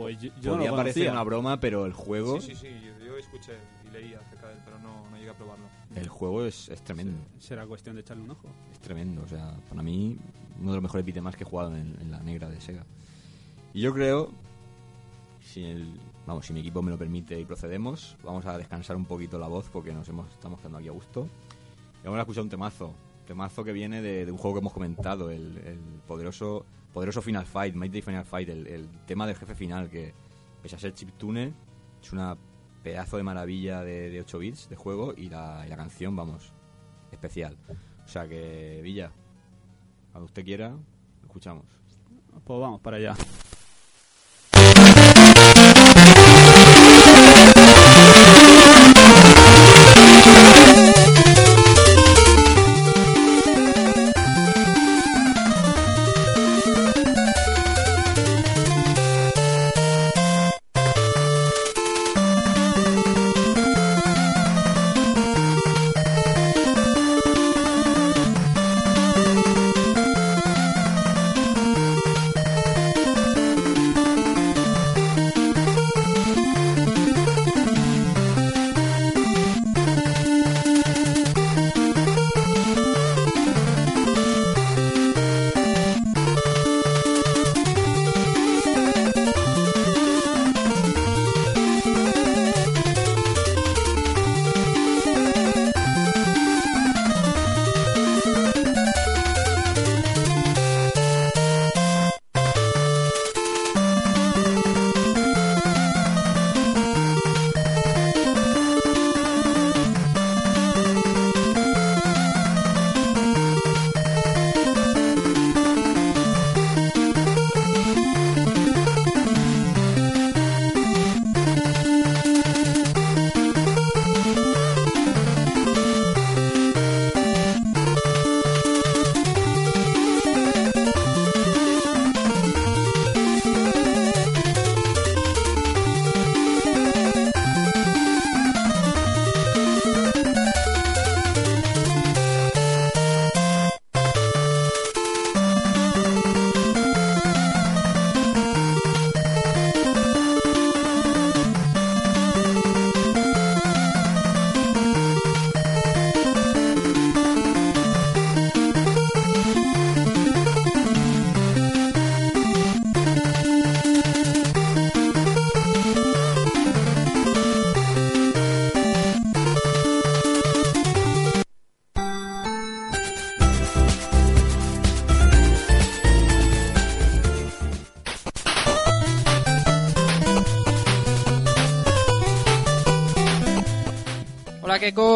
Pues 0.00 0.20
yo, 0.20 0.30
yo 0.40 0.50
no 0.52 0.56
podía 0.56 0.70
lo 0.70 0.76
parecer 0.76 1.10
una 1.10 1.22
broma, 1.22 1.60
pero 1.60 1.86
el 1.86 1.92
juego, 1.92 2.40
Sí, 2.40 2.54
sí, 2.54 2.66
sí. 2.66 2.68
Yo, 2.84 3.04
yo 3.06 3.16
escuché 3.16 3.54
y 3.88 3.92
leí 3.92 4.14
acerca 4.14 4.48
de 4.48 4.54
él, 4.54 4.58
pero 4.64 4.78
no, 4.78 5.08
no 5.10 5.16
llegué 5.16 5.30
a 5.30 5.34
probarlo. 5.36 5.66
el 5.94 6.08
juego 6.08 6.44
es, 6.44 6.68
es 6.68 6.82
tremendo. 6.82 7.18
Será 7.38 7.66
cuestión 7.66 7.96
de 7.96 8.02
echarle 8.02 8.22
un 8.24 8.30
ojo. 8.30 8.48
Es 8.72 8.78
tremendo, 8.80 9.22
o 9.22 9.28
sea, 9.28 9.54
para 9.68 9.82
mí 9.82 10.18
uno 10.60 10.70
de 10.70 10.76
los 10.76 10.82
mejores 10.82 11.04
beat'em 11.04 11.26
ups 11.26 11.36
que 11.36 11.44
he 11.44 11.46
jugado 11.46 11.74
en, 11.76 11.96
en 12.00 12.10
la 12.10 12.20
negra 12.20 12.48
de 12.48 12.60
Sega. 12.60 12.84
Y 13.74 13.80
yo 13.80 13.92
creo, 13.92 14.30
si 15.40 15.64
el, 15.64 16.00
vamos, 16.26 16.46
si 16.46 16.52
mi 16.52 16.60
equipo 16.60 16.82
me 16.82 16.90
lo 16.90 16.98
permite 16.98 17.38
y 17.38 17.44
procedemos, 17.44 18.16
vamos 18.22 18.44
a 18.46 18.56
descansar 18.58 18.96
un 18.96 19.04
poquito 19.04 19.38
la 19.38 19.48
voz 19.48 19.68
porque 19.72 19.92
nos 19.92 20.08
hemos 20.08 20.30
estamos 20.32 20.58
quedando 20.60 20.78
aquí 20.78 20.88
a 20.88 20.92
gusto. 20.92 21.28
Y 22.02 22.04
vamos 22.04 22.18
a 22.18 22.22
escuchar 22.22 22.42
un 22.42 22.50
temazo, 22.50 22.94
temazo 23.26 23.64
que 23.64 23.72
viene 23.72 24.00
de, 24.02 24.26
de 24.26 24.32
un 24.32 24.38
juego 24.38 24.56
que 24.56 24.60
hemos 24.60 24.72
comentado, 24.72 25.30
el, 25.30 25.56
el 25.58 25.78
poderoso 26.06 26.64
poderoso 26.96 27.20
Final 27.20 27.44
Fight, 27.44 27.74
Mighty 27.74 28.00
Final 28.00 28.24
Fight, 28.24 28.48
el, 28.48 28.88
tema 29.04 29.26
del 29.26 29.36
jefe 29.36 29.54
final 29.54 29.90
que 29.90 30.14
pese 30.62 30.76
a 30.76 30.78
ser 30.78 30.94
chiptune 30.94 31.52
es 32.00 32.10
una 32.10 32.38
pedazo 32.82 33.18
de 33.18 33.22
maravilla 33.22 33.82
de, 33.82 34.08
de 34.08 34.20
8 34.22 34.38
bits 34.38 34.68
de 34.70 34.76
juego 34.76 35.12
y 35.14 35.28
la, 35.28 35.62
y 35.66 35.68
la 35.68 35.76
canción, 35.76 36.16
vamos, 36.16 36.54
especial. 37.12 37.58
O 38.02 38.08
sea 38.08 38.26
que, 38.26 38.80
Villa, 38.82 39.12
cuando 40.10 40.24
usted 40.24 40.42
quiera, 40.42 40.70
lo 40.70 41.26
escuchamos. 41.26 41.66
Pues 42.42 42.60
vamos 42.60 42.80
para 42.80 42.96
allá. 42.96 43.14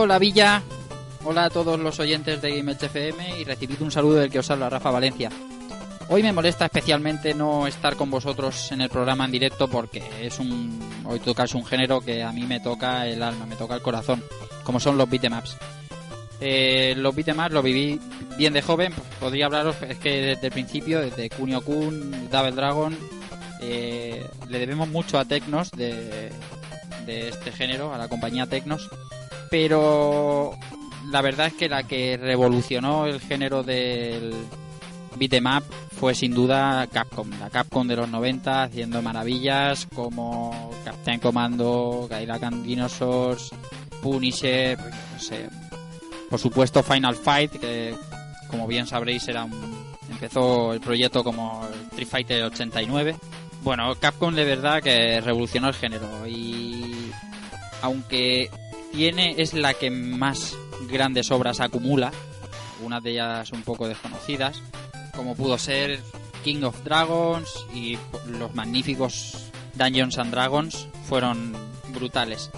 Keko, 0.01 0.05
hola 0.05 0.19
Villa, 0.19 0.63
hola 1.25 1.45
a 1.45 1.51
todos 1.51 1.79
los 1.79 2.01
oyentes 2.01 2.41
de 2.41 2.57
Game 2.57 2.73
Edge 2.73 2.87
FM 2.87 3.41
y 3.41 3.45
recibid 3.45 3.83
un 3.83 3.91
saludo 3.91 4.17
del 4.17 4.31
que 4.31 4.39
os 4.39 4.51
habla 4.51 4.71
Rafa 4.71 4.91
Valencia. 4.91 5.31
Hoy 6.09 6.23
me 6.23 6.33
molesta 6.33 6.65
especialmente 6.65 7.35
no 7.35 7.67
estar 7.67 7.97
con 7.97 8.11
vosotros 8.11 8.73
en 8.73 8.81
el 8.81 8.89
programa 8.89 9.27
en 9.27 9.33
directo 9.33 9.69
porque 9.69 10.03
es 10.23 10.39
un 10.39 10.81
hoy 11.05 11.21
tocas 11.21 11.55
un 11.55 11.67
género 11.67 12.01
que 12.01 12.23
a 12.23 12.33
mí 12.33 12.47
me 12.47 12.61
toca 12.61 13.07
el 13.07 13.23
alma, 13.23 13.45
me 13.45 13.57
toca 13.57 13.75
el 13.75 13.83
corazón, 13.83 14.25
como 14.65 14.81
son 14.81 14.97
los 14.97 15.09
beatemaps. 15.09 15.59
Eh, 16.41 16.95
los 16.97 17.15
beatemaps 17.15 17.53
los 17.53 17.63
viví 17.63 18.01
bien 18.39 18.55
de 18.55 18.63
joven, 18.63 18.95
podría 19.21 19.47
hablaros, 19.47 19.77
es 19.83 19.99
que 19.99 20.23
desde 20.23 20.47
el 20.47 20.53
principio, 20.53 21.01
desde 21.01 21.29
Kunio 21.29 21.61
Kun, 21.61 22.31
Double 22.31 22.53
Dragon, 22.53 22.97
eh, 23.61 24.27
le 24.49 24.59
debemos 24.59 24.89
mucho 24.89 25.19
a 25.19 25.27
Tecnos 25.27 25.71
de, 25.73 26.31
de 27.05 27.29
este 27.29 27.53
género, 27.53 27.93
a 27.93 27.99
la 27.99 28.09
compañía 28.09 28.47
Tecnos, 28.47 28.89
pero 29.51 30.53
la 31.11 31.23
verdad 31.23 31.49
es 31.49 31.55
que 31.55 31.69
la 31.69 31.83
que 31.83 32.17
revolucionó 32.17 33.07
el 33.07 33.21
género 33.21 33.63
del 33.63 34.33
beat'em 35.17 35.47
up 35.47 35.65
fue 35.99 36.15
sin 36.15 36.35
duda 36.35 36.87
Capcom, 36.87 37.29
la 37.39 37.51
Capcom 37.51 37.87
de 37.87 37.97
los 37.97 38.09
90 38.09 38.63
haciendo 38.63 39.03
maravillas 39.03 39.87
como 39.95 40.71
Captain 40.85 41.21
Commando, 41.21 42.07
Gaila 42.09 42.39
and 42.41 42.65
Dinosaurs, 42.65 43.51
Punisher, 44.03 44.79
no 44.79 45.19
sé. 45.19 45.49
Por 46.31 46.39
supuesto 46.39 46.83
Final 46.83 47.17
Fight, 47.17 47.53
que 47.53 47.95
como 48.49 48.67
bien 48.67 48.87
sabréis 48.87 49.27
era 49.29 49.45
un, 49.45 49.85
empezó 50.09 50.73
el 50.73 50.81
proyecto 50.81 51.23
como 51.25 51.69
Street 51.91 52.09
Fighter 52.09 52.45
89. 52.45 53.17
Bueno, 53.63 53.95
Capcom 53.97 54.35
de 54.35 54.45
verdad 54.45 54.83
que 54.83 55.21
revolucionó 55.21 55.69
el 55.69 55.75
género 55.75 56.27
y 56.27 57.11
aunque 57.83 58.49
tiene 58.93 59.35
es 59.39 59.55
la 59.55 59.75
que 59.75 59.91
más 59.91 60.57
grandes 60.89 61.31
obras 61.31 61.61
acumula, 61.61 62.13
algunas 62.77 63.03
de 63.03 63.11
ellas 63.13 63.53
un 63.53 63.63
poco 63.63 63.89
desconocidas, 63.89 64.63
como 65.15 65.35
pudo 65.35 65.59
ser 65.59 66.01
King 66.45 66.63
of 66.63 66.83
Dragons 66.85 67.67
y 67.75 67.99
los 68.27 68.55
magníficos 68.55 69.51
Dungeons 69.75 70.19
and 70.19 70.31
Dragons 70.31 70.89
fueron 71.09 71.53
brutales. 71.93 72.51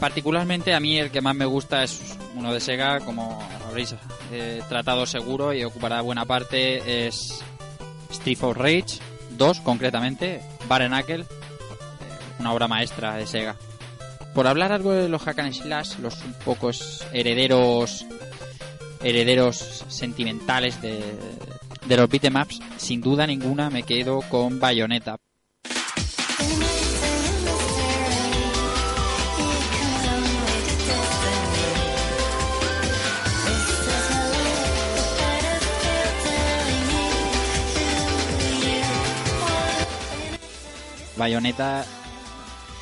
Particularmente 0.00 0.74
a 0.74 0.80
mí 0.80 0.98
el 0.98 1.10
que 1.10 1.20
más 1.20 1.34
me 1.34 1.46
gusta 1.46 1.82
es 1.82 2.00
uno 2.34 2.52
de 2.52 2.60
Sega, 2.60 3.00
como 3.00 3.42
habréis 3.66 3.94
eh, 4.30 4.62
tratado 4.68 5.06
seguro 5.06 5.54
y 5.54 5.64
ocupará 5.64 6.00
buena 6.02 6.24
parte, 6.24 7.06
es 7.06 7.42
Street 8.10 8.42
of 8.42 8.56
Rage 8.56 8.98
2 9.30 9.60
concretamente, 9.60 10.42
Bare 10.68 10.88
Knuckle, 10.88 11.22
eh, 11.22 11.26
una 12.38 12.52
obra 12.52 12.68
maestra 12.68 13.16
de 13.16 13.26
Sega. 13.26 13.56
Por 14.36 14.46
hablar 14.46 14.70
algo 14.70 14.92
de 14.92 15.08
los 15.08 15.22
hack 15.22 15.38
and 15.38 15.54
slash, 15.54 15.96
los 15.98 16.22
un 16.22 16.34
pocos 16.34 17.06
herederos 17.10 18.04
herederos 19.02 19.86
sentimentales 19.88 20.82
de, 20.82 21.00
de 21.86 21.96
los 21.96 22.06
beatemaps, 22.06 22.60
sin 22.76 23.00
duda 23.00 23.26
ninguna 23.26 23.70
me 23.70 23.82
quedo 23.82 24.20
con 24.28 24.60
Bayonetta. 24.60 25.16
Bayonetta 41.16 41.86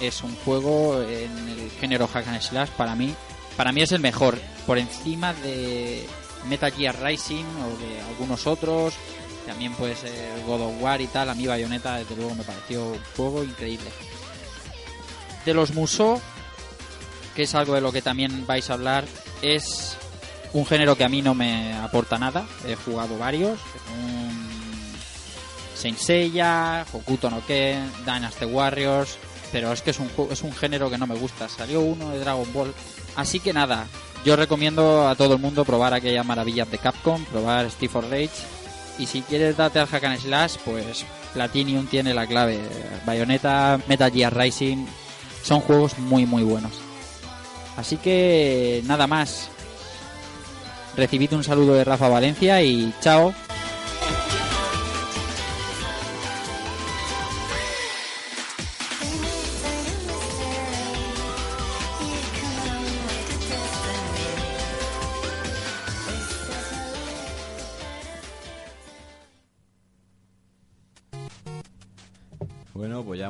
es 0.00 0.22
un 0.22 0.34
juego 0.36 1.00
en 1.02 1.48
el 1.48 1.70
género 1.80 2.06
hack 2.08 2.26
and 2.28 2.40
slash 2.40 2.70
para 2.70 2.94
mí 2.94 3.14
para 3.56 3.72
mí 3.72 3.82
es 3.82 3.92
el 3.92 4.00
mejor 4.00 4.38
por 4.66 4.78
encima 4.78 5.32
de 5.34 6.06
Metal 6.48 6.72
Gear 6.72 6.96
Rising 7.02 7.44
o 7.44 7.78
de 7.78 8.00
algunos 8.08 8.46
otros 8.46 8.94
también 9.46 9.72
puede 9.74 9.94
ser 9.94 10.42
God 10.46 10.62
of 10.62 10.82
War 10.82 11.00
y 11.00 11.06
tal 11.06 11.28
a 11.30 11.34
mí 11.34 11.46
Bayonetta 11.46 11.96
desde 11.96 12.16
luego 12.16 12.34
me 12.34 12.44
pareció 12.44 12.92
un 12.92 13.00
juego 13.14 13.44
increíble. 13.44 13.90
De 15.44 15.54
los 15.54 15.74
Musou 15.74 16.20
que 17.34 17.42
es 17.42 17.54
algo 17.54 17.74
de 17.74 17.80
lo 17.80 17.92
que 17.92 18.02
también 18.02 18.46
vais 18.46 18.70
a 18.70 18.74
hablar 18.74 19.04
es 19.42 19.96
un 20.52 20.64
género 20.64 20.96
que 20.96 21.04
a 21.04 21.08
mí 21.08 21.20
no 21.20 21.34
me 21.34 21.74
aporta 21.74 22.18
nada 22.18 22.46
he 22.66 22.74
jugado 22.76 23.18
varios 23.18 23.58
un 23.98 24.44
Saint 25.84 25.98
Seiya, 25.98 26.86
Hokuto 26.92 27.28
no 27.28 27.44
Ken, 27.44 27.92
Dynasty 28.06 28.46
Warriors, 28.46 29.18
pero 29.54 29.72
es 29.72 29.82
que 29.82 29.92
es 29.92 30.00
un, 30.00 30.10
es 30.32 30.42
un 30.42 30.52
género 30.52 30.90
que 30.90 30.98
no 30.98 31.06
me 31.06 31.14
gusta. 31.14 31.48
Salió 31.48 31.80
uno 31.80 32.10
de 32.10 32.18
Dragon 32.18 32.52
Ball. 32.52 32.74
Así 33.14 33.38
que 33.38 33.52
nada, 33.52 33.86
yo 34.24 34.34
recomiendo 34.34 35.06
a 35.06 35.14
todo 35.14 35.34
el 35.34 35.40
mundo 35.40 35.64
probar 35.64 35.94
aquellas 35.94 36.26
maravillas 36.26 36.68
de 36.72 36.78
Capcom, 36.78 37.24
probar 37.26 37.70
Steve 37.70 37.92
for 37.92 38.02
Rage. 38.02 38.32
Y 38.98 39.06
si 39.06 39.22
quieres 39.22 39.56
darte 39.56 39.78
al 39.78 39.86
Hack 39.86 40.02
and 40.02 40.18
Slash, 40.18 40.56
pues 40.64 41.06
Platinum 41.34 41.86
tiene 41.86 42.12
la 42.14 42.26
clave. 42.26 42.58
Bayonetta, 43.06 43.78
Metal 43.86 44.10
Gear 44.10 44.36
Rising, 44.36 44.86
son 45.44 45.60
juegos 45.60 46.00
muy 46.00 46.26
muy 46.26 46.42
buenos. 46.42 46.72
Así 47.76 47.96
que 47.96 48.82
nada 48.86 49.06
más. 49.06 49.50
Recibid 50.96 51.32
un 51.32 51.44
saludo 51.44 51.74
de 51.74 51.84
Rafa 51.84 52.08
Valencia 52.08 52.60
y 52.60 52.92
chao. 53.00 53.32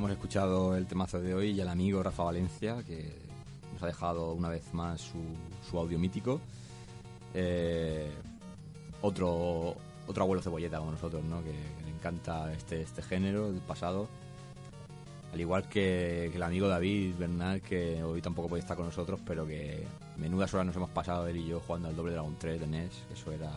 Hemos 0.04 0.16
escuchado 0.16 0.76
el 0.76 0.86
temazo 0.86 1.18
de 1.18 1.34
hoy 1.34 1.52
y 1.52 1.60
el 1.62 1.68
amigo 1.68 2.02
Rafa 2.02 2.24
Valencia, 2.24 2.82
que 2.86 3.10
nos 3.72 3.82
ha 3.82 3.86
dejado 3.86 4.34
una 4.34 4.50
vez 4.50 4.74
más 4.74 5.00
su, 5.00 5.78
audio 5.78 5.98
mítico. 5.98 6.42
Eh, 7.32 8.10
otro, 9.00 9.74
otro 10.06 10.22
abuelo 10.22 10.42
cebolleta 10.42 10.76
como 10.76 10.90
nosotros, 10.90 11.24
¿no? 11.24 11.42
Que, 11.42 11.52
le 11.52 11.90
encanta 11.90 12.52
este, 12.52 12.82
este 12.82 13.00
género 13.00 13.50
del 13.50 13.62
pasado. 13.62 14.06
Al 15.32 15.40
igual 15.40 15.70
que, 15.70 16.26
el 16.26 16.42
amigo 16.42 16.68
David 16.68 17.14
Bernal, 17.18 17.62
que 17.62 18.02
hoy 18.02 18.20
tampoco 18.20 18.50
puede 18.50 18.60
estar 18.60 18.76
con 18.76 18.84
nosotros, 18.84 19.20
pero 19.24 19.46
que 19.46 19.86
menudas 20.18 20.52
horas 20.52 20.66
nos 20.66 20.76
hemos 20.76 20.90
pasado 20.90 21.26
él 21.28 21.38
y 21.38 21.46
yo 21.46 21.60
jugando 21.60 21.88
al 21.88 21.96
doble 21.96 22.12
Dragon 22.12 22.36
3 22.38 22.60
de 22.60 22.66
NES. 22.66 22.92
Eso 23.10 23.32
era. 23.32 23.50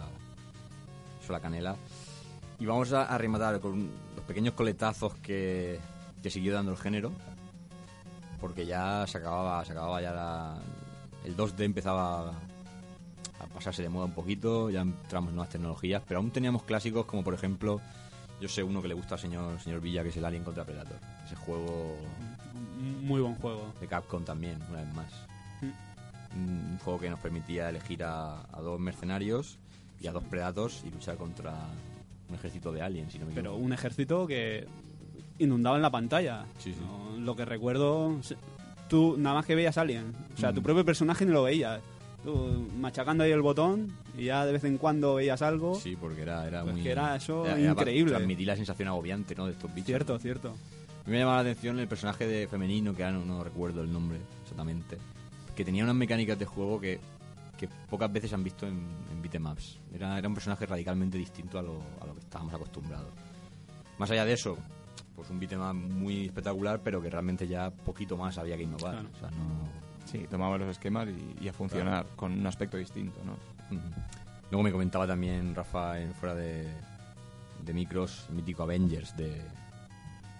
Eso 1.21 1.33
la 1.33 1.41
canela. 1.41 1.75
Y 2.57 2.65
vamos 2.65 2.93
a 2.93 3.17
rematar 3.17 3.59
con 3.59 3.89
los 4.15 4.23
pequeños 4.25 4.53
coletazos 4.53 5.13
que, 5.15 5.77
que 6.21 6.29
siguió 6.29 6.53
dando 6.53 6.71
el 6.71 6.77
género. 6.77 7.11
Porque 8.39 8.65
ya 8.65 9.05
se 9.07 9.17
acababa, 9.17 9.63
se 9.65 9.71
acababa 9.71 10.01
ya 10.01 10.11
la- 10.11 10.57
el 11.25 11.35
2D 11.35 11.63
empezaba 11.65 12.29
a 13.39 13.45
pasarse 13.53 13.81
de 13.83 13.89
moda 13.89 14.05
un 14.05 14.11
poquito, 14.13 14.69
ya 14.69 14.81
entramos 14.81 15.29
en 15.29 15.35
nuevas 15.35 15.51
tecnologías, 15.51 16.01
pero 16.07 16.19
aún 16.19 16.31
teníamos 16.31 16.63
clásicos 16.63 17.05
como 17.05 17.23
por 17.23 17.33
ejemplo, 17.33 17.81
yo 18.39 18.47
sé 18.47 18.61
uno 18.63 18.81
que 18.81 18.87
le 18.87 18.93
gusta 18.93 19.15
al 19.15 19.21
señor, 19.21 19.59
señor 19.59 19.81
Villa, 19.81 20.03
que 20.03 20.09
es 20.09 20.17
el 20.17 20.25
Alien 20.25 20.43
contra 20.43 20.63
Predator. 20.63 20.97
Ese 21.25 21.35
juego 21.35 21.97
Muy 23.01 23.21
buen 23.21 23.35
juego. 23.35 23.73
de 23.79 23.87
Capcom 23.87 24.23
también, 24.23 24.59
una 24.69 24.81
vez 24.81 24.93
más. 24.93 25.11
Un 26.35 26.77
juego 26.83 26.99
que 26.99 27.09
nos 27.09 27.19
permitía 27.19 27.69
elegir 27.69 28.03
a, 28.03 28.41
a 28.51 28.61
dos 28.61 28.79
mercenarios 28.79 29.57
y 29.99 30.07
a 30.07 30.11
dos 30.11 30.23
Predators 30.25 30.83
y 30.85 30.91
luchar 30.91 31.17
contra 31.17 31.53
un 32.29 32.35
ejército 32.35 32.71
de 32.71 32.81
aliens, 32.83 33.11
si 33.13 33.17
no 33.19 33.25
me 33.25 33.31
Pero 33.33 33.49
equivoco. 33.51 33.65
un 33.65 33.73
ejército 33.73 34.27
que 34.27 34.67
inundaba 35.39 35.75
en 35.75 35.81
la 35.81 35.91
pantalla. 35.91 36.45
Sí, 36.59 36.73
sí. 36.73 36.79
No, 36.81 37.17
Lo 37.17 37.35
que 37.35 37.45
recuerdo, 37.45 38.15
tú 38.87 39.15
nada 39.17 39.35
más 39.35 39.45
que 39.45 39.55
veías 39.55 39.77
Alien. 39.77 40.13
O 40.35 40.39
sea, 40.39 40.53
tu 40.53 40.61
Mm. 40.61 40.63
propio 40.63 40.85
personaje 40.85 41.25
ni 41.25 41.31
lo 41.31 41.43
veías. 41.43 41.81
Tú 42.23 42.67
machacando 42.79 43.23
ahí 43.23 43.31
el 43.31 43.41
botón 43.41 43.91
y 44.17 44.25
ya 44.25 44.45
de 44.45 44.51
vez 44.53 44.63
en 44.63 44.77
cuando 44.77 45.15
veías 45.15 45.41
algo. 45.41 45.75
Sí, 45.75 45.95
porque 45.99 46.21
era, 46.23 46.47
era 46.47 46.63
Pues 46.63 46.73
muy... 46.75 46.83
que 46.83 46.91
era 46.91 47.15
eso 47.15 47.43
para 47.43 47.59
increíble. 47.59 48.11
transmitir 48.13 48.47
la 48.47 48.55
sensación 48.55 48.87
agobiante, 48.87 49.35
¿no? 49.35 49.45
De 49.45 49.51
estos 49.53 49.73
bichos. 49.73 49.87
Cierto, 49.87 50.17
cierto. 50.19 50.49
A 50.49 51.09
mí 51.09 51.11
me 51.13 51.19
llamaba 51.19 51.37
la 51.43 51.49
atención 51.51 51.79
el 51.79 51.87
personaje 51.87 52.27
de 52.27 52.47
femenino, 52.47 52.93
que 52.95 53.03
ahora 53.03 53.17
no, 53.17 53.25
no 53.25 53.43
recuerdo 53.43 53.81
el 53.81 53.91
nombre 53.93 54.19
exactamente, 54.43 54.97
que 55.55 55.63
tenía 55.63 55.83
unas 55.83 55.95
mecánicas 55.95 56.37
de 56.37 56.45
juego 56.45 56.81
que, 56.81 56.99
que 57.57 57.69
pocas 57.89 58.11
veces 58.11 58.33
han 58.33 58.43
visto 58.43 58.67
en, 58.67 58.77
en 59.11 59.21
beatemaps. 59.21 59.77
Era, 59.93 60.17
era 60.17 60.27
un 60.27 60.33
personaje 60.33 60.65
radicalmente 60.65 61.17
distinto 61.17 61.59
a 61.59 61.61
lo, 61.61 61.79
a 62.01 62.05
lo 62.07 62.13
que 62.13 62.19
estábamos 62.21 62.53
acostumbrados. 62.53 63.09
Más 63.99 64.11
allá 64.11 64.25
de 64.25 64.33
eso, 64.33 64.57
pues 65.17 65.29
un 65.31 65.39
beatmap 65.39 65.75
muy 65.75 66.27
espectacular, 66.27 66.79
pero 66.81 67.01
que 67.01 67.09
realmente 67.09 67.47
ya 67.47 67.71
poquito 67.71 68.15
más 68.15 68.37
había 68.37 68.55
que 68.55 68.63
innovar. 68.63 68.93
Claro. 68.93 69.09
O 69.13 69.19
sea, 69.19 69.29
no... 69.31 69.87
Sí, 70.05 70.25
tomaba 70.29 70.57
los 70.57 70.69
esquemas 70.69 71.09
y, 71.09 71.43
y 71.43 71.49
a 71.49 71.53
funcionar 71.53 72.05
con 72.15 72.31
un 72.31 72.47
aspecto 72.47 72.77
distinto, 72.77 73.19
¿no? 73.25 73.35
Luego 74.49 74.63
me 74.63 74.71
comentaba 74.71 75.05
también 75.05 75.53
Rafa 75.53 75.99
en 75.99 76.13
fuera 76.13 76.33
de, 76.33 76.65
de 77.65 77.73
micros, 77.73 78.27
el 78.29 78.35
mítico 78.35 78.63
Avengers 78.63 79.17
de, 79.17 79.41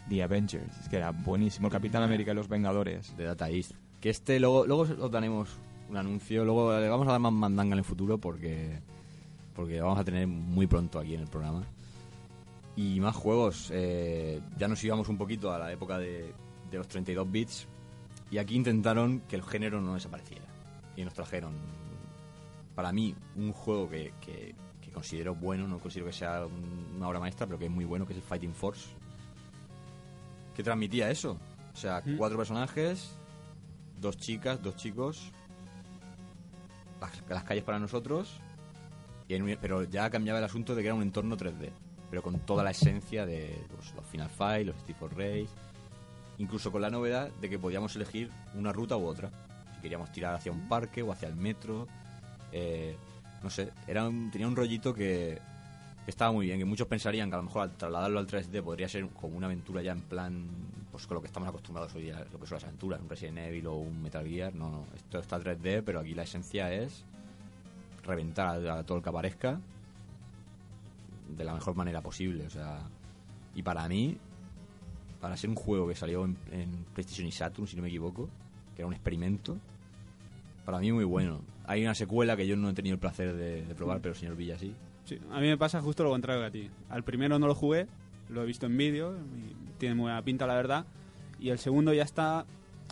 The 0.10 0.24
Avengers, 0.24 0.80
es 0.80 0.90
que 0.90 0.98
era 0.98 1.12
buenísimo. 1.12 1.68
El 1.68 1.74
Capitán 1.74 2.04
América 2.04 2.32
y 2.32 2.36
los 2.36 2.48
Vengadores. 2.48 3.16
de 3.18 3.26
Data 3.26 3.50
East. 3.50 3.74
Que 4.00 4.10
este 4.10 4.40
luego, 4.40 4.66
luego 4.66 4.84
os 4.84 5.12
daremos 5.12 5.58
un 5.90 5.98
anuncio, 5.98 6.46
luego 6.46 6.80
le 6.80 6.88
vamos 6.88 7.08
a 7.08 7.12
dar 7.12 7.20
más 7.20 7.34
mandanga 7.34 7.74
en 7.74 7.80
el 7.80 7.84
futuro 7.84 8.18
porque, 8.18 8.80
porque 9.56 9.82
vamos 9.82 10.00
a 10.00 10.04
tener 10.04 10.28
muy 10.28 10.68
pronto 10.68 11.00
aquí 11.00 11.16
en 11.16 11.22
el 11.22 11.28
programa. 11.28 11.66
Y 12.78 13.00
más 13.02 13.16
juegos, 13.16 13.70
eh, 13.74 14.40
ya 14.58 14.68
nos 14.70 14.82
íbamos 14.84 15.10
un 15.10 15.18
poquito 15.18 15.52
a 15.52 15.58
la 15.60 15.72
época 15.72 15.98
de, 15.98 16.32
de 16.72 16.78
los 16.78 16.88
32 16.88 17.30
bits 17.30 17.68
y 18.32 18.38
aquí 18.38 18.56
intentaron 18.56 19.22
que 19.22 19.36
el 19.36 19.44
género 19.44 19.82
no 19.82 19.96
desapareciera. 19.96 20.46
Y 20.96 21.04
nos 21.04 21.14
trajeron, 21.14 21.54
para 22.76 22.92
mí, 22.92 23.16
un 23.36 23.52
juego 23.52 23.90
que, 23.90 24.14
que, 24.22 24.54
que 24.80 24.92
considero 24.92 25.34
bueno, 25.36 25.68
no 25.68 25.80
considero 25.80 26.06
que 26.08 26.14
sea 26.14 26.46
un- 26.46 26.94
una 26.98 27.08
obra 27.08 27.20
maestra, 27.20 27.48
pero 27.48 27.58
que 27.58 27.66
es 27.66 27.72
muy 27.72 27.84
bueno, 27.86 28.06
que 28.06 28.14
es 28.14 28.18
el 28.18 28.24
Fighting 28.24 28.54
Force. 28.54 28.90
Que 30.56 30.62
transmitía 30.64 31.10
eso. 31.10 31.38
O 31.74 31.76
sea, 31.76 32.02
Mm. 32.06 32.18
cuatro 32.18 32.38
personajes, 32.38 33.18
dos 34.00 34.18
chicas, 34.18 34.62
dos 34.62 34.76
chicos, 34.76 35.32
las, 37.02 37.12
las 37.30 37.44
calles 37.44 37.64
para 37.64 37.80
nosotros, 37.80 38.40
y 39.28 39.34
en 39.36 39.44
un- 39.44 39.58
pero 39.62 39.84
ya 39.84 40.10
cambiaba 40.12 40.40
el 40.40 40.46
asunto 40.46 40.76
de 40.76 40.82
que 40.82 40.88
era 40.88 40.96
un 40.96 41.02
entorno 41.04 41.38
3D, 41.38 41.72
pero 42.10 42.22
con 42.22 42.40
toda 42.40 42.64
la 42.64 42.72
esencia 42.72 43.26
de 43.26 43.60
los 43.76 44.06
Final 44.08 44.30
Fight, 44.30 44.68
los 44.68 44.76
Steve 44.78 44.98
Race, 45.12 45.50
incluso 46.38 46.72
con 46.72 46.82
la 46.82 46.90
novedad 46.90 47.30
de 47.42 47.50
que 47.50 47.60
podíamos 47.60 47.96
elegir 47.96 48.30
una 48.56 48.72
ruta 48.72 48.96
u 48.98 49.06
otra. 49.06 49.30
Si 49.76 49.82
queríamos 49.82 50.12
tirar 50.12 50.36
hacia 50.36 50.52
un 50.52 50.68
parque 50.68 51.02
o 51.04 51.12
hacia 51.12 51.28
el 51.28 51.36
metro, 51.36 51.88
eh, 52.52 52.96
no 53.44 53.50
sé, 53.50 53.72
era 53.88 54.08
un- 54.08 54.32
tenía 54.32 54.48
un 54.48 54.56
rollito 54.56 54.94
que, 54.94 55.40
que 56.06 56.12
estaba 56.12 56.32
muy 56.32 56.46
bien, 56.46 56.58
que 56.60 56.66
muchos 56.66 56.88
pensarían 56.88 57.30
que 57.30 57.36
a 57.36 57.38
lo 57.40 57.44
mejor 57.44 57.64
al 57.64 57.72
trasladarlo 57.76 58.20
al 58.20 58.28
3D 58.28 58.62
podría 58.64 58.88
ser 58.88 59.08
como 59.10 59.36
una 59.38 59.48
aventura 59.48 59.82
ya 59.82 59.92
en 59.92 60.02
plan, 60.02 60.48
pues 60.92 61.06
con 61.06 61.16
lo 61.16 61.22
que 61.22 61.28
estamos 61.28 61.50
acostumbrados 61.50 61.94
hoy 61.96 62.10
a 62.12 62.20
lo 62.32 62.40
que 62.40 62.48
son 62.48 62.56
las 62.56 62.64
aventuras, 62.64 63.02
un 63.02 63.10
Resident 63.10 63.40
Evil 63.40 63.68
o 63.68 63.74
un 63.76 64.02
Metal 64.02 64.26
Gear, 64.26 64.56
no, 64.56 64.70
no, 64.70 64.86
esto 64.96 65.20
está 65.20 65.38
3D, 65.40 65.84
pero 65.86 66.00
aquí 66.00 66.14
la 66.16 66.24
esencia 66.24 66.72
es 66.72 67.04
reventar 68.06 68.66
a, 68.68 68.80
a 68.80 68.84
todo 68.86 68.98
el 69.00 69.04
que 69.04 69.10
aparezca 69.10 69.60
de 71.36 71.44
la 71.44 71.54
mejor 71.54 71.76
manera 71.76 72.02
posible, 72.02 72.46
o 72.46 72.50
sea, 72.50 72.80
y 73.56 73.64
para 73.64 73.88
mí, 73.88 74.18
para 75.20 75.36
ser 75.38 75.50
un 75.50 75.56
juego 75.56 75.88
que 75.88 75.96
salió 75.96 76.26
en, 76.26 76.38
en 76.52 76.86
PlayStation 76.94 77.28
y 77.28 77.32
Saturn, 77.32 77.68
si 77.68 77.76
no 77.76 77.82
me 77.82 77.88
equivoco, 77.90 78.30
que 78.76 78.82
era 78.82 78.88
un 78.88 78.94
experimento, 78.94 79.58
para 80.66 80.80
mí 80.80 80.92
muy 80.92 81.06
bueno. 81.06 81.42
Hay 81.66 81.82
una 81.84 81.96
secuela 81.96 82.36
que 82.38 82.46
yo 82.48 82.56
no 82.56 82.70
he 82.70 82.74
tenido 82.74 82.94
el 82.94 83.00
placer 83.00 83.34
de, 83.36 83.66
de 83.66 83.76
probar, 83.76 84.00
pero 84.02 84.14
el 84.14 84.20
señor 84.20 84.36
Villa 84.36 84.58
sí. 84.58 84.74
Sí, 85.06 85.20
a 85.32 85.40
mí 85.40 85.48
me 85.48 85.58
pasa 85.58 85.82
justo 85.82 86.04
lo 86.04 86.10
contrario 86.12 86.42
que 86.42 86.48
a 86.48 86.52
ti. 86.52 86.70
Al 86.90 87.04
primero 87.04 87.40
no 87.40 87.48
lo 87.48 87.56
jugué, 87.56 87.88
lo 88.30 88.44
he 88.44 88.46
visto 88.46 88.66
en 88.66 88.78
vídeo, 88.78 89.16
y 89.18 89.56
tiene 89.78 89.96
muy 89.96 90.04
buena 90.04 90.22
pinta 90.22 90.46
la 90.48 90.56
verdad. 90.56 90.86
Y 91.40 91.50
el 91.50 91.60
segundo 91.60 91.94
ya 91.94 92.04
está, 92.04 92.46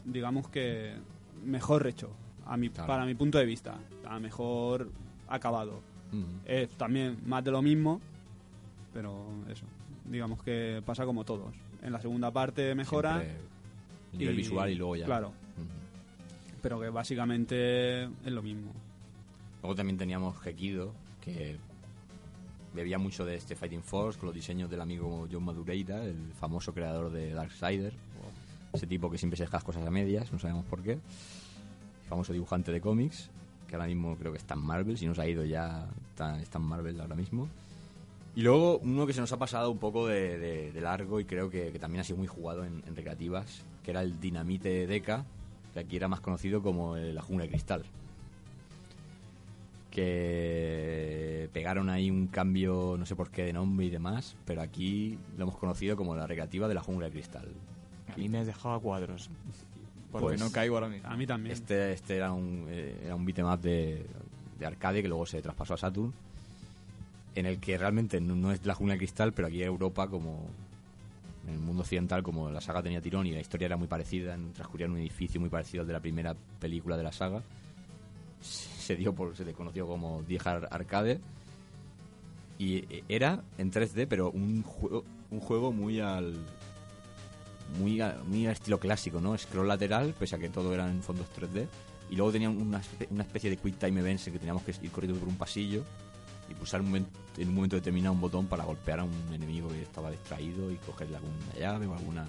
digamos 0.05 0.47
que, 0.49 0.95
mejor 1.43 1.85
hecho, 1.87 2.09
a 2.45 2.57
mi, 2.57 2.69
Claro. 2.69 2.87
para 2.87 3.05
mi 3.05 3.15
punto 3.15 3.37
de 3.37 3.45
vista. 3.45 3.77
Está 3.91 4.19
mejor 4.19 4.89
acabado. 5.27 5.81
Ujú. 6.13 6.25
Es 6.45 6.69
también 6.77 7.17
más 7.25 7.43
de 7.43 7.51
lo 7.51 7.61
mismo, 7.61 7.99
pero 8.95 9.25
eso, 9.51 9.65
digamos 10.05 10.41
que 10.41 10.81
pasa 10.85 11.05
como 11.05 11.25
todos. 11.25 11.53
En 11.83 11.91
la 11.91 11.99
segunda 11.99 12.31
parte 12.31 12.73
mejora. 12.73 13.21
Siempre 14.11 14.33
y- 14.33 14.37
visual 14.37 14.71
y 14.71 14.75
luego 14.75 14.95
ya. 14.95 15.05
Claro, 15.05 15.33
pero 16.61 16.79
que 16.79 16.89
básicamente 16.89 18.03
es 18.05 18.31
lo 18.31 18.41
mismo. 18.41 18.71
Luego 19.61 19.75
también 19.75 19.97
teníamos 19.97 20.39
Gekido, 20.39 20.93
que 21.21 21.57
bebía 22.73 22.97
mucho 22.97 23.25
de 23.25 23.35
este 23.35 23.55
Fighting 23.55 23.83
Force 23.83 24.17
con 24.17 24.27
los 24.27 24.35
diseños 24.35 24.69
del 24.69 24.79
amigo 24.79 25.27
John 25.29 25.43
Madureira, 25.43 26.03
el 26.05 26.31
famoso 26.39 26.73
creador 26.73 27.11
de 27.11 27.33
Darksider. 27.33 27.93
Ese 28.71 28.87
tipo 28.87 29.11
que 29.11 29.17
siempre 29.17 29.35
se 29.37 29.43
deja 29.43 29.59
cosas 29.59 29.85
a 29.85 29.91
medias, 29.91 30.31
no 30.31 30.39
sabemos 30.39 30.63
por 30.65 30.81
qué. 30.81 30.93
El 30.93 32.09
famoso 32.09 32.31
dibujante 32.31 32.71
de 32.71 32.79
cómics, 32.79 33.29
que 33.67 33.75
ahora 33.75 33.87
mismo 33.87 34.15
creo 34.15 34.31
que 34.31 34.37
está 34.37 34.53
en 34.53 34.61
Marvel, 34.61 34.97
si 34.97 35.05
no 35.05 35.13
se 35.15 35.21
ha 35.21 35.27
ido 35.27 35.43
ya, 35.43 35.85
está, 36.11 36.41
está 36.41 36.57
en 36.59 36.65
Marvel 36.65 36.99
ahora 37.01 37.15
mismo. 37.15 37.49
Y 38.35 38.41
luego 38.41 38.79
uno 38.79 39.07
que 39.07 39.13
se 39.13 39.21
nos 39.21 39.31
ha 39.31 39.37
pasado 39.37 39.71
un 39.71 39.77
poco 39.77 40.07
de, 40.07 40.37
de- 40.37 40.71
de 40.73 40.81
largo 40.81 41.19
y 41.21 41.25
creo 41.25 41.49
que, 41.49 41.71
que 41.71 41.79
también 41.79 42.01
ha 42.01 42.03
sido 42.03 42.17
muy 42.17 42.27
jugado 42.27 42.65
en, 42.65 42.83
en 42.85 42.95
recreativas, 42.95 43.63
que 43.83 43.91
era 43.91 44.01
el 44.01 44.19
Dinamite 44.19 44.87
Deca, 44.87 45.25
que 45.73 45.79
aquí 45.79 45.95
era 45.95 46.07
más 46.09 46.19
conocido 46.19 46.61
como 46.61 46.97
el- 46.97 47.15
la 47.15 47.21
jungla 47.21 47.45
de 47.45 47.49
cristal 47.51 47.83
que 50.05 51.49
pegaron 51.53 51.89
ahí 51.89 52.11
un 52.11 52.27
cambio, 52.27 52.95
no 52.99 53.05
sé 53.05 53.15
por 53.15 53.29
qué, 53.29 53.43
de 53.45 53.53
nombre 53.53 53.85
y 53.85 53.89
demás, 53.89 54.35
pero 54.45 54.61
aquí 54.61 55.17
lo 55.37 55.43
hemos 55.43 55.57
conocido 55.57 55.95
como 55.95 56.15
la 56.15 56.27
recreativa 56.27 56.67
de 56.67 56.73
la 56.73 56.81
jungla 56.81 57.05
de 57.05 57.13
cristal. 57.13 57.47
A 58.13 58.17
mí 58.17 58.27
me 58.27 58.39
has 58.39 58.47
dejado 58.47 58.75
a 58.75 58.81
cuadros. 58.81 59.29
Porque 60.11 60.25
Pues- 60.27 60.39
no 60.41 60.51
caigo 60.51 60.75
ahora 60.75 60.89
mismo. 60.89 61.07
A 61.09 61.15
mí 61.15 61.25
también. 61.25 61.53
Este, 61.53 61.93
este 61.93 62.17
era 62.17 62.33
un, 62.33 62.65
eh, 62.69 63.03
era 63.05 63.15
un 63.15 63.25
beat'em 63.25 63.45
up 63.49 63.61
de, 63.61 64.05
de 64.59 64.65
arcade 64.65 65.01
que 65.01 65.07
luego 65.07 65.25
se 65.25 65.41
traspasó 65.41 65.75
a 65.75 65.77
Saturn, 65.77 66.13
en 67.35 67.45
el 67.45 67.59
que 67.59 67.77
realmente 67.77 68.19
no, 68.21 68.51
es 68.51 68.65
la 68.65 68.73
jungla 68.75 68.93
de 68.93 68.99
cristal, 68.99 69.33
pero 69.33 69.47
aquí 69.47 69.61
en 69.61 69.67
Europa, 69.67 70.07
como 70.07 70.45
en 71.47 71.53
el 71.53 71.59
mundo 71.59 71.81
occidental, 71.83 72.23
como 72.23 72.49
la 72.49 72.61
saga 72.61 72.81
tenía 72.81 73.01
tirón 73.01 73.27
y 73.27 73.31
la 73.31 73.39
historia 73.41 73.65
era 73.65 73.77
muy 73.77 73.87
parecida, 73.87 74.37
transcurría 74.53 74.85
en 74.87 74.93
un 74.93 74.97
edificio 74.99 75.39
muy 75.39 75.49
parecido 75.49 75.81
al 75.81 75.87
de 75.87 75.93
la 75.93 75.99
primera 75.99 76.35
película 76.59 76.97
de 76.97 77.03
la 77.03 77.11
saga, 77.11 77.41
se 78.41 78.95
dio 78.95 79.13
por, 79.13 79.35
se 79.35 79.43
le 79.45 79.53
conoció 79.53 79.85
como 79.87 80.23
Die 80.23 80.39
Hard 80.43 80.67
Arcade 80.71 81.19
y 82.57 82.83
era 83.09 83.43
en 83.57 83.71
3D, 83.71 84.07
pero 84.07 84.31
un 84.31 84.63
juego, 84.63 85.03
un 85.31 85.39
juego 85.39 85.71
muy 85.71 85.99
al 85.99 86.35
muy, 87.79 87.99
a- 87.99 88.17
muy 88.27 88.45
al 88.45 88.53
estilo 88.53 88.79
clásico, 88.79 89.19
¿no? 89.19 89.37
Scroll 89.37 89.67
lateral, 89.67 90.13
pese 90.17 90.35
a 90.35 90.39
que 90.39 90.49
todo 90.49 90.73
era 90.73 90.87
en 90.89 91.01
fondos 91.01 91.27
3D. 91.35 91.67
Y 92.11 92.15
luego 92.15 92.31
tenía 92.31 92.49
una, 92.49 92.81
una 93.09 93.23
especie 93.23 93.49
de 93.49 93.57
quick 93.57 93.77
time 93.79 93.99
events 93.99 94.27
en 94.27 94.33
que 94.33 94.39
teníamos 94.39 94.61
que 94.63 94.71
ir 94.83 94.91
corriendo 94.91 95.19
por 95.19 95.27
un 95.27 95.35
pasillo 95.35 95.83
y 96.49 96.53
pulsar 96.53 96.81
un 96.81 96.91
momen- 96.91 97.05
en 97.37 97.49
un 97.49 97.55
momento 97.55 97.75
determinado 97.75 98.13
un 98.13 98.21
botón 98.21 98.45
para 98.47 98.63
golpear 98.63 98.99
a 98.99 99.03
un 99.03 99.13
enemigo 99.33 99.69
que 99.69 99.81
estaba 99.81 100.11
distraído 100.11 100.71
y 100.71 100.75
cogerle 100.77 101.17
alguna 101.17 101.53
llave 101.59 101.87
o 101.87 101.93
alguna 101.93 102.25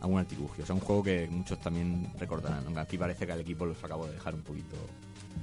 algún 0.00 0.18
artilugio. 0.18 0.64
O 0.64 0.66
sea, 0.66 0.74
un 0.74 0.80
juego 0.80 1.02
que 1.02 1.28
muchos 1.30 1.60
también 1.60 2.10
recordarán, 2.18 2.64
aunque 2.64 2.80
aquí 2.80 2.96
parece 2.96 3.26
que 3.26 3.32
al 3.32 3.40
equipo 3.40 3.66
los 3.66 3.82
acabo 3.84 4.06
de 4.06 4.12
dejar 4.12 4.34
un 4.34 4.40
poquito 4.42 4.76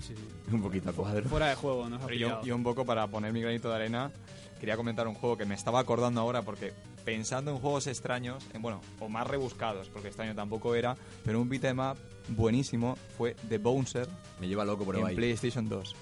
Sí. 0.01 0.13
un 0.51 0.61
poquito 0.61 0.89
a 0.89 0.93
cuadro. 0.93 1.29
Fuera 1.29 1.47
de 1.49 1.55
juego, 1.55 1.87
Pero 2.07 2.15
yo, 2.15 2.43
yo 2.43 2.55
un 2.55 2.63
poco 2.63 2.83
para 2.85 3.07
poner 3.07 3.31
mi 3.33 3.41
granito 3.41 3.69
de 3.69 3.75
arena, 3.75 4.11
quería 4.59 4.75
comentar 4.75 5.07
un 5.07 5.13
juego 5.13 5.37
que 5.37 5.45
me 5.45 5.53
estaba 5.55 5.79
acordando 5.79 6.21
ahora 6.21 6.41
porque 6.41 6.73
pensando 7.05 7.51
en 7.51 7.57
juegos 7.59 7.85
extraños, 7.87 8.43
en, 8.53 8.61
bueno, 8.63 8.81
o 8.99 9.07
más 9.09 9.27
rebuscados, 9.27 9.89
porque 9.89 10.07
extraño 10.09 10.33
tampoco 10.35 10.73
era, 10.75 10.97
pero 11.23 11.39
un 11.39 11.47
beat'em 11.47 11.79
up 11.79 11.97
buenísimo 12.29 12.97
fue 13.17 13.35
The 13.47 13.59
Bouncer 13.59 14.07
Me 14.41 14.47
lleva 14.47 14.65
loco 14.65 14.83
por 14.85 14.95
en. 14.97 15.15
PlayStation 15.15 15.69
2. 15.69 15.95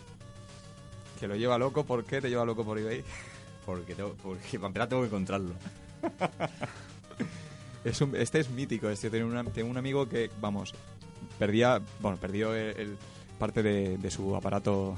Que 1.20 1.28
lo 1.28 1.36
lleva 1.36 1.57
loco, 1.57 1.86
¿por 1.86 2.03
qué 2.03 2.22
te 2.22 2.30
lleva 2.30 2.45
loco 2.45 2.63
por 2.66 2.78
eBay? 2.78 3.03
Porque, 3.66 3.95
tengo, 3.95 4.16
porque 4.22 4.57
para 4.59 4.68
empezar 4.68 4.89
tengo 4.89 5.01
que 5.03 5.07
encontrarlo. 5.07 5.53
Es 7.84 8.01
un- 8.01 8.16
este 8.16 8.39
es 8.39 8.49
mítico, 8.49 8.89
este 8.89 9.11
tiene, 9.11 9.26
una- 9.26 9.43
tengo 9.43 9.70
un 9.70 9.78
amigo 9.78 10.09
que, 10.09 10.32
vamos, 10.41 10.74
perdía, 11.38 11.80
bueno, 12.01 12.18
perdió 12.18 12.55
el, 12.55 12.76
el- 12.80 12.97
parte 13.38 13.61
de, 13.61 13.99
de 13.99 14.09
su 14.09 14.36
aparato 14.36 14.95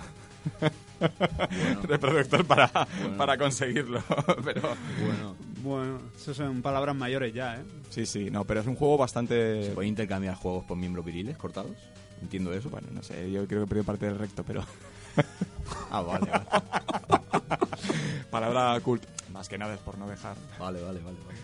reproductor 1.84 2.46
para, 2.48 2.72
Bueno. 3.02 3.18
para 3.18 3.38
conseguirlo, 3.38 4.02
pero 4.46 4.62
Bueno, 5.02 5.36
Bueno, 5.62 6.00
eso 6.16 6.34
son 6.34 6.62
palabras 6.62 6.96
mayores 6.96 7.34
ya, 7.34 7.58
¿eh? 7.58 7.64
sí, 7.90 8.06
sí, 8.06 8.30
no, 8.32 8.46
pero 8.46 8.62
es 8.62 8.68
un 8.68 8.76
juego 8.76 8.98
bastante, 8.98 9.64
¿se 9.66 9.72
puede 9.72 9.90
intercambiar 9.90 10.36
juegos 10.36 10.64
por 10.64 10.78
miembros 10.78 11.04
viriles 11.06 11.36
cortados? 11.38 11.76
Entiendo 12.22 12.54
eso. 12.54 12.70
bueno, 12.70 12.88
no 12.94 13.04
sé, 13.04 13.30
yo 13.32 13.46
creo 13.48 13.62
que 13.64 13.68
perdió 13.68 13.84
parte 13.84 14.06
del 14.06 14.18
recto, 14.18 14.46
pero 14.46 14.64
Ah, 15.92 16.02
vale, 16.02 16.30
vale. 16.30 16.46
palabra 18.32 18.80
cult, 18.82 19.04
más 19.32 19.48
que 19.50 19.58
nada 19.58 19.74
es 19.74 19.80
por 19.80 19.98
no 19.98 20.08
dejar, 20.08 20.36
Vale, 20.60 20.82
vale, 20.82 21.00
vale. 21.00 21.18
vale. 21.26 21.40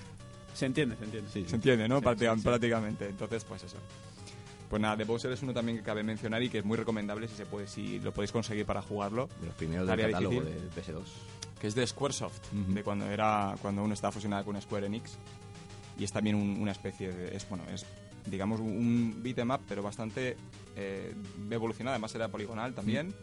Se 0.53 0.65
entiende, 0.65 0.95
se 0.97 1.05
entiende. 1.05 1.30
Sí, 1.32 1.45
se 1.47 1.55
entiende, 1.55 1.88
¿no? 1.88 1.97
Sí, 1.99 2.03
Práctica- 2.03 2.34
sí, 2.34 2.39
sí. 2.39 2.43
Prácticamente, 2.45 3.09
entonces, 3.09 3.43
pues 3.43 3.63
eso. 3.63 3.78
Pues 4.69 4.82
nada, 4.82 4.97
The 4.97 5.03
Bowser 5.03 5.32
es 5.32 5.41
uno 5.43 5.53
también 5.53 5.78
que 5.78 5.84
cabe 5.84 6.03
mencionar 6.03 6.41
y 6.43 6.49
que 6.49 6.59
es 6.59 6.65
muy 6.65 6.78
recomendable 6.78 7.28
si 7.28 7.36
se 7.36 7.45
puede, 7.45 7.67
si 7.67 7.99
lo 7.99 8.11
podéis 8.13 8.32
conseguir 8.32 8.65
para 8.65 8.82
jugarlo. 8.82 9.30
De 9.39 9.47
los 9.47 9.55
primeros 9.55 9.88
del 9.88 9.99
catálogo 9.99 10.41
difícil. 10.41 10.69
de 10.69 10.82
PS2. 10.82 11.03
que 11.59 11.67
es 11.67 11.76
de 11.76 11.88
Squaresoft, 11.88 12.39
Ujú. 12.53 12.74
de 12.74 12.84
cuando 12.84 13.05
era 13.09 13.55
cuando 13.61 13.84
uno 13.84 13.93
estaba 13.93 14.11
fusionado 14.11 14.43
con 14.45 14.59
Square 14.61 14.88
Enix 14.88 15.17
y 15.97 16.03
es 16.03 16.11
también 16.11 16.36
un- 16.36 16.59
una 16.61 16.71
especie 16.71 17.11
de 17.11 17.36
es 17.38 17.47
bueno 17.47 17.63
es 17.74 17.86
digamos 18.26 18.59
un, 18.59 19.19
beat'em 19.21 19.51
up 19.51 19.61
pero 19.67 19.82
bastante 19.84 20.36
eh, 20.76 21.13
evolucionado 21.51 21.93
además 21.93 22.13
era 22.15 22.28
poligonal 22.30 22.74
también 22.74 23.13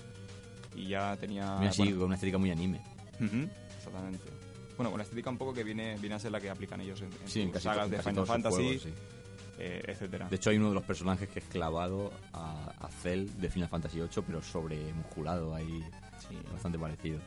y 0.74 0.88
ya 0.88 1.16
tenía 1.16 1.56
Mira, 1.58 1.72
sí, 1.72 1.82
bueno, 1.82 1.96
con 1.98 2.06
una 2.06 2.14
estética 2.14 2.38
muy 2.38 2.50
anime. 2.50 2.80
ujú, 3.20 3.48
exactamente 3.76 4.24
bueno 4.76 4.90
con 4.90 4.98
la 4.98 5.04
estética 5.04 5.28
un 5.30 5.36
poco 5.38 5.52
que 5.52 5.62
viene 5.64 5.96
viene 5.98 6.14
a 6.14 6.18
ser 6.18 6.32
la 6.32 6.40
que 6.40 6.48
aplican 6.50 6.80
ellos 6.80 7.00
en, 7.02 7.08
en 7.12 7.28
Sí, 7.28 7.40
en 7.42 7.46
sus 7.48 7.54
casi, 7.54 7.64
sagas 7.64 7.84
en 7.86 7.90
de 7.90 8.02
Final 8.02 8.26
Fantasy 8.26 8.56
juegos, 8.56 8.82
sí. 8.82 8.88
eh, 9.58 9.82
etcétera 9.86 10.28
De 10.28 10.36
hecho, 10.36 10.50
hay 10.50 10.56
uno 10.56 10.68
de 10.68 10.74
los 10.74 10.84
personajes 10.84 11.28
que 11.28 11.40
es 11.40 11.44
clavado 11.46 12.12
a, 12.32 12.72
a 12.80 12.88
Cell 12.88 13.28
de 13.38 13.50
Final 13.50 13.68
Fantasy 13.68 13.98
VIII, 13.98 14.22
pero 14.26 14.42
sobre 14.42 14.92
musculado 14.94 15.54
ahí. 15.54 15.84
Sí. 16.28 16.36
Bastante 16.52 16.78
parecido. 16.78 17.18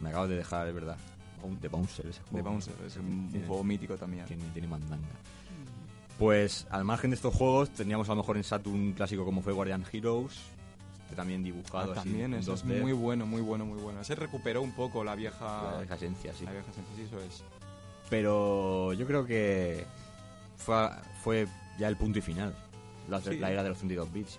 Me 0.00 0.08
acabo 0.08 0.26
de 0.26 0.36
dejar, 0.36 0.66
es 0.68 0.74
verdad. 0.74 0.96
The 1.60 1.68
Bouncer, 1.68 2.06
ese 2.06 2.20
juego. 2.22 2.48
Bouncer 2.50 2.74
es 2.86 2.96
un, 2.96 3.28
Tiene- 3.30 3.46
juego 3.46 3.62
mítico 3.62 3.96
también 3.96 4.24
Tiene, 4.24 4.42
tiene 4.54 4.66
mandanga. 4.66 5.06
Pues 6.18 6.66
al 6.70 6.84
margen 6.84 7.10
de 7.10 7.16
estos 7.16 7.34
juegos, 7.34 7.70
teníamos 7.70 8.08
a 8.08 8.12
lo 8.12 8.16
mejor 8.16 8.36
en 8.36 8.44
Saturn 8.44 8.74
un 8.74 8.92
clásico 8.92 9.24
como 9.24 9.42
fue 9.42 9.52
Guardian 9.52 9.84
Heroes, 9.92 10.32
también 11.14 11.42
dibujado 11.42 11.92
Ah, 11.92 12.00
así 12.00 12.08
también 12.10 12.34
es 12.34 12.46
2D. 12.46 12.80
muy 12.80 12.92
bueno 12.92 13.26
muy 13.26 13.40
bueno 13.42 13.64
muy 13.64 13.80
bueno 13.80 14.00
ese 14.00 14.14
recuperó 14.14 14.62
un 14.62 14.72
poco 14.72 15.02
la 15.04 15.14
vieja 15.14 15.70
La 15.72 15.78
vieja 15.78 15.94
esencia, 15.94 16.32
sí. 16.34 16.44
la 16.44 16.52
vieja 16.52 16.70
esencia, 16.70 16.94
sí, 16.96 17.02
eso 17.02 17.20
es 17.20 17.42
Pero 18.10 18.92
yo 18.92 19.06
creo 19.06 19.24
que 19.26 19.84
fue, 20.56 20.88
fue 21.22 21.48
ya 21.78 21.88
el 21.88 21.96
punto 21.96 22.18
y 22.18 22.22
final. 22.22 22.54
La, 23.08 23.20
Sí. 23.20 23.36
la 23.38 23.50
era 23.50 23.62
de 23.62 23.68
los 23.68 23.78
32 23.78 24.10
bits. 24.12 24.38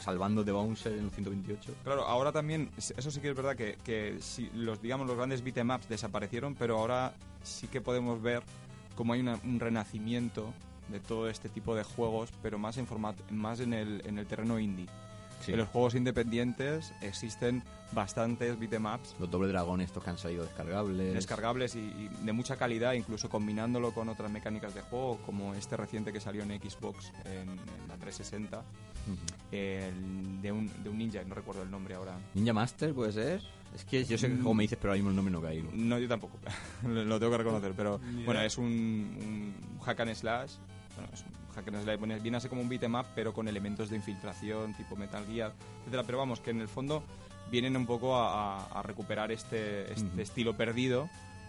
Salvando 0.00 0.44
de 0.44 0.52
Bouncer 0.52 0.92
en 0.92 1.04
los 1.04 1.14
128. 1.14 1.74
Claro, 1.82 2.02
ahora 2.06 2.30
también, 2.30 2.68
eso 2.76 3.10
sí 3.10 3.20
que 3.20 3.30
es 3.30 3.34
verdad 3.36 3.56
que, 3.56 3.78
que 3.84 4.18
si 4.20 4.50
los, 4.54 4.82
digamos, 4.82 5.06
los 5.06 5.16
grandes 5.16 5.42
beat'em 5.42 5.70
ups 5.70 5.88
desaparecieron, 5.88 6.54
pero 6.54 6.78
ahora 6.78 7.14
sí 7.42 7.68
que 7.68 7.80
podemos 7.80 8.20
ver 8.20 8.42
como 8.96 9.14
hay 9.14 9.20
una- 9.20 9.38
un 9.44 9.58
renacimiento 9.60 10.52
de 10.88 11.00
todo 11.00 11.30
este 11.30 11.48
tipo 11.48 11.74
de 11.74 11.84
juegos, 11.84 12.30
pero 12.42 12.58
más 12.58 12.76
en 12.76 12.86
formato, 12.86 13.22
más 13.30 13.60
en 13.60 13.72
el, 13.72 14.02
en 14.06 14.18
el 14.18 14.26
terreno 14.26 14.58
indie. 14.58 14.86
Sí. 15.42 15.52
En 15.52 15.58
los 15.58 15.68
juegos 15.68 15.94
independientes 15.94 16.92
existen 17.02 17.62
bastantes 17.92 18.58
beat'em 18.58 18.86
ups 18.86 19.14
Los 19.18 19.30
doble 19.30 19.48
dragones 19.48 19.86
estos 19.88 20.02
que 20.02 20.10
han 20.10 20.16
salido 20.18 20.44
descargables. 20.44 21.12
descargables 21.14 21.74
y, 21.74 21.80
y 21.80 22.08
de 22.24 22.32
mucha 22.32 22.56
calidad, 22.56 22.94
incluso 22.94 23.28
combinándolo 23.28 23.92
con 23.92 24.08
otras 24.08 24.30
mecánicas 24.30 24.74
de 24.74 24.80
juego, 24.82 25.18
como 25.26 25.52
este 25.54 25.76
reciente 25.76 26.12
que 26.12 26.20
salió 26.20 26.42
en 26.42 26.50
Xbox 26.60 27.12
en, 27.26 27.50
en 27.50 27.88
la 27.88 27.96
360, 27.98 28.58
Ujú. 28.58 29.16
el 29.50 30.40
de, 30.40 30.52
un, 30.52 30.70
de 30.82 30.88
un 30.88 30.96
ninja, 30.98 31.22
no 31.24 31.34
recuerdo 31.34 31.62
el 31.62 31.70
nombre 31.70 31.94
ahora. 31.94 32.16
Ninja 32.34 32.52
Master 32.52 32.94
puede 32.94 33.12
ser. 33.12 33.42
Es 33.74 33.84
que 33.84 34.04
yo 34.04 34.18
sé 34.18 34.28
que 34.28 34.36
como 34.38 34.54
me 34.54 34.64
dices, 34.64 34.78
pero 34.80 34.92
ahora 34.92 34.96
mismo 34.98 35.10
el 35.10 35.16
nombre 35.16 35.32
no 35.32 35.40
caigo. 35.40 35.70
No, 35.72 35.98
yo 35.98 36.06
tampoco. 36.08 36.38
lo 36.86 37.04
lo 37.04 37.18
tengo 37.18 37.32
que 37.32 37.38
reconocer, 37.38 37.72
pero 37.76 37.98
Ni 37.98 38.22
bueno, 38.24 38.40
es 38.42 38.58
un, 38.58 38.64
un 38.66 39.80
hack 39.80 40.00
and 40.00 40.14
slash. 40.14 40.52
Bueno, 40.96 41.10
es 41.12 41.22
un 41.22 41.41
hack 41.52 41.68
and. 41.68 41.84
Viene- 41.84 42.18
Viene 42.20 42.36
a 42.36 42.40
ser 42.40 42.50
como 42.50 42.62
un 42.62 42.68
beat'em 42.68 42.94
up, 42.94 43.06
pero 43.14 43.32
con 43.32 43.48
elementos 43.48 43.90
de 43.90 43.96
infiltración, 43.96 44.74
tipo 44.74 44.96
Metal 44.96 45.24
Gear, 45.26 45.52
etcétera. 45.80 46.02
Pero 46.04 46.18
vamos, 46.18 46.40
que 46.40 46.50
en 46.50 46.60
el 46.60 46.68
fondo 46.68 47.02
vienen 47.50 47.76
un 47.76 47.86
poco 47.86 48.16
a, 48.16 48.58
a- 48.58 48.80
a 48.80 48.82
recuperar 48.82 49.30
este, 49.32 49.92
este 49.92 50.06
Ujú. 50.08 50.20
estilo 50.20 50.56
perdido, 50.56 51.08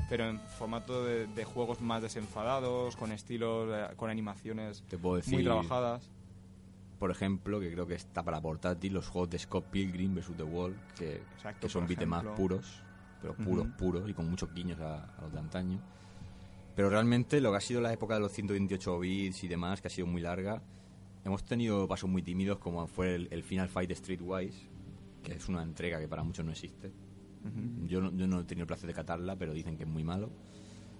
pero 0.09 0.27
en 0.29 0.39
formato 0.39 1.05
de, 1.05 1.27
de 1.27 1.43
juegos 1.45 1.79
más 1.81 2.01
desenfadados, 2.01 2.95
con 2.97 3.11
estilos, 3.11 3.69
eh, 3.71 3.95
con 3.95 4.09
animaciones 4.09 4.83
Te 4.89 4.97
puedo 4.97 5.15
decir, 5.15 5.33
muy 5.35 5.43
trabajadas. 5.43 6.09
por 6.99 7.09
ejemplo, 7.11 7.59
que 7.59 7.71
creo 7.71 7.87
que 7.87 7.95
está 7.95 8.21
para 8.23 8.41
portátil, 8.41 8.93
los 8.93 9.07
juegos 9.07 9.29
de 9.29 9.39
Scott 9.39 9.65
Pilgrim 9.65 10.13
vs. 10.15 10.31
The 10.37 10.43
Wall, 10.43 10.75
que, 10.97 11.15
Exacto, 11.35 11.61
que 11.61 11.69
son 11.69 11.83
por 11.83 11.89
beat'em 11.89 12.09
up 12.11 12.15
ejemplo. 12.17 12.35
puros, 12.35 12.83
pero 13.21 13.33
puros, 13.35 13.65
Ujú. 13.67 13.77
puros, 13.77 14.09
y 14.09 14.13
con 14.13 14.29
muchos 14.29 14.53
guiños 14.53 14.79
a, 14.81 15.03
a 15.05 15.21
los 15.21 15.31
de 15.33 15.39
antaño. 15.39 15.79
Pero 16.75 16.89
realmente 16.89 17.39
lo 17.41 17.51
que 17.51 17.57
ha 17.57 17.61
sido 17.61 17.81
la 17.81 17.93
época 17.93 18.15
de 18.15 18.19
los 18.21 18.31
128 18.31 18.99
bits 18.99 19.43
y 19.43 19.47
demás, 19.47 19.81
que 19.81 19.87
ha 19.87 19.91
sido 19.91 20.07
muy 20.07 20.21
larga, 20.21 20.61
hemos 21.23 21.43
tenido 21.43 21.87
pasos 21.87 22.09
muy 22.09 22.21
tímidos 22.23 22.57
como 22.59 22.87
fue 22.87 23.15
el, 23.15 23.27
el 23.31 23.43
Final 23.43 23.69
Fight 23.69 23.91
Streetwise, 23.91 24.69
que 25.21 25.33
es 25.33 25.47
una 25.47 25.61
entrega 25.63 25.99
que 25.99 26.07
para 26.07 26.23
muchos 26.23 26.43
no 26.45 26.51
existe. 26.51 26.87
Ujú. 27.45 27.87
Yo 27.87 28.01
no, 28.01 28.11
yo 28.15 28.25
no 28.27 28.39
he 28.41 28.43
tenido 28.45 28.63
el 28.63 28.67
placer 28.67 28.87
de 28.87 28.93
catarla, 28.93 29.35
pero 29.35 29.53
dicen 29.53 29.77
que 29.77 29.83
es 29.83 29.89
muy 29.89 30.03
malo. 30.03 30.31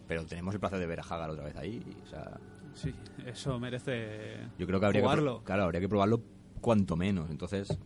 Pero 0.07 0.25
tenemos 0.25 0.53
el 0.53 0.59
placer 0.59 0.79
de 0.79 0.85
ver 0.85 0.99
a 0.99 1.03
Hagar 1.03 1.29
otra 1.29 1.45
vez 1.45 1.55
ahí. 1.55 1.81
O 2.03 2.07
sea, 2.07 2.39
Sí, 2.75 2.93
eso 3.25 3.59
merece 3.59 4.39
yo 4.57 4.65
creo 4.67 4.79
que 4.79 4.85
habría 4.87 5.01
jugarlo. 5.01 5.39
que 5.39 5.45
claro, 5.45 5.63
habría 5.63 5.79
que 5.81 5.89
probarlo 5.89 6.21
cuanto 6.59 6.95
menos. 6.95 7.29
Entonces, 7.29 7.77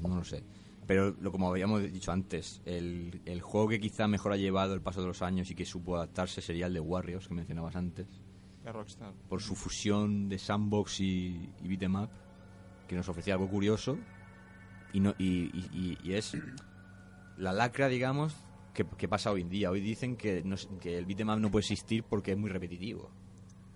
no 0.00 0.16
lo 0.16 0.24
sé. 0.24 0.44
Pero 0.86 1.14
lo, 1.20 1.30
como 1.30 1.48
habíamos 1.48 1.80
dicho 1.92 2.10
antes, 2.12 2.60
el, 2.64 3.20
el 3.24 3.40
juego 3.40 3.68
que 3.68 3.80
quizá 3.80 4.08
mejor 4.08 4.32
ha 4.32 4.36
llevado 4.36 4.74
el 4.74 4.80
paso 4.82 5.00
de 5.00 5.06
los 5.06 5.22
años 5.22 5.50
y 5.50 5.54
que 5.54 5.64
supo 5.64 5.96
adaptarse 5.96 6.40
sería 6.42 6.66
el 6.66 6.74
de 6.74 6.80
Warriors, 6.80 7.28
que 7.28 7.34
mencionabas 7.34 7.76
antes. 7.76 8.06
De 8.64 8.70
Rockstar. 8.72 9.12
por 9.28 9.42
su 9.42 9.54
fusión 9.56 10.28
de 10.28 10.38
sandbox 10.38 11.00
y, 11.00 11.52
y 11.60 11.68
beat'em 11.68 11.96
up, 11.96 12.08
que 12.86 12.94
nos 12.94 13.08
ofrecía 13.08 13.34
algo 13.34 13.48
curioso 13.48 13.98
y, 14.92 15.00
no, 15.00 15.14
y, 15.18 15.50
y- 15.52 15.68
y- 15.72 15.98
y 16.10 16.12
es 16.14 16.36
la 17.36 17.52
lacra, 17.52 17.88
digamos, 17.88 18.34
que, 18.74 18.84
que 18.96 19.08
pasa 19.08 19.32
hoy 19.32 19.40
en 19.42 19.48
día. 19.48 19.70
Hoy 19.70 19.80
dicen 19.80 20.16
que, 20.16 20.42
no 20.44 20.56
que 20.80 20.96
el 20.98 21.06
beat'em 21.06 21.28
up 21.30 21.38
no 21.40 21.50
puede 21.50 21.62
existir 21.62 22.04
porque 22.04 22.32
es 22.32 22.38
muy 22.38 22.50
repetitivo. 22.50 23.10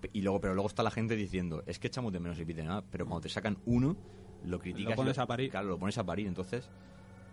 Pe- 0.00 0.10
Y 0.12 0.22
luego, 0.22 0.40
pero 0.40 0.54
luego 0.54 0.68
está 0.68 0.82
la 0.82 0.90
gente 0.90 1.16
diciendo, 1.16 1.62
es 1.66 1.78
que 1.78 1.88
echamos 1.88 2.12
de 2.12 2.20
menos 2.20 2.38
el 2.38 2.44
beat'em 2.44 2.70
up, 2.70 2.84
pero 2.90 3.06
cuando 3.06 3.22
te 3.22 3.28
sacan 3.28 3.56
uno, 3.66 3.96
lo 4.44 4.58
criticas. 4.60 4.92
y 4.92 4.96
pones 4.96 5.18
a 5.18 5.26
parir. 5.26 5.50
Claro, 5.50 5.68
lo 5.68 5.78
pones 5.78 5.98
a 5.98 6.04
parir, 6.04 6.26
entonces, 6.26 6.68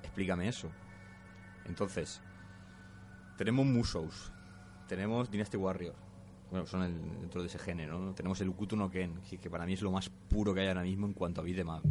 explícame 0.04 0.47
eso. 0.47 0.70
Entonces, 1.66 2.22
tenemos 3.38 3.66
Musous, 3.66 4.32
tenemos 4.88 5.32
Dynasty 5.32 5.58
Warriors, 5.58 5.97
bueno, 6.51 6.68
son 6.68 6.84
el- 6.84 7.20
dentro 7.22 7.41
de 7.41 7.47
ese 7.47 7.58
género, 7.58 7.99
¿no? 7.99 8.14
Tenemos 8.14 8.39
el 8.41 8.49
Ukuto 8.49 8.76
no 8.76 8.89
Ken, 8.91 9.20
que- 9.41 9.49
para 9.49 9.66
mí 9.66 9.74
es 9.74 9.82
lo 9.82 9.91
más 9.91 10.10
puro 10.10 10.54
que 10.54 10.62
hay 10.62 10.68
ahora 10.68 10.84
mismo 10.84 11.08
en 11.08 11.14
cuanto 11.14 11.41
a 11.41 11.43
beat'em 11.43 11.70
up. 11.70 11.82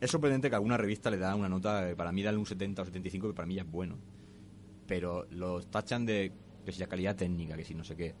Es 0.00 0.10
sorprendente 0.10 0.50
que 0.50 0.56
alguna 0.56 0.76
revista 0.76 1.10
le 1.10 1.16
da 1.16 1.34
una 1.34 1.48
nota, 1.48 1.88
eh, 1.88 1.96
para 1.96 2.12
mí 2.12 2.22
dale 2.22 2.36
un 2.36 2.44
70 2.44 2.82
o 2.82 2.84
75, 2.84 3.28
que 3.28 3.34
para 3.34 3.46
mí 3.46 3.54
ya 3.54 3.62
es 3.62 3.70
bueno. 3.70 3.96
Pero 4.86 5.26
los 5.30 5.70
tachan 5.70 6.04
de 6.04 6.32
que 6.66 6.72
si 6.72 6.80
la 6.80 6.86
calidad 6.86 7.16
técnica, 7.16 7.56
que 7.56 7.64
si 7.64 7.74
no 7.74 7.84
sé 7.84 7.96
qué. 7.96 8.14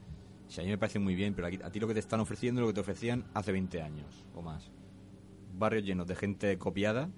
Si 0.48 0.60
a 0.60 0.64
mí 0.64 0.70
me 0.70 0.78
parece 0.78 0.98
muy 0.98 1.14
bien, 1.14 1.34
pero 1.34 1.48
a 1.48 1.70
ti 1.70 1.80
lo 1.80 1.86
que 1.86 1.94
te 1.94 2.00
están 2.00 2.20
ofreciendo 2.20 2.60
es 2.60 2.62
lo 2.62 2.68
que 2.68 2.74
te 2.74 2.80
ofrecían 2.80 3.24
hace 3.34 3.52
20 3.52 3.82
años 3.82 4.24
o 4.34 4.40
más. 4.40 4.70
Barrios 5.52 5.84
llenos 5.84 6.06
de 6.06 6.14
gente 6.16 6.56
copiada 6.58 7.10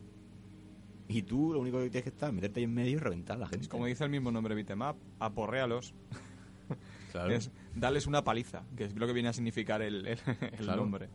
y 1.09 1.23
tú 1.23 1.53
lo 1.53 1.61
único 1.61 1.79
que 1.79 1.91
tienes 1.91 2.03
que 2.05 2.11
estar, 2.11 2.33
meterte 2.33 2.61
ahí 2.61 2.65
en 2.65 2.75
medio 2.75 2.93
y 2.93 2.97
reventar 2.99 3.37
a 3.37 3.41
la 3.41 3.47
gente. 3.47 3.65
Es 3.65 3.69
como 3.69 3.87
dice 3.87 4.05
el 4.05 4.11
mismo 4.11 4.31
nombre 4.31 4.55
Beatemap, 4.55 4.97
aporréalos. 5.19 5.95
Claro. 7.13 7.33
Es 7.33 7.51
darles 7.75 8.07
una 8.07 8.23
paliza, 8.25 8.65
que 8.77 8.85
es 8.85 8.95
lo 8.95 9.07
que 9.07 9.15
viene 9.15 9.31
a 9.31 9.33
significar 9.33 9.81
el, 9.81 10.07
el- 10.07 10.19
el 10.43 10.51
Claro. 10.59 10.83
nombre. 10.83 11.09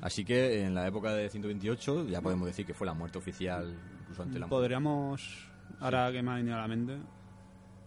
Así 0.00 0.24
que 0.24 0.62
en 0.64 0.74
la 0.74 0.86
época 0.86 1.12
de 1.12 1.28
128 1.28 2.06
ya 2.08 2.22
podemos 2.22 2.46
decir 2.46 2.64
que 2.64 2.72
fue 2.72 2.86
la 2.86 2.94
muerte 2.94 3.18
oficial, 3.18 3.76
incluso 4.00 4.22
ante 4.22 4.38
la 4.38 4.46
Podríamos, 4.46 5.46
ahora 5.80 6.10
que 6.12 6.22
me 6.22 6.30
ha 6.30 6.34
venido 6.36 6.54
a 6.56 6.60
la 6.60 6.68
mente, 6.68 6.96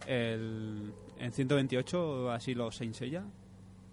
el, 0.06 0.92
en 1.18 1.32
128, 1.32 2.30
así 2.30 2.54
los 2.54 2.76
Saint 2.76 2.94
Seiya, 2.94 3.24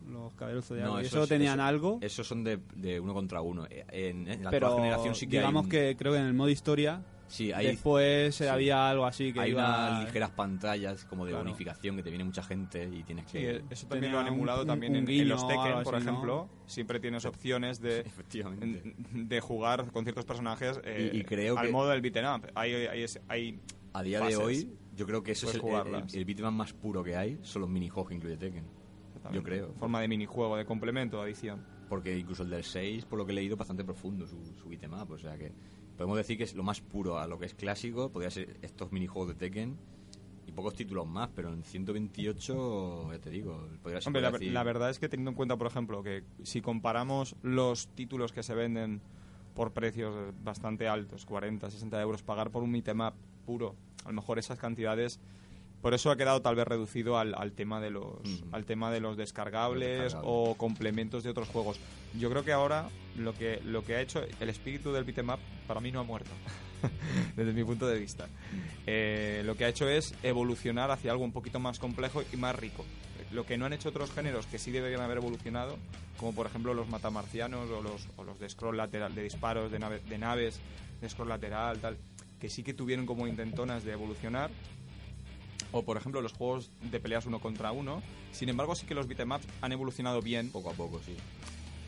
los 0.09 0.33
caballeros 0.35 0.65
zodiacos, 0.65 0.93
No, 0.93 1.01
y 1.01 1.05
eso 1.05 1.15
eso, 1.15 1.23
es- 1.23 1.29
tenían 1.29 1.59
eso- 1.59 1.67
algo, 1.67 1.97
Esos 2.01 2.27
son 2.27 2.43
de, 2.43 2.59
de 2.75 2.99
uno 2.99 3.13
contra 3.13 3.41
uno. 3.41 3.65
En, 3.69 4.27
en 4.27 4.43
la 4.43 4.51
pero 4.51 4.67
actual 4.67 4.83
generación 4.83 5.15
sí 5.15 5.25
que 5.27 5.37
digamos 5.37 5.61
hay, 5.61 5.65
un- 5.65 5.71
que 5.71 5.95
creo 5.97 6.13
que 6.13 6.19
en 6.19 6.25
el 6.25 6.33
modo 6.33 6.49
historia, 6.49 7.01
sí, 7.27 7.51
hay, 7.51 7.67
después 7.67 8.35
sí. 8.35 8.45
había 8.45 8.89
algo 8.89 9.05
así 9.05 9.31
que 9.33 9.39
hay 9.41 9.51
iba... 9.51 9.63
unas 9.89 10.05
ligeras 10.05 10.31
pantallas 10.31 11.05
como 11.05 11.25
de 11.25 11.31
Claro. 11.31 11.45
bonificación 11.45 11.95
que 11.95 12.03
te 12.03 12.09
viene 12.09 12.23
mucha 12.23 12.43
gente 12.43 12.83
y 12.91 13.03
tienes 13.03 13.25
Sí, 13.29 13.39
que... 13.39 13.63
eso 13.69 13.87
también 13.87 14.11
Tenía 14.11 14.11
lo 14.13 14.19
han 14.19 14.27
un- 14.27 14.33
emulado 14.33 14.61
un- 14.61 14.67
también 14.67 14.91
un 14.93 14.97
en, 14.99 15.03
en 15.03 15.07
guiño 15.07 15.25
los 15.35 15.47
Tekken, 15.47 15.83
por 15.83 15.95
así, 15.95 16.05
¿no? 16.05 16.11
ejemplo. 16.11 16.49
Siempre 16.67 16.99
tienes 16.99 17.25
opciones 17.25 17.79
de, 17.81 17.99
Efectivamente. 18.05 18.95
de 19.13 19.41
jugar 19.41 19.91
con 19.91 20.03
ciertos 20.03 20.25
personajes 20.25 20.79
eh, 20.83 21.11
Y- 21.13 21.19
y 21.19 21.23
creo 21.23 21.57
al 21.57 21.67
que- 21.67 21.71
modo 21.71 21.89
del 21.89 22.01
beaten 22.01 22.25
up. 22.25 22.47
Hay, 22.55 22.73
hay, 22.73 23.05
hay- 23.27 23.59
A 23.93 24.03
día 24.03 24.19
de 24.19 24.25
fases. 24.25 24.39
hoy, 24.39 24.69
yo 24.95 25.05
creo 25.05 25.23
que 25.23 25.31
eso 25.33 25.47
es 25.49 25.55
el, 25.55 25.61
Puedes 25.61 25.75
el, 25.77 25.83
jugarlas. 25.87 26.13
el 26.13 26.25
beat'em 26.25 26.45
up 26.47 26.51
más 26.53 26.73
puro 26.73 27.03
que 27.03 27.15
hay, 27.15 27.37
son 27.41 27.61
los 27.61 27.69
minijuegos 27.69 28.09
que 28.09 28.15
incluye 28.15 28.37
Tekken. 28.37 28.65
Yo 29.31 29.41
creo. 29.41 29.73
forma 29.79 30.01
de 30.01 30.07
minijuego, 30.07 30.55
de 30.55 30.65
complemento, 30.65 31.17
de 31.17 31.23
adición. 31.23 31.65
Porque 31.89 32.17
incluso 32.17 32.43
el 32.43 32.49
del 32.49 32.63
6, 32.63 33.05
por 33.05 33.17
lo 33.17 33.25
que 33.25 33.31
he 33.31 33.35
leído, 33.35 33.55
bastante 33.57 33.83
profundo 33.83 34.27
su, 34.27 34.37
su 34.55 34.69
beat'em 34.69 34.93
up. 34.93 35.11
O 35.11 35.17
sea 35.17 35.35
que 35.37 35.51
podemos 35.97 36.17
decir 36.17 36.37
que 36.37 36.43
es 36.43 36.53
lo 36.55 36.63
más 36.63 36.81
puro 36.81 37.19
a 37.19 37.27
lo 37.27 37.37
que 37.39 37.45
es 37.45 37.53
clásico. 37.53 38.11
Podría 38.11 38.31
ser 38.31 38.57
estos 38.61 38.91
minijuegos 38.91 39.29
de 39.29 39.35
Tekken 39.35 39.77
y 40.47 40.51
pocos 40.51 40.75
títulos 40.75 41.07
más, 41.07 41.29
pero 41.35 41.51
en 41.53 41.63
128, 41.63 43.11
ya 43.11 43.19
te 43.19 43.29
digo, 43.29 43.67
podría 43.81 44.01
ser. 44.01 44.09
Hombre, 44.09 44.21
la, 44.21 44.31
decir- 44.31 44.51
la 44.51 44.63
verdad 44.63 44.89
es 44.89 44.99
que 44.99 45.09
teniendo 45.09 45.31
en 45.31 45.35
cuenta, 45.35 45.57
por 45.57 45.67
ejemplo, 45.67 46.03
que 46.03 46.23
si 46.43 46.61
comparamos 46.61 47.35
los 47.41 47.87
títulos 47.89 48.31
que 48.31 48.43
se 48.43 48.53
venden 48.53 49.01
por 49.53 49.71
precios 49.71 50.33
bastante 50.43 50.87
altos, 50.87 51.25
40, 51.25 51.69
60 51.71 52.01
euros, 52.01 52.23
pagar 52.23 52.51
por 52.51 52.61
un 52.63 52.75
up 52.75 53.13
puro, 53.45 53.75
a 54.03 54.09
lo 54.09 54.15
mejor 54.15 54.39
esas 54.39 54.59
cantidades... 54.59 55.19
Por 55.85 55.93
eso 55.93 56.09
ha 56.09 56.17
quedado 56.17 56.41
tal 56.41 56.55
vez 56.55 56.67
reducido 56.67 57.19
al, 57.19 57.35
al 57.35 57.51
tema 57.51 57.79
de 57.79 57.91
los 57.91 58.05
Ujú. 58.05 58.47
al 58.53 58.65
tema 58.65 58.89
de 58.91 58.99
los 58.99 59.17
descargables, 59.17 59.87
descargables. 60.01 60.27
o 60.27 60.55
complementos 60.55 61.23
de 61.23 61.29
otros 61.29 61.47
juegos. 61.47 61.79
Yo 62.17 62.27
creo 62.31 62.43
que 62.43 62.53
ahora 62.53 62.89
lo 63.15 63.35
que 63.35 63.61
lo 63.63 63.85
que 63.85 63.93
ha 63.95 64.01
hecho 64.01 64.23
el 64.39 64.49
espíritu 64.49 64.91
del 64.91 65.03
beat'em 65.03 65.29
up 65.29 65.37
para 65.67 65.79
mí 65.81 65.91
no 65.91 65.99
ha 65.99 66.03
muerto. 66.03 66.31
Desde 67.35 67.53
mi 67.53 67.63
punto 67.63 67.85
de 67.85 67.99
vista. 67.99 68.25
Eh, 68.87 69.43
lo 69.45 69.55
que 69.55 69.65
ha 69.65 69.67
hecho 69.69 69.87
es 69.87 70.15
evolucionar 70.23 70.89
hacia 70.89 71.11
algo 71.11 71.23
un 71.23 71.31
poquito 71.31 71.59
más 71.59 71.77
complejo 71.77 72.23
y 72.33 72.37
más 72.37 72.55
rico. 72.55 72.83
Lo 73.31 73.45
que 73.45 73.55
no 73.55 73.67
han 73.67 73.73
hecho 73.73 73.89
otros 73.89 74.09
géneros 74.11 74.47
que 74.47 74.57
sí 74.57 74.71
deberían 74.71 75.01
haber 75.01 75.17
evolucionado, 75.17 75.77
como 76.17 76.33
por 76.33 76.47
ejemplo 76.47 76.73
los 76.73 76.89
matamarcianos 76.89 77.69
o 77.69 77.83
los, 77.83 78.07
o 78.17 78.23
los 78.23 78.39
de 78.39 78.49
scroll 78.49 78.77
lateral, 78.77 79.13
de 79.13 79.21
disparos 79.21 79.71
de, 79.71 79.77
nave- 79.77 80.01
de 80.09 80.17
naves, 80.17 80.59
de 80.99 81.09
scroll 81.09 81.29
lateral, 81.29 81.77
tal, 81.77 81.95
que 82.39 82.49
sí 82.49 82.63
que 82.63 82.73
tuvieron 82.73 83.05
como 83.05 83.27
intentonas 83.27 83.83
de 83.83 83.91
evolucionar. 83.91 84.49
O 85.77 85.83
por 85.83 85.97
ejemplo 85.97 86.21
los 86.21 86.31
juegos 86.31 86.71
de 86.89 87.01
peleas 87.01 87.25
uno 87.25 87.39
contra 87.41 87.73
uno. 87.73 88.01
Sin 88.31 88.47
embargo, 88.47 88.75
sí 88.75 88.85
que 88.85 88.95
los 88.95 89.07
beatemaps 89.07 89.45
han 89.61 89.73
evolucionado 89.73 90.21
bien 90.21 90.49
Poco 90.49 90.69
a 90.69 90.73
poco, 90.73 91.01
sí. 91.05 91.15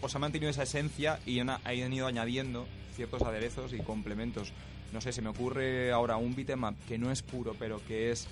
pues 0.02 0.14
han 0.14 0.20
mantenido 0.22 0.50
esa 0.50 0.64
esencia 0.64 1.20
y 1.26 1.40
han, 1.40 1.50
han 1.50 1.94
ido 1.94 2.06
añadiendo 2.06 2.68
ciertos 2.98 3.22
aderezos 3.22 3.72
y 3.72 3.78
complementos. 3.80 4.52
No 4.92 5.00
sé, 5.00 5.14
se 5.14 5.22
me 5.22 5.30
ocurre 5.30 5.92
ahora 5.94 6.18
un 6.18 6.36
beat'em 6.36 6.64
up 6.66 6.76
que 6.88 6.98
no 6.98 7.12
es 7.12 7.22
puro, 7.22 7.56
pero 7.58 7.80
que 7.88 8.12
es, 8.12 8.28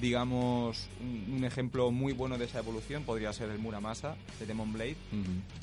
digamos, 0.00 0.88
un, 1.00 1.34
un 1.36 1.44
ejemplo 1.44 1.90
muy 1.92 2.12
bueno 2.12 2.36
de 2.36 2.46
esa 2.46 2.58
evolución. 2.58 3.04
Podría 3.04 3.32
ser 3.32 3.50
el 3.50 3.58
Muramasa 3.60 4.16
de 4.40 4.46
Demon 4.46 4.72
Blade, 4.72 4.96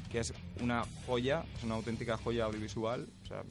que 0.10 0.20
es 0.20 0.34
una 0.62 0.86
joya, 1.06 1.44
es 1.58 1.64
una 1.64 1.76
auténtica 1.76 2.16
joya 2.18 2.46
audiovisual. 2.46 3.08
O 3.24 3.28
sea, 3.28 3.44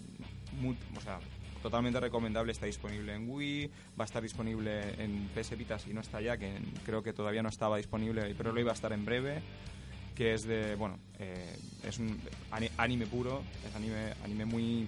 muy- 0.60 0.76
o 0.96 1.00
sea, 1.02 1.18
totalmente 1.62 2.00
recomendable. 2.00 2.52
Está 2.52 2.66
disponible 2.66 3.14
en 3.14 3.30
Wii, 3.30 3.70
va 3.98 4.04
a 4.04 4.06
estar 4.06 4.22
disponible 4.22 5.02
en 5.02 5.28
PS 5.34 5.56
Vita 5.56 5.78
si 5.78 5.94
no 5.94 6.00
está 6.00 6.20
ya, 6.20 6.36
que 6.36 6.52
creo 6.84 7.02
que 7.02 7.12
todavía 7.12 7.42
no 7.42 7.48
estaba 7.48 7.76
disponible, 7.76 8.34
pero 8.36 8.52
lo 8.52 8.60
iba 8.60 8.72
a 8.72 8.74
estar 8.74 8.92
en 8.92 9.04
breve 9.04 9.40
que 10.14 10.34
es 10.34 10.44
de, 10.44 10.74
bueno, 10.74 10.98
eh, 11.18 11.56
es 11.88 11.98
un 11.98 12.20
ani- 12.50 12.68
anime 12.76 13.06
puro, 13.06 13.42
es 13.66 13.74
anime, 13.74 14.12
anime 14.22 14.44
muy, 14.44 14.86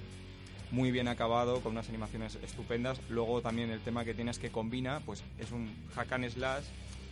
muy 0.71 0.91
bien 0.91 1.09
acabado, 1.09 1.61
con 1.61 1.73
unas 1.73 1.89
animaciones 1.89 2.37
estupendas. 2.45 3.01
Luego 3.09 3.41
también 3.41 3.71
el 3.71 3.81
tema 3.81 4.05
que 4.05 4.13
tienes 4.13 4.39
que 4.39 4.51
combina, 4.51 5.01
pues 5.07 5.25
es 5.39 5.51
un 5.51 5.73
hack 5.95 6.13
and 6.13 6.29
slash 6.29 6.65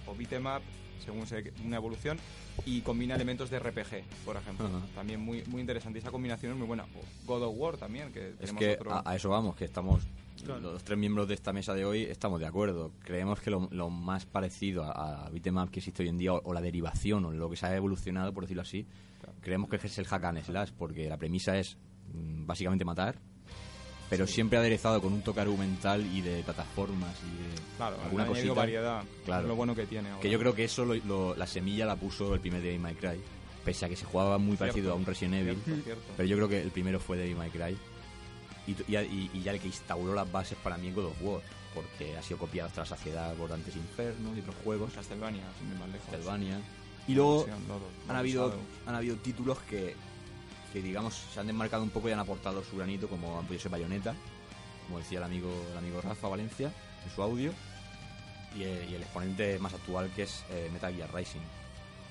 o 0.07 0.15
beat'em 0.15 0.45
up, 0.45 0.61
según 1.05 1.27
se, 1.27 1.53
una 1.65 1.77
evolución, 1.77 2.19
y 2.67 2.81
combina 2.81 3.15
elementos 3.15 3.51
de 3.51 3.59
RPG, 3.59 4.05
por 4.25 4.37
ejemplo. 4.37 4.69
También 4.95 5.21
muy, 5.21 5.43
muy 5.47 5.61
interesante, 5.61 5.99
esa 5.99 6.11
combinación 6.11 6.53
es 6.53 6.59
muy 6.59 6.67
buena. 6.67 6.87
God 7.27 7.43
of 7.43 7.55
War 7.57 7.77
también, 7.77 8.13
que 8.13 8.31
Es 8.31 8.37
tenemos 8.39 8.59
que 8.61 8.73
otro... 8.75 8.93
a, 8.93 9.03
a 9.05 9.17
eso 9.17 9.29
vamos, 9.29 9.57
que 9.57 9.65
estamos, 9.65 10.03
Claro. 10.45 10.61
los 10.61 10.83
tres 10.83 10.99
miembros 10.99 11.29
de 11.29 11.35
esta 11.35 11.53
mesa 11.53 11.73
de 11.75 11.85
hoy 11.85 12.03
estamos 12.03 12.41
de 12.41 12.47
acuerdo. 12.47 12.91
Creemos 13.05 13.41
que 13.41 13.51
lo, 13.51 13.69
lo 13.71 13.91
más 13.91 14.27
parecido 14.27 14.83
a, 14.85 15.27
a 15.27 15.31
beat'em 15.31 15.57
up 15.59 15.71
que 15.71 15.79
existe 15.81 16.03
hoy 16.03 16.09
en 16.09 16.19
día, 16.19 16.33
o, 16.33 16.41
o 16.43 16.53
la 16.53 16.61
derivación, 16.61 17.25
o 17.27 17.31
lo 17.33 17.49
que 17.51 17.57
se 17.57 17.67
ha 17.67 17.77
evolucionado, 17.77 18.33
por 18.33 18.45
decirlo 18.45 18.63
así, 18.63 18.87
creemos 19.41 19.69
que 19.71 19.77
es 19.77 19.99
el 19.99 20.07
hack 20.07 20.25
and 20.25 20.43
slash, 20.43 20.71
porque 20.77 21.09
la 21.09 21.17
premisa 21.17 21.57
es 21.59 21.77
mm, 22.13 22.47
básicamente 22.47 22.85
matar, 22.85 23.21
pero 24.17 24.27
siempre 24.27 24.59
aderezado 24.59 25.01
con 25.01 25.13
un 25.13 25.23
toque 25.23 25.41
argumental 25.41 26.05
y 26.15 26.21
de 26.21 26.43
plataformas 26.43 27.15
y 27.23 27.43
de 27.43 27.77
claro, 27.77 27.97
alguna 28.05 28.27
cosita. 28.27 28.53
variedad, 28.53 29.03
Claro. 29.25 29.43
es 29.43 29.49
lo 29.49 29.57
bueno 29.57 29.75
que 29.75 29.87
tiene. 29.87 30.09
ahora. 30.11 30.21
Que 30.21 30.31
yo 30.31 30.39
creo 30.39 30.55
que 30.55 30.65
eso, 30.65 30.85
lo- 30.85 30.95
lo- 30.95 31.35
la 31.37 31.47
semilla 31.47 31.87
la 31.87 31.97
puso 31.97 32.35
el 32.35 32.41
primer 32.41 32.63
Devil 32.63 32.81
May 32.81 32.95
Cry, 32.95 33.21
pese 33.65 33.87
a 33.87 33.89
que 33.89 33.97
se 33.97 34.05
jugaba 34.05 34.39
muy 34.39 34.57
Cierto. 34.57 34.65
parecido 34.65 34.93
a 34.93 34.95
un 34.97 35.07
Resident 35.07 35.35
Evil. 35.35 35.59
Cierto, 35.65 35.83
cierto. 35.85 36.03
Pero 36.17 36.29
yo 36.29 36.37
creo 36.37 36.49
que 36.49 36.61
el 36.63 36.71
primero 36.71 37.01
fue 37.01 37.17
Devil 37.17 37.37
May 37.37 37.51
Cry. 37.51 37.77
Y, 38.67 38.77
ya 38.89 39.01
el 39.53 39.59
que 39.61 39.67
instauró 39.67 40.15
las 40.15 40.31
bases 40.31 40.57
para 40.63 40.77
mí 40.79 40.89
es 40.89 40.95
God 40.95 41.07
of 41.07 41.23
War. 41.23 41.41
Porque 41.75 42.17
ha 42.17 42.23
sido 42.23 42.39
copiado 42.39 42.69
hasta 42.69 42.83
la 42.83 42.87
saciedad 42.87 43.35
por 43.35 43.49
Dantes 43.49 43.75
Inferno 43.75 44.37
y 44.37 44.41
otros 44.41 44.55
juegos. 44.63 44.93
Castlevania, 44.93 45.43
sin 45.59 45.69
ir 45.73 45.79
más 45.79 45.89
lejos. 45.89 46.07
Castlevania. 46.11 46.61
Y 47.09 47.15
luego 47.15 47.47
han 48.09 48.15
habido, 48.17 48.55
han 48.87 48.95
habido 48.95 49.17
títulos 49.17 49.59
que, 49.69 49.97
que, 50.73 50.81
digamos, 50.81 51.15
se 51.15 51.39
han 51.39 51.47
desmarcado 51.47 51.83
un 51.83 51.91
poco 51.91 52.09
y 52.09 52.13
han 52.13 52.19
aportado 52.19 52.63
su 52.65 52.77
granito, 52.77 53.09
como 53.09 53.39
han 53.39 53.45
podido 53.47 53.63
ser 53.63 53.71
Bayonetta, 53.71 54.15
como 54.87 54.99
decía 54.99 55.19
el 55.19 55.25
amigo, 55.25 55.51
el 55.71 55.79
amigo 55.79 56.01
Rafa 56.01 56.29
Valencia 56.29 56.73
en 57.05 57.11
su 57.11 57.23
audio. 57.23 57.53
Y 58.57 58.65
el, 58.65 58.91
y 58.91 58.95
el 58.95 59.03
exponente 59.03 59.59
más 59.59 59.73
actual 59.73 60.11
que 60.15 60.25
es 60.25 60.45
eh, 60.51 60.69
Metal 60.73 60.95
Gear 60.95 61.15
Rising. 61.15 61.41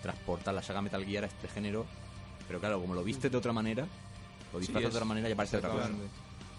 Transportar 0.02 0.56
la 0.56 0.64
saga 0.64 0.82
Metal 0.82 1.06
Gear 1.06 1.24
a 1.24 1.28
este 1.28 1.48
género. 1.48 1.86
Pero 2.48 2.60
claro, 2.60 2.82
como 2.82 2.96
lo 2.96 3.04
viste 3.04 3.30
de 3.30 3.38
otra 3.38 3.54
manera, 3.54 3.88
lo 4.52 4.60
disfrazas 4.60 4.92
de 4.92 4.98
otra 4.98 5.06
manera 5.06 5.30
y 5.30 5.34
aparece 5.34 5.58
otra 5.58 5.70
cosa. 5.70 5.90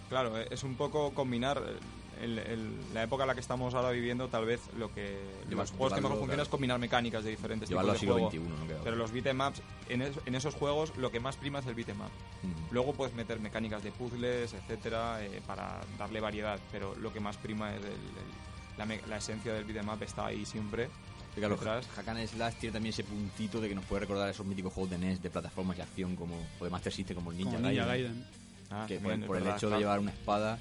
Claro, 0.09 0.39
es 0.39 0.63
un 0.63 0.77
poco 0.77 1.13
combinar 1.15 1.63
eh, 1.67 1.79
el- 2.23 2.39
el- 2.39 2.95
la 2.95 3.03
época 3.03 3.25
en 3.25 3.29
la 3.29 3.35
que 3.35 3.41
estamos 3.41 3.75
ahora 3.75 3.91
viviendo, 3.91 4.29
tal 4.29 4.45
vez 4.47 4.61
lo 4.79 4.93
que 4.95 5.19
Lleva- 5.49 5.63
los 5.63 5.71
juegos 5.73 5.93
que 5.95 6.01
mejor 6.01 6.17
funcionan 6.19 6.29
claro. 6.37 6.43
es 6.45 6.49
combinar 6.49 6.79
mecánicas 6.79 7.25
de 7.25 7.31
diferentes 7.31 7.69
Llevarlo 7.69 7.93
al 7.93 7.99
tipos 7.99 8.17
de 8.17 8.31
siglo 8.31 8.47
juego. 8.47 8.57
XXI, 8.61 8.77
no 8.77 8.85
Pero 8.85 8.97
los 8.97 9.13
beat'em 9.13 9.41
ups, 9.41 9.63
en, 9.89 10.03
es- 10.03 10.19
en 10.25 10.35
esos 10.35 10.55
juegos, 10.55 10.97
lo 10.97 11.11
que 11.11 11.21
más 11.21 11.37
prima 11.37 11.59
es 11.59 11.67
el 11.67 11.75
beat'em 11.75 12.01
up. 12.01 12.07
Ujú. 12.07 12.73
Luego 12.73 12.93
puedes 12.95 13.15
meter 13.15 13.41
mecánicas 13.41 13.83
de 13.83 13.93
puzzles, 13.93 14.55
etcétera, 14.55 15.25
eh, 15.25 15.43
para 15.47 15.81
darle 15.99 16.21
variedad, 16.21 16.59
pero 16.71 16.95
lo 16.97 17.13
que 17.13 17.21
más 17.21 17.37
prima 17.37 17.75
es 17.75 17.83
el- 17.85 18.79
la, 18.79 18.87
la 19.09 19.17
esencia 19.19 19.53
del 19.53 19.65
beat'em 19.65 19.89
up 19.89 20.03
está 20.03 20.27
ahí 20.27 20.47
siempre. 20.47 20.89
Claro, 21.35 21.59
and 22.07 22.29
Slash 22.29 22.55
tiene 22.57 22.75
también 22.75 22.91
ese 22.93 23.05
puntito 23.05 23.59
de 23.59 23.67
que 23.69 23.75
nos 23.75 23.85
puede 23.87 24.01
recordar 24.01 24.29
esos 24.29 24.45
míticos 24.45 24.71
juegos 24.73 24.91
de 24.91 24.99
NES 24.99 25.23
de 25.23 25.31
plataformas 25.31 25.79
y 25.79 25.81
acción 25.81 26.15
como 26.15 26.37
o 26.61 26.65
de 26.65 26.69
Master 26.71 26.93
System 26.93 27.17
como 27.17 27.31
el 27.31 27.39
Ninja, 27.39 27.53
Como 27.57 27.69
Ninja 27.69 27.87
Gaiden, 27.87 28.13
Gaiden. 28.13 28.27
Ah, 28.71 28.85
que 28.87 28.97
por, 28.99 29.11
también, 29.13 29.27
por 29.27 29.37
el 29.39 29.47
hecho 29.49 29.71
de 29.71 29.79
llevar 29.79 29.99
una 29.99 30.11
espada 30.11 30.59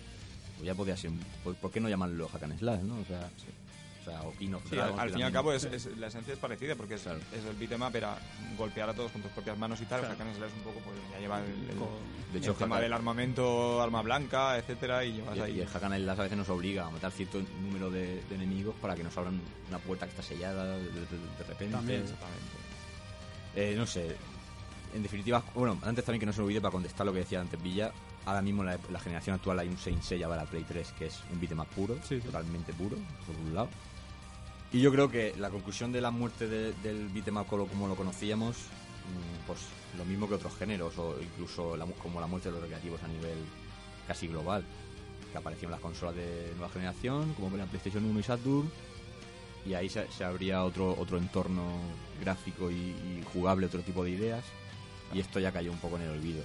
pues 0.62 0.68
ya 0.68 0.76
podía 0.76 0.95
ser 0.95 1.09
un- 1.09 1.20
¿por, 1.55 1.72
qué 1.72 1.80
no 1.80 1.89
llamarlo 1.89 2.28
Hack 2.30 2.43
and 2.43 2.59
Slash, 2.59 2.82
no? 2.84 2.99
O 2.99 3.05
sea, 3.05 3.28
o 4.01 4.03
sea 4.05 4.22
o 4.22 4.34
King 4.38 4.53
of 4.53 4.64
Sí, 4.70 4.76
Dragons, 4.76 4.99
al, 4.99 5.09
fin 5.09 5.20
y 5.20 5.24
al 5.24 5.32
cabo 5.32 5.53
es, 5.53 5.64
es- 5.64 5.97
la 5.97 6.05
esencia 6.07 6.34
es 6.34 6.39
parecida 6.39 6.76
porque 6.76 6.93
es, 6.95 7.01
Claro. 7.01 7.20
es 7.34 7.43
el 7.45 7.55
beat'em 7.55 7.82
up 7.82 7.95
era 7.95 8.16
golpear 8.57 8.88
a 8.89 8.93
todos 8.93 9.12
con 9.12 9.24
tus 9.24 9.32
propias 9.32 9.57
manos 9.57 9.82
y 9.82 9.86
tal, 9.86 10.01
Claro. 10.01 10.16
Hack 10.16 10.22
and 10.28 10.38
Slash 10.38 10.51
un 10.57 10.62
poco 10.64 10.80
pues 10.86 10.95
ya 11.12 11.20
lleva 11.20 11.39
el, 11.39 11.45
el- 11.45 11.68
de 11.68 12.38
el 12.38 12.43
hecho 12.43 12.53
tema 12.53 12.76
Hack- 12.78 12.82
del 12.84 12.93
armamento, 12.93 13.82
arma 13.82 14.01
blanca, 14.03 14.55
etcétera 14.59 15.03
y 15.03 15.14
llevas 15.14 15.36
y, 15.38 15.39
ahí 15.41 15.57
y 15.57 15.62
el 15.62 15.68
Hack 15.68 15.84
and 15.84 15.95
Slash 15.95 16.20
a 16.20 16.24
veces 16.24 16.38
nos 16.38 16.49
obliga 16.49 16.86
a 16.86 16.89
matar 16.91 17.12
cierto 17.12 17.41
número 17.62 17.89
de, 17.89 18.22
de 18.30 18.36
enemigos 18.36 18.76
para 18.80 18.95
que 18.95 19.03
nos 19.03 19.18
abran 19.18 19.41
una 19.68 19.80
puerta 19.80 20.05
que 20.05 20.12
está 20.12 20.22
sellada 20.22 20.78
de, 20.78 20.84
de- 20.84 20.91
de 21.39 21.43
repente. 21.47 21.74
También. 21.76 22.01
exactamente. 22.03 22.45
Eh, 23.55 23.74
no 23.76 23.86
sé. 23.88 24.16
En 24.93 25.01
definitiva, 25.03 25.43
bueno, 25.55 25.80
antes 25.84 26.03
también 26.05 26.20
que 26.20 26.26
no 26.26 26.34
se 26.34 26.39
me 26.39 26.45
olvide 26.45 26.59
para 26.62 26.72
contestar 26.74 27.05
lo 27.05 27.14
que 27.14 27.20
decía 27.20 27.39
antes 27.39 27.62
Villa, 27.64 27.91
ahora 28.26 28.42
mismo 28.42 28.62
en 28.64 28.70
la, 28.70 28.80
la 28.90 29.00
generación 29.00 29.36
actual 29.36 29.60
hay 29.60 29.68
un 29.68 29.78
Saint 29.78 30.02
Seiya 30.02 30.28
para 30.28 30.46
Play 30.46 30.64
3 30.64 30.92
que 30.98 31.08
es 31.08 31.20
un 31.32 31.40
beat'em 31.40 31.60
up 31.60 31.68
puro, 31.76 31.96
Sí, 32.04 32.20
sí. 32.20 32.22
totalmente 32.22 32.74
puro, 32.74 32.98
por 33.26 33.36
un 33.36 33.54
lado. 33.56 33.70
Y 34.74 34.80
yo 34.80 34.92
creo 34.92 35.10
que 35.10 35.34
la 35.38 35.50
conclusión 35.50 35.92
de 35.92 36.00
la 36.02 36.12
muerte 36.12 36.48
de- 36.48 36.74
del 36.84 37.10
beat'em 37.10 37.38
up 37.38 37.48
como, 37.48 37.68
como 37.68 37.88
lo 37.88 37.96
conocíamos, 37.96 38.56
mm, 38.58 39.48
pues 39.48 39.60
lo 39.98 40.06
mismo 40.06 40.28
que 40.30 40.36
otros 40.36 40.56
géneros, 40.56 40.98
o 40.98 41.16
incluso 41.22 41.76
la 41.76 41.86
como 41.86 42.22
la 42.22 42.28
muerte 42.28 42.48
de 42.50 42.54
los 42.54 42.62
recreativos 42.62 43.02
a 43.04 43.08
nivel 43.08 43.38
casi 44.08 44.28
global, 44.28 44.64
que 45.32 45.38
aparecieron 45.38 45.72
las 45.72 45.82
consolas 45.82 46.16
de 46.16 46.52
nueva 46.58 46.70
generación, 46.72 47.34
como 47.34 47.56
la 47.58 47.66
PlayStation 47.66 48.06
1 48.06 48.20
y 48.20 48.24
Saturn, 48.24 48.72
y 49.66 49.74
ahí 49.74 49.90
se, 49.90 50.10
se 50.12 50.24
abría 50.24 50.64
otro, 50.64 50.96
otro 50.98 51.18
entorno 51.18 51.64
gráfico 52.22 52.72
y, 52.72 52.76
y 52.76 53.24
jugable, 53.34 53.66
otro 53.68 53.82
tipo 53.82 54.04
de 54.04 54.12
ideas, 54.12 54.44
y 55.14 55.20
esto 55.20 55.40
ya 55.40 55.52
cayó 55.52 55.72
un 55.72 55.78
poco 55.80 55.98
en 55.98 56.04
el 56.04 56.10
olvido. 56.12 56.44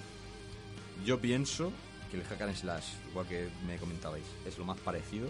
Yo 1.05 1.21
pienso 1.21 1.73
que 2.11 2.17
el 2.19 2.25
hack 2.25 2.43
and 2.43 2.55
slash, 2.57 2.85
igual 3.11 3.27
que 3.27 3.49
me 3.67 3.77
comentabais, 3.77 4.25
es 4.47 4.59
lo 4.59 4.65
más 4.65 4.79
parecido 4.79 5.29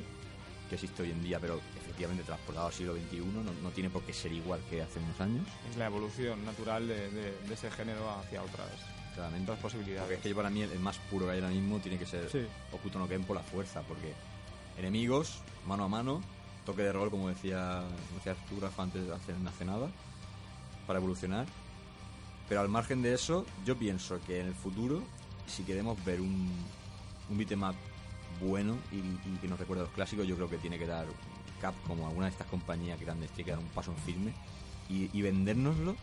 que 0.68 0.74
existe 0.74 1.02
hoy 1.02 1.10
en 1.12 1.22
día, 1.22 1.38
pero 1.38 1.60
efectivamente 1.78 2.24
transportado 2.24 2.66
al 2.66 2.72
siglo 2.72 2.94
XXI 2.94 3.18
no, 3.20 3.42
no 3.62 3.70
tiene 3.70 3.88
por 3.88 4.02
qué 4.02 4.12
ser 4.12 4.32
igual 4.32 4.60
que 4.68 4.82
hace 4.82 4.98
unos 4.98 5.20
años, 5.20 5.46
Es 5.70 5.76
la 5.76 5.86
evolución 5.86 6.44
natural 6.44 6.88
de, 6.88 7.08
de- 7.10 7.38
de 7.40 7.54
ese 7.54 7.70
género 7.70 8.10
hacia 8.10 8.42
otras, 8.42 8.66
claramente. 9.14 9.44
otras 9.52 9.62
posibilidades. 9.62 10.00
Porque 10.02 10.14
es 10.16 10.20
que 10.22 10.28
yo 10.30 10.36
para 10.36 10.50
mí 10.50 10.62
el, 10.62 10.72
el 10.72 10.80
más 10.80 10.98
puro 11.10 11.26
que 11.26 11.32
hay 11.32 11.38
ahora 11.38 11.50
mismo 11.54 11.78
tiene 11.78 11.98
que 11.98 12.06
ser 12.06 12.28
Sí. 12.30 12.44
Okuto 12.72 12.98
no 12.98 13.06
Ken 13.08 13.22
por 13.24 13.36
la 13.36 13.42
fuerza, 13.44 13.82
porque 13.82 14.12
enemigos, 14.76 15.38
mano 15.66 15.84
a 15.84 15.88
mano, 15.88 16.20
toque 16.64 16.82
de 16.82 16.92
rol, 16.92 17.10
como 17.10 17.28
decía, 17.28 17.82
como 18.08 18.16
decía 18.18 18.32
Arturo 18.32 18.68
antes 18.76 19.06
de 19.06 19.14
hacer 19.14 19.36
hace 19.46 19.64
nada, 19.64 19.88
para 20.86 20.98
evolucionar. 20.98 21.46
Pero 22.48 22.60
al 22.60 22.68
margen 22.68 23.02
de 23.02 23.14
eso, 23.14 23.46
yo 23.64 23.76
pienso 23.76 24.18
que 24.26 24.40
en 24.40 24.46
el 24.48 24.54
futuro, 24.54 25.02
si 25.46 25.62
queremos 25.62 26.02
ver 26.04 26.20
un, 26.20 26.50
un 27.30 27.38
beat'em 27.38 27.62
up 27.62 27.76
bueno 28.40 28.76
y, 28.92 29.36
que 29.38 29.48
nos 29.48 29.58
recuerde 29.58 29.82
a 29.82 29.86
los 29.86 29.94
clásicos, 29.94 30.26
yo 30.26 30.36
creo 30.36 30.48
que 30.48 30.58
tiene 30.58 30.78
que 30.78 30.86
dar 30.86 31.06
Cap 31.60 31.74
como 31.86 32.06
alguna 32.06 32.26
de 32.26 32.32
estas 32.32 32.46
compañías 32.48 33.00
grandes, 33.00 33.30
tiene 33.30 33.46
que 33.46 33.50
dar 33.52 33.60
un 33.60 33.68
paso 33.68 33.90
en 33.90 33.96
firme 33.98 34.32
y, 34.88 35.22
vendérnoslo 35.22 35.96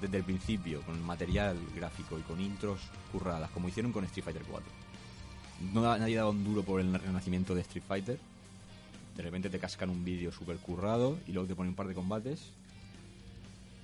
desde 0.00 0.16
el 0.16 0.24
principio, 0.24 0.80
con 0.82 1.00
material 1.04 1.56
gráfico 1.74 2.18
y 2.18 2.22
con 2.22 2.40
intros 2.40 2.80
curradas, 3.10 3.50
como 3.50 3.68
hicieron 3.68 3.92
con 3.92 4.04
Street 4.04 4.24
Fighter 4.24 4.42
4. 4.48 4.66
No 5.74 5.82
nadie 5.82 6.16
daba 6.16 6.30
un 6.30 6.44
duro 6.44 6.62
por 6.62 6.80
el 6.80 6.92
renacimiento 6.94 7.54
de 7.54 7.60
Street 7.60 7.84
Fighter. 7.86 8.18
De 9.16 9.22
repente 9.22 9.50
te 9.50 9.58
cascan 9.58 9.90
un 9.90 10.04
vídeo 10.04 10.32
súper 10.32 10.56
currado 10.56 11.18
y 11.26 11.32
luego 11.32 11.46
te 11.46 11.54
ponen 11.54 11.70
un 11.70 11.76
par 11.76 11.88
de 11.88 11.94
combates. 11.94 12.50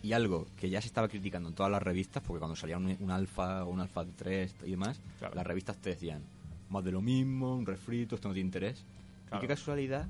Y 0.02 0.12
algo 0.12 0.46
que 0.56 0.70
ya 0.70 0.80
se 0.80 0.86
estaba 0.86 1.08
criticando 1.08 1.48
en 1.48 1.54
todas 1.54 1.72
las 1.72 1.82
revistas, 1.82 2.22
porque 2.24 2.38
cuando 2.38 2.54
salía 2.56 2.76
un, 2.76 2.96
un 3.00 3.10
alfa 3.10 3.64
o 3.64 3.70
un 3.70 3.80
alfa 3.80 4.04
3 4.16 4.54
y 4.64 4.70
demás, 4.70 5.00
Claro. 5.18 5.34
las 5.34 5.46
revistas 5.46 5.76
te 5.78 5.90
decían 5.90 6.22
más 6.70 6.84
de 6.84 6.92
lo 6.92 7.00
mismo, 7.00 7.54
un 7.56 7.66
refrito, 7.66 8.14
esto 8.14 8.28
no 8.28 8.34
tiene 8.34 8.46
interés. 8.46 8.84
Claro. 9.28 9.38
Y 9.38 9.40
qué 9.40 9.48
casualidad 9.48 10.06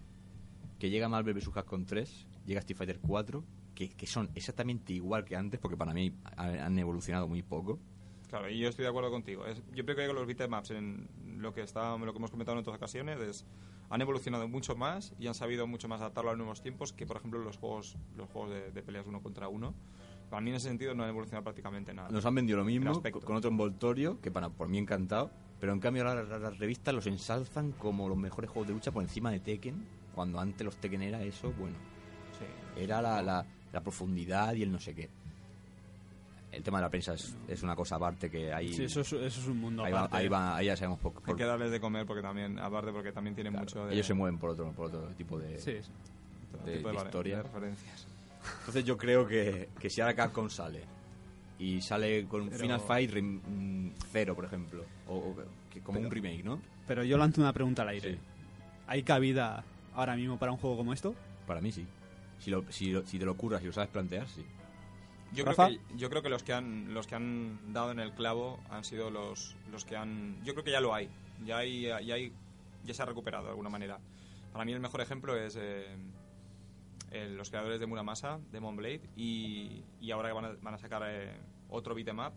que 0.78 0.90
llega 0.90 1.08
Marvel 1.08 1.34
vs. 1.34 1.48
Capcom 1.50 1.84
3, 1.84 2.26
llega 2.46 2.60
Street 2.60 2.76
Fighter 2.76 2.98
4, 3.00 3.42
que, 3.74 3.88
que 3.88 4.06
son 4.06 4.28
exactamente 4.34 4.92
igual 4.92 5.24
que 5.24 5.36
antes, 5.36 5.58
porque 5.58 5.76
para 5.76 5.94
mí 5.94 6.12
ha- 6.36 6.66
han 6.66 6.78
evolucionado 6.78 7.26
muy 7.28 7.42
poco. 7.42 7.78
Claro, 8.28 8.50
y 8.50 8.58
yo 8.58 8.68
estoy 8.68 8.82
de 8.82 8.90
acuerdo 8.90 9.10
contigo. 9.10 9.46
Es- 9.46 9.62
yo 9.74 9.84
creo 9.86 9.96
que 9.96 10.12
los 10.12 10.26
beatemaps, 10.26 10.72
en 10.72 11.08
lo 11.38 11.54
que, 11.54 11.62
está, 11.62 11.96
lo 11.96 12.12
que 12.12 12.18
hemos 12.18 12.30
comentado 12.30 12.56
en 12.58 12.60
otras 12.60 12.76
ocasiones, 12.76 13.18
es, 13.20 13.44
han 13.90 14.00
evolucionado 14.00 14.48
mucho 14.48 14.76
más 14.76 15.14
y 15.18 15.26
han 15.28 15.34
sabido 15.34 15.66
mucho 15.66 15.88
más 15.88 16.00
adaptarlo 16.00 16.30
a 16.30 16.32
los 16.34 16.38
nuevos 16.38 16.62
tiempos 16.62 16.92
que, 16.92 17.06
por 17.06 17.16
ejemplo, 17.16 17.40
los 17.40 17.56
juegos, 17.56 17.96
los 18.16 18.28
juegos 18.30 18.50
de, 18.50 18.70
de 18.72 18.82
peleas 18.82 19.06
uno 19.06 19.22
contra 19.22 19.48
uno. 19.48 19.74
Para 20.30 20.42
mí, 20.42 20.50
en 20.50 20.56
ese 20.56 20.68
sentido, 20.68 20.94
no 20.94 21.04
han 21.04 21.08
evolucionado 21.08 21.44
prácticamente 21.44 21.94
nada. 21.94 22.10
Nos 22.10 22.26
han 22.26 22.34
vendido 22.34 22.58
lo 22.58 22.64
mismo, 22.64 23.02
con 23.24 23.36
otro 23.36 23.50
envoltorio, 23.50 24.20
que 24.20 24.30
para 24.30 24.50
por 24.50 24.68
mí 24.68 24.76
encantado, 24.76 25.30
pero 25.58 25.72
en 25.72 25.80
cambio 25.80 26.06
ahora 26.06 26.22
las, 26.22 26.40
las 26.40 26.58
revistas 26.58 26.94
los 26.94 27.06
ensalzan 27.06 27.72
como 27.72 28.08
los 28.10 28.18
mejores 28.18 28.50
juegos 28.50 28.68
de 28.68 28.74
lucha 28.74 28.92
por 28.92 29.02
encima 29.02 29.30
de 29.30 29.40
Tekken, 29.40 29.86
cuando 30.14 30.38
antes 30.38 30.64
los 30.66 30.76
Tekken 30.76 31.00
era 31.02 31.22
eso, 31.22 31.52
bueno, 31.58 31.76
Sí. 32.38 32.44
era 32.82 33.00
la, 33.00 33.22
la- 33.22 33.46
la 33.72 33.82
profundidad 33.82 34.54
y 34.54 34.62
el 34.62 34.70
no 34.72 34.80
sé 34.80 34.94
qué. 34.94 35.10
El 36.50 36.62
tema 36.62 36.78
de 36.78 36.82
la 36.84 36.90
prensa 36.90 37.12
es, 37.14 37.36
es 37.46 37.62
una 37.62 37.76
cosa 37.76 37.96
aparte 37.96 38.30
que 38.30 38.52
ahí, 38.52 38.72
Sí, 38.72 38.84
eso 38.84 39.02
es, 39.02 39.12
eso 39.12 39.40
es 39.40 39.46
un 39.46 39.58
mundo 39.60 39.84
ahí, 39.84 39.92
va- 39.92 40.00
aparte. 40.04 40.16
ahí 40.16 40.28
va- 40.28 40.56
ahí 40.56 40.66
ya 40.66 40.76
sabemos 40.76 40.98
por, 40.98 41.12
Hay 41.16 41.22
por- 41.22 41.36
que 41.36 41.44
darles 41.44 41.70
de 41.70 41.78
comer 41.78 42.06
porque 42.06 42.22
también, 42.22 42.58
aparte 42.58 42.90
porque 42.90 43.12
también 43.12 43.34
tienen 43.34 43.52
claro, 43.52 43.64
mucho 43.66 43.86
de, 43.86 43.94
ellos 43.94 44.06
se 44.06 44.14
mueven 44.14 44.38
por 44.38 44.50
otro, 44.50 44.72
por 44.72 44.86
otro 44.86 45.02
tipo 45.16 45.38
de... 45.38 45.58
Sí, 45.58 45.76
sí. 45.82 45.90
otro 46.54 46.66
de- 46.66 46.76
tipo 46.78 46.88
de 46.88 46.94
vale- 46.94 47.06
historia. 47.08 47.36
de 47.36 47.42
referencias. 47.42 48.06
Entonces 48.60 48.84
yo 48.84 48.96
creo 48.96 49.26
que, 49.26 49.68
que 49.78 49.90
si 49.90 50.00
ahora 50.00 50.14
Capcom 50.14 50.48
sale 50.48 50.82
y 51.58 51.82
sale 51.82 52.24
con 52.26 52.42
un 52.42 52.48
Pero- 52.48 52.60
Final 52.62 52.80
Fight 52.80 53.10
rem- 53.12 53.40
mm, 53.46 53.90
cero, 54.10 54.34
por 54.34 54.46
ejemplo, 54.46 54.84
o, 55.06 55.16
o 55.16 55.36
que- 55.70 55.80
como 55.80 55.98
Pero- 55.98 56.08
un 56.08 56.14
remake, 56.14 56.44
¿no? 56.44 56.60
Pero 56.86 57.04
yo 57.04 57.18
lanzo 57.18 57.42
una 57.42 57.52
pregunta 57.52 57.82
al 57.82 57.88
aire. 57.90 58.12
Sí. 58.14 58.18
¿Hay 58.86 59.02
cabida 59.02 59.62
ahora 59.94 60.16
mismo 60.16 60.38
para 60.38 60.50
un 60.52 60.56
juego 60.58 60.78
como 60.78 60.94
esto? 60.94 61.14
Para 61.46 61.60
mí 61.60 61.70
sí. 61.72 61.86
Si, 62.38 62.50
lo- 62.50 62.64
si, 62.72 62.86
lo- 62.90 63.04
si 63.06 63.18
te 63.18 63.26
lo 63.26 63.36
curras 63.36 63.62
y 63.62 63.66
lo 63.66 63.72
sabes 63.72 63.90
plantear, 63.90 64.26
sí. 64.28 64.42
Yo 65.32 65.44
creo, 65.44 65.56
que, 65.56 65.80
yo 65.96 66.08
creo 66.08 66.22
que 66.22 66.30
los 66.30 66.42
que 66.42 66.52
han 66.52 66.94
los 66.94 67.06
que 67.06 67.14
han 67.14 67.72
dado 67.72 67.92
en 67.92 68.00
el 68.00 68.12
clavo 68.12 68.58
han 68.70 68.84
sido 68.84 69.10
los, 69.10 69.56
los 69.70 69.84
que 69.84 69.96
han 69.96 70.42
yo 70.42 70.52
creo 70.54 70.64
que 70.64 70.70
ya 70.70 70.80
lo 70.80 70.94
hay 70.94 71.08
ya 71.44 71.58
hay 71.58 71.82
ya 71.82 72.14
hay 72.14 72.32
ya 72.84 72.94
se 72.94 73.02
ha 73.02 73.06
recuperado 73.06 73.44
de 73.44 73.50
alguna 73.50 73.68
manera. 73.68 73.98
Para 74.52 74.64
mí 74.64 74.72
el 74.72 74.80
mejor 74.80 75.00
ejemplo 75.00 75.36
es 75.36 75.56
eh, 75.56 75.96
eh, 77.10 77.28
los 77.28 77.50
creadores 77.50 77.78
de 77.80 77.86
Muramasa 77.86 78.40
Demon 78.50 78.76
Blade 78.76 79.02
y, 79.16 79.82
y 80.00 80.10
ahora 80.10 80.32
van 80.32 80.44
a, 80.46 80.52
van 80.62 80.74
a 80.74 80.78
sacar 80.78 81.02
eh, 81.06 81.36
otro 81.68 81.94
beat'em 81.94 82.18
up 82.18 82.32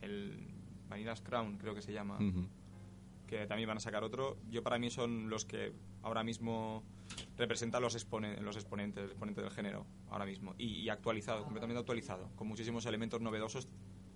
el 0.00 0.48
Vanillas 0.88 1.20
Crown 1.20 1.58
creo 1.58 1.74
que 1.74 1.82
se 1.82 1.92
llama. 1.92 2.16
Ujú. 2.16 2.46
Que 3.38 3.46
también 3.46 3.66
van 3.66 3.78
a 3.78 3.80
sacar 3.80 4.04
otro. 4.04 4.36
Yo 4.50 4.62
para 4.62 4.78
mí 4.78 4.90
son 4.90 5.30
los 5.30 5.44
que 5.44 5.72
ahora 6.02 6.22
mismo 6.22 6.82
representan 7.38 7.80
los, 7.82 7.96
expone- 7.96 8.38
los 8.40 8.56
exponentes, 8.56 9.04
el 9.04 9.10
exponente 9.10 9.40
del 9.40 9.50
género 9.50 9.86
ahora 10.10 10.26
mismo. 10.26 10.54
Y, 10.58 10.80
y 10.80 10.88
actualizado, 10.90 11.42
completamente 11.44 11.80
actualizado, 11.80 12.28
con 12.36 12.46
muchísimos 12.48 12.84
elementos 12.84 13.20
novedosos 13.20 13.68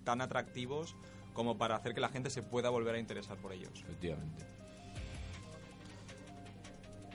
tan 0.03 0.21
atractivos 0.21 0.95
como 1.33 1.57
para 1.57 1.75
hacer 1.75 1.93
que 1.93 2.01
la 2.01 2.09
gente 2.09 2.29
se 2.29 2.43
pueda 2.43 2.69
volver 2.69 2.95
a 2.95 2.99
interesar 2.99 3.37
por 3.37 3.53
ellos. 3.53 3.71
Efectivamente. 3.83 4.45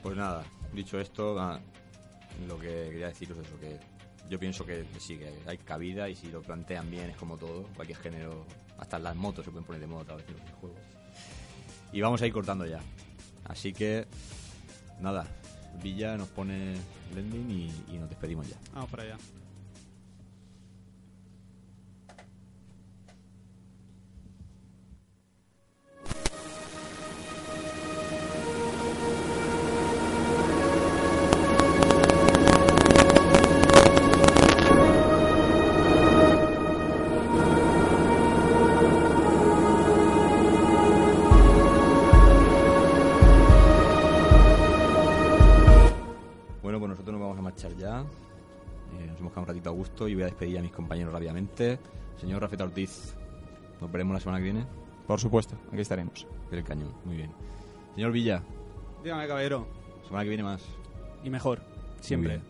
Pues 0.02 0.16
nada, 0.16 0.44
dicho 0.72 0.98
esto, 0.98 1.38
ah, 1.38 1.60
lo 2.48 2.58
que 2.58 2.88
quería 2.90 3.06
deciros 3.06 3.38
es 3.38 3.46
eso, 3.46 3.60
que 3.60 3.78
yo 4.28 4.40
pienso 4.40 4.66
que 4.66 4.84
sí, 4.98 5.18
que 5.18 5.32
hay 5.46 5.58
cabida 5.58 6.08
y 6.08 6.16
si 6.16 6.32
lo 6.32 6.42
plantean 6.42 6.90
bien 6.90 7.10
es 7.10 7.16
como 7.16 7.36
todo, 7.36 7.62
cualquier 7.76 7.98
género, 7.98 8.44
hasta 8.78 8.98
las 8.98 9.14
motos 9.14 9.44
se 9.44 9.52
pueden 9.52 9.64
poner 9.64 9.80
de 9.80 9.86
moda 9.86 10.14
a 10.14 10.16
veces 10.16 10.34
en 10.36 10.44
los 10.44 10.54
juegos. 10.54 10.80
Y 11.92 12.00
vamos 12.00 12.22
a 12.22 12.26
ir 12.26 12.32
cortando 12.32 12.66
ya. 12.66 12.80
Así 13.44 13.72
que, 13.72 14.06
nada, 15.00 15.26
Villa 15.82 16.16
nos 16.16 16.28
pone 16.28 16.74
el 17.12 17.18
ending 17.18 17.50
y, 17.50 17.94
y 17.94 17.98
nos 17.98 18.08
despedimos 18.08 18.48
ya. 18.48 18.56
Vamos 18.74 18.90
para 18.90 19.02
allá. 19.02 19.18
Despedir 50.32 50.58
a 50.58 50.62
mis 50.62 50.72
compañeros 50.72 51.12
rápidamente. 51.12 51.78
Señor 52.20 52.42
Rafeta 52.42 52.64
Ortiz, 52.64 53.14
nos 53.80 53.90
veremos 53.90 54.14
la 54.14 54.20
semana 54.20 54.38
que 54.38 54.44
viene. 54.44 54.66
Por 55.06 55.18
supuesto, 55.20 55.56
aquí 55.72 55.80
estaremos. 55.80 56.26
El 56.50 56.62
cañón, 56.64 56.92
muy 57.04 57.16
bien. 57.16 57.30
Señor 57.94 58.12
Villa, 58.12 58.42
Dígame, 59.02 59.26
caballero. 59.26 59.66
semana 60.06 60.22
que 60.22 60.28
viene 60.28 60.44
más. 60.44 60.62
Y 61.24 61.30
mejor, 61.30 61.60
siempre. 62.00 62.40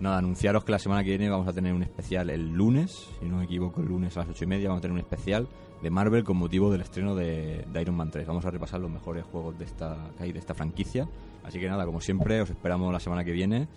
Nada, 0.00 0.18
anunciaros 0.18 0.64
que 0.64 0.72
la 0.72 0.78
semana 0.78 1.02
que 1.04 1.10
viene 1.10 1.28
vamos 1.28 1.46
a 1.46 1.52
tener 1.52 1.74
un 1.74 1.82
especial 1.82 2.30
el 2.30 2.48
lunes, 2.54 3.06
si 3.20 3.26
no 3.28 3.36
me 3.36 3.44
equivoco, 3.44 3.82
el 3.82 3.88
lunes 3.88 4.16
a 4.16 4.20
las 4.20 4.30
ocho 4.30 4.44
y 4.44 4.46
media 4.46 4.68
vamos 4.68 4.78
a 4.80 4.82
tener 4.82 4.94
un 4.94 5.00
especial 5.00 5.46
de 5.82 5.90
Marvel 5.90 6.24
con 6.24 6.38
motivo 6.38 6.70
del 6.72 6.80
estreno 6.80 7.14
de, 7.14 7.66
de 7.70 7.82
Iron 7.82 7.96
Man 7.96 8.10
3. 8.10 8.26
Vamos 8.26 8.44
a 8.46 8.50
repasar 8.50 8.80
los 8.80 8.90
mejores 8.90 9.24
juegos 9.24 9.58
de 9.58 9.66
esta, 9.66 9.96
que 10.16 10.24
hay 10.24 10.32
de 10.32 10.38
esta 10.38 10.54
franquicia. 10.54 11.06
Así 11.44 11.58
que 11.60 11.68
nada, 11.68 11.84
como 11.84 12.00
siempre, 12.00 12.40
os 12.40 12.48
esperamos 12.48 12.90
la 12.92 13.00
semana 13.00 13.24
que 13.24 13.32
viene. 13.32 13.68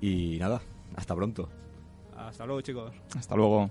Y 0.00 0.36
nada, 0.40 0.60
hasta 0.96 1.14
pronto. 1.14 1.48
Hasta 2.28 2.46
luego, 2.46 2.60
chicos. 2.60 2.92
Hasta 3.16 3.36
luego. 3.36 3.70